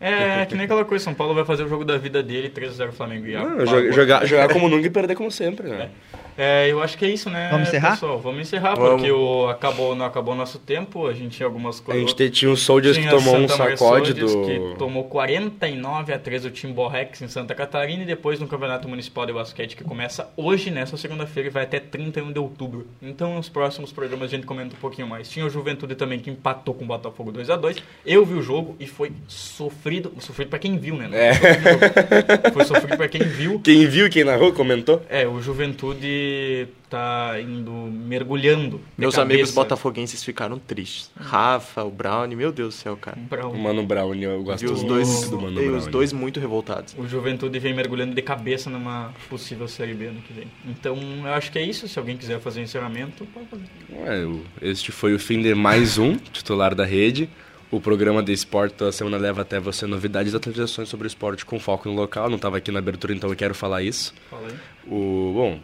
É, 0.00 0.46
que 0.46 0.54
nem 0.54 0.64
aquela 0.64 0.86
coisa, 0.86 1.04
São 1.04 1.14
Paulo 1.14 1.34
vai 1.34 1.44
fazer 1.44 1.64
o 1.64 1.68
jogo 1.68 1.84
da 1.84 1.98
vida 1.98 2.22
dele, 2.22 2.48
3x0 2.48 2.92
Flamengo 2.92 3.26
e 3.26 3.36
Ah, 3.36 3.64
jogar, 3.66 3.92
jogar, 3.92 4.26
jogar 4.26 4.48
como 4.48 4.70
nunca 4.70 4.86
e 4.86 4.90
perder 4.90 5.14
como 5.14 5.30
sempre, 5.30 5.68
né? 5.68 5.90
É, 6.12 6.23
eu 6.68 6.82
acho 6.82 6.96
que 6.98 7.04
é 7.04 7.08
isso, 7.10 7.30
né? 7.30 7.48
Vamos 7.50 7.68
encerrar? 7.68 7.90
Pessoal, 7.92 8.18
vamos 8.18 8.40
encerrar, 8.40 8.74
Vamos. 8.74 8.94
porque 9.00 9.10
o, 9.12 9.48
acabou, 9.48 9.94
não 9.94 10.04
acabou 10.04 10.34
o 10.34 10.36
nosso 10.36 10.58
tempo, 10.58 11.06
a 11.06 11.12
gente 11.12 11.36
tinha 11.36 11.46
algumas 11.46 11.80
A 11.80 11.82
coisas. 11.84 12.02
gente 12.02 12.14
te- 12.16 12.30
tinha 12.30 12.50
o 12.50 12.56
Soldiers 12.56 12.96
que 12.96 13.02
Tinha 13.02 13.14
tomou 13.14 13.36
um 13.36 13.48
Santa 13.48 13.76
sacode 13.76 14.12
Mercedes, 14.14 14.32
do... 14.34 14.42
que 14.72 14.78
tomou 14.78 15.04
49 15.04 16.12
a 16.12 16.18
3 16.18 16.42
do 16.42 16.50
Timbo 16.50 16.86
Rex 16.88 17.22
em 17.22 17.28
Santa 17.28 17.54
Catarina 17.54 18.02
e 18.02 18.06
depois 18.06 18.40
no 18.40 18.46
Campeonato 18.48 18.88
Municipal 18.88 19.26
de 19.26 19.32
Basquete 19.32 19.76
que 19.76 19.84
começa 19.84 20.28
hoje, 20.36 20.70
nessa 20.70 20.96
segunda-feira, 20.96 21.48
e 21.48 21.52
vai 21.52 21.62
até 21.64 21.78
31 21.80 22.32
de 22.32 22.38
outubro. 22.38 22.86
Então, 23.02 23.34
nos 23.36 23.48
próximos 23.48 23.92
programas 23.92 24.28
a 24.32 24.36
gente 24.36 24.46
comenta 24.46 24.74
um 24.74 24.78
pouquinho 24.80 25.06
mais. 25.06 25.28
Tinha 25.28 25.46
o 25.46 25.50
Juventude 25.50 25.94
também 25.94 26.18
que 26.18 26.30
empatou 26.30 26.74
com 26.74 26.84
o 26.84 26.86
Botafogo 26.88 27.30
2 27.32 27.50
a 27.50 27.56
2 27.56 27.76
Eu 28.04 28.24
vi 28.24 28.34
o 28.34 28.42
jogo 28.42 28.76
e 28.80 28.86
foi 28.86 29.12
sofrido. 29.28 30.12
Sofrido 30.18 30.48
pra 30.48 30.58
quem 30.58 30.76
viu, 30.78 30.96
né? 30.96 31.08
Não 31.08 31.16
É. 31.18 32.50
Foi 32.52 32.64
sofrido 32.64 32.96
pra 32.96 33.08
quem 33.08 33.22
viu. 33.22 33.60
Quem 33.64 33.86
viu, 33.86 34.08
quem 34.10 34.24
narrou, 34.24 34.52
comentou. 34.52 35.02
É, 35.08 35.26
o 35.26 35.40
Juventude 35.40 36.23
tá 36.88 37.36
indo 37.40 37.70
mergulhando. 37.72 38.80
Meus 38.96 39.14
cabeça 39.14 39.34
amigos 39.34 39.50
botafoguenses 39.52 40.22
ficaram 40.22 40.58
tristes. 40.58 41.10
Rafa, 41.16 41.82
o 41.82 41.90
Brownie, 41.90 42.36
meu 42.36 42.52
Deus 42.52 42.74
do 42.74 42.78
céu, 42.78 42.96
cara. 42.96 43.18
O 43.18 43.48
um- 43.48 43.58
Mano 43.58 43.84
Brown, 43.84 44.14
eu 44.14 44.42
gosto 44.42 44.60
Vi 44.60 44.72
os 44.72 44.82
muito 44.82 44.94
dois, 44.94 45.30
do 45.30 45.40
Mano 45.40 45.60
e 45.60 45.66
Brown. 45.66 45.78
os 45.78 45.86
dois 45.86 46.12
muito 46.12 46.38
revoltados. 46.40 46.94
O 46.98 47.06
Juventude 47.06 47.58
vem 47.58 47.74
mergulhando 47.74 48.14
de 48.14 48.22
cabeça 48.22 48.70
numa 48.70 49.12
possível 49.28 49.66
Série 49.66 49.94
B 49.94 50.06
ano 50.06 50.20
que 50.20 50.32
vem. 50.32 50.46
Então, 50.66 50.96
eu 51.24 51.32
acho 51.34 51.50
que 51.50 51.58
é 51.58 51.62
isso. 51.62 51.88
Se 51.88 51.98
alguém 51.98 52.16
quiser 52.16 52.40
fazer 52.40 52.60
o 52.60 52.62
encerramento, 52.62 53.26
pode 53.26 53.46
fazer. 53.46 53.64
É, 53.90 54.68
este 54.68 54.92
foi 54.92 55.14
o 55.14 55.18
fim 55.18 55.42
de 55.42 55.54
mais 55.54 55.98
um 55.98 56.16
titular 56.16 56.74
da 56.74 56.84
rede. 56.84 57.28
O 57.70 57.80
programa 57.80 58.22
de 58.22 58.32
esporte 58.32 58.74
toda 58.74 58.92
semana 58.92 59.16
leva 59.16 59.42
até 59.42 59.58
você 59.58 59.84
novidades 59.84 60.32
e 60.32 60.36
atualizações 60.36 60.88
sobre 60.88 61.06
o 61.06 61.08
esporte 61.08 61.44
com 61.44 61.58
foco 61.58 61.88
no 61.88 61.94
local. 61.96 62.28
Não 62.28 62.36
estava 62.36 62.58
aqui 62.58 62.70
na 62.70 62.78
abertura, 62.78 63.12
então 63.12 63.28
eu 63.28 63.34
quero 63.34 63.52
falar 63.54 63.82
isso. 63.82 64.14
Fala 64.30 64.46
aí. 64.46 64.54
O, 64.86 65.32
bom, 65.34 65.58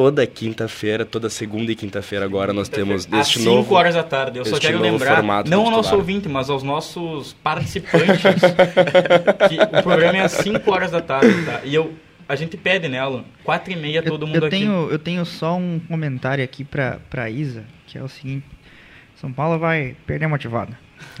toda 0.00 0.26
quinta-feira, 0.26 1.04
toda 1.04 1.28
segunda 1.28 1.70
e 1.70 1.76
quinta-feira 1.76 2.24
agora 2.24 2.54
nós 2.54 2.70
temos 2.70 3.06
Às 3.12 3.26
este 3.26 3.40
5 3.40 3.50
novo... 3.50 3.74
horas 3.74 3.94
da 3.94 4.02
tarde. 4.02 4.38
Eu 4.38 4.46
só 4.46 4.58
quero 4.58 4.80
lembrar, 4.80 5.22
não 5.44 5.66
ao 5.66 5.70
nosso 5.70 5.94
ouvinte, 5.94 6.26
mas 6.26 6.48
aos 6.48 6.62
nossos 6.62 7.34
participantes, 7.34 8.22
que 9.46 9.78
o 9.78 9.82
programa 9.82 10.16
é 10.16 10.22
às 10.22 10.32
5 10.32 10.70
horas 10.72 10.90
da 10.90 11.02
tarde, 11.02 11.44
tá? 11.44 11.60
E 11.64 11.74
eu, 11.74 11.92
a 12.26 12.34
gente 12.34 12.56
pede, 12.56 12.88
né, 12.88 12.98
Alan? 12.98 13.26
4 13.44 13.74
e 13.74 13.76
meia 13.76 14.02
todo 14.02 14.22
eu, 14.22 14.26
mundo 14.26 14.36
eu 14.36 14.46
aqui. 14.46 14.56
tenho, 14.56 14.88
eu 14.90 14.98
tenho 14.98 15.26
só 15.26 15.54
um 15.54 15.78
comentário 15.86 16.42
aqui 16.42 16.64
pra, 16.64 16.98
pra 17.10 17.28
Isa, 17.28 17.62
que 17.86 17.98
é 17.98 18.02
o 18.02 18.08
seguinte. 18.08 18.46
São 19.16 19.30
Paulo 19.30 19.58
vai 19.58 19.94
perder 20.06 20.28
motivado. 20.28 20.74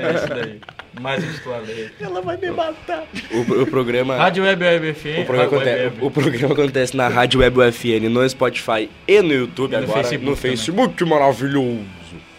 É 0.00 0.14
isso 0.14 0.28
daí. 0.28 0.60
Mais 1.00 1.22
um 1.24 1.32
titular 1.32 1.62
daí. 1.66 1.88
Ela 2.00 2.20
vai 2.20 2.36
me 2.36 2.50
matar. 2.50 3.04
O, 3.30 3.62
o 3.62 3.66
programa... 3.66 4.16
Rádio 4.16 4.44
Web 4.44 4.64
Web 4.64 4.94
FM. 4.94 5.06
O 5.22 5.24
programa, 5.24 5.44
aconte- 5.44 5.64
Web. 5.64 5.96
o 6.00 6.10
programa 6.10 6.52
acontece 6.54 6.96
na 6.96 7.08
Rádio 7.08 7.40
Web 7.40 7.58
UFN, 7.60 8.08
no 8.08 8.28
Spotify 8.28 8.88
e 9.08 9.22
no 9.22 9.32
YouTube 9.32 9.72
E 9.72 9.76
no 9.78 9.82
agora. 9.84 10.02
Facebook 10.02 10.30
no. 10.30 10.36
Facebook, 10.36 11.04
maravilhoso. 11.04 11.78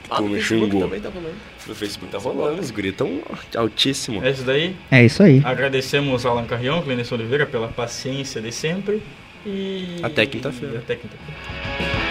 Que 0.03 0.09
Ah, 0.09 0.15
tu 0.17 0.24
no 0.24 0.30
me 0.30 0.41
xingou. 0.41 0.82
também 0.82 0.99
tá 0.99 1.09
rolando. 1.09 1.36
No 1.67 1.76
Facebook 1.76 2.11
tá 2.11 2.17
rolando, 2.17 2.59
os 2.61 2.72
gritam 2.72 3.22
altíssimo. 3.55 4.24
É 4.24 4.32
isso 4.32 4.43
daí. 4.43 4.76
É 4.91 5.05
isso 5.05 5.22
aí. 5.24 5.41
Agradecemos 5.45 6.26
ao 6.26 6.34
Alan 6.38 6.45
Carrião, 6.47 6.82
Clêncio 6.82 7.15
Oliveira, 7.15 7.45
pela 7.45 7.67
paciência 7.67 8.41
de 8.41 8.51
sempre. 8.51 9.01
E. 9.45 9.97
Até 10.03 10.26
quinta-feira. 10.26 10.80
Até 10.80 10.95
quinta-feira. 10.95 12.11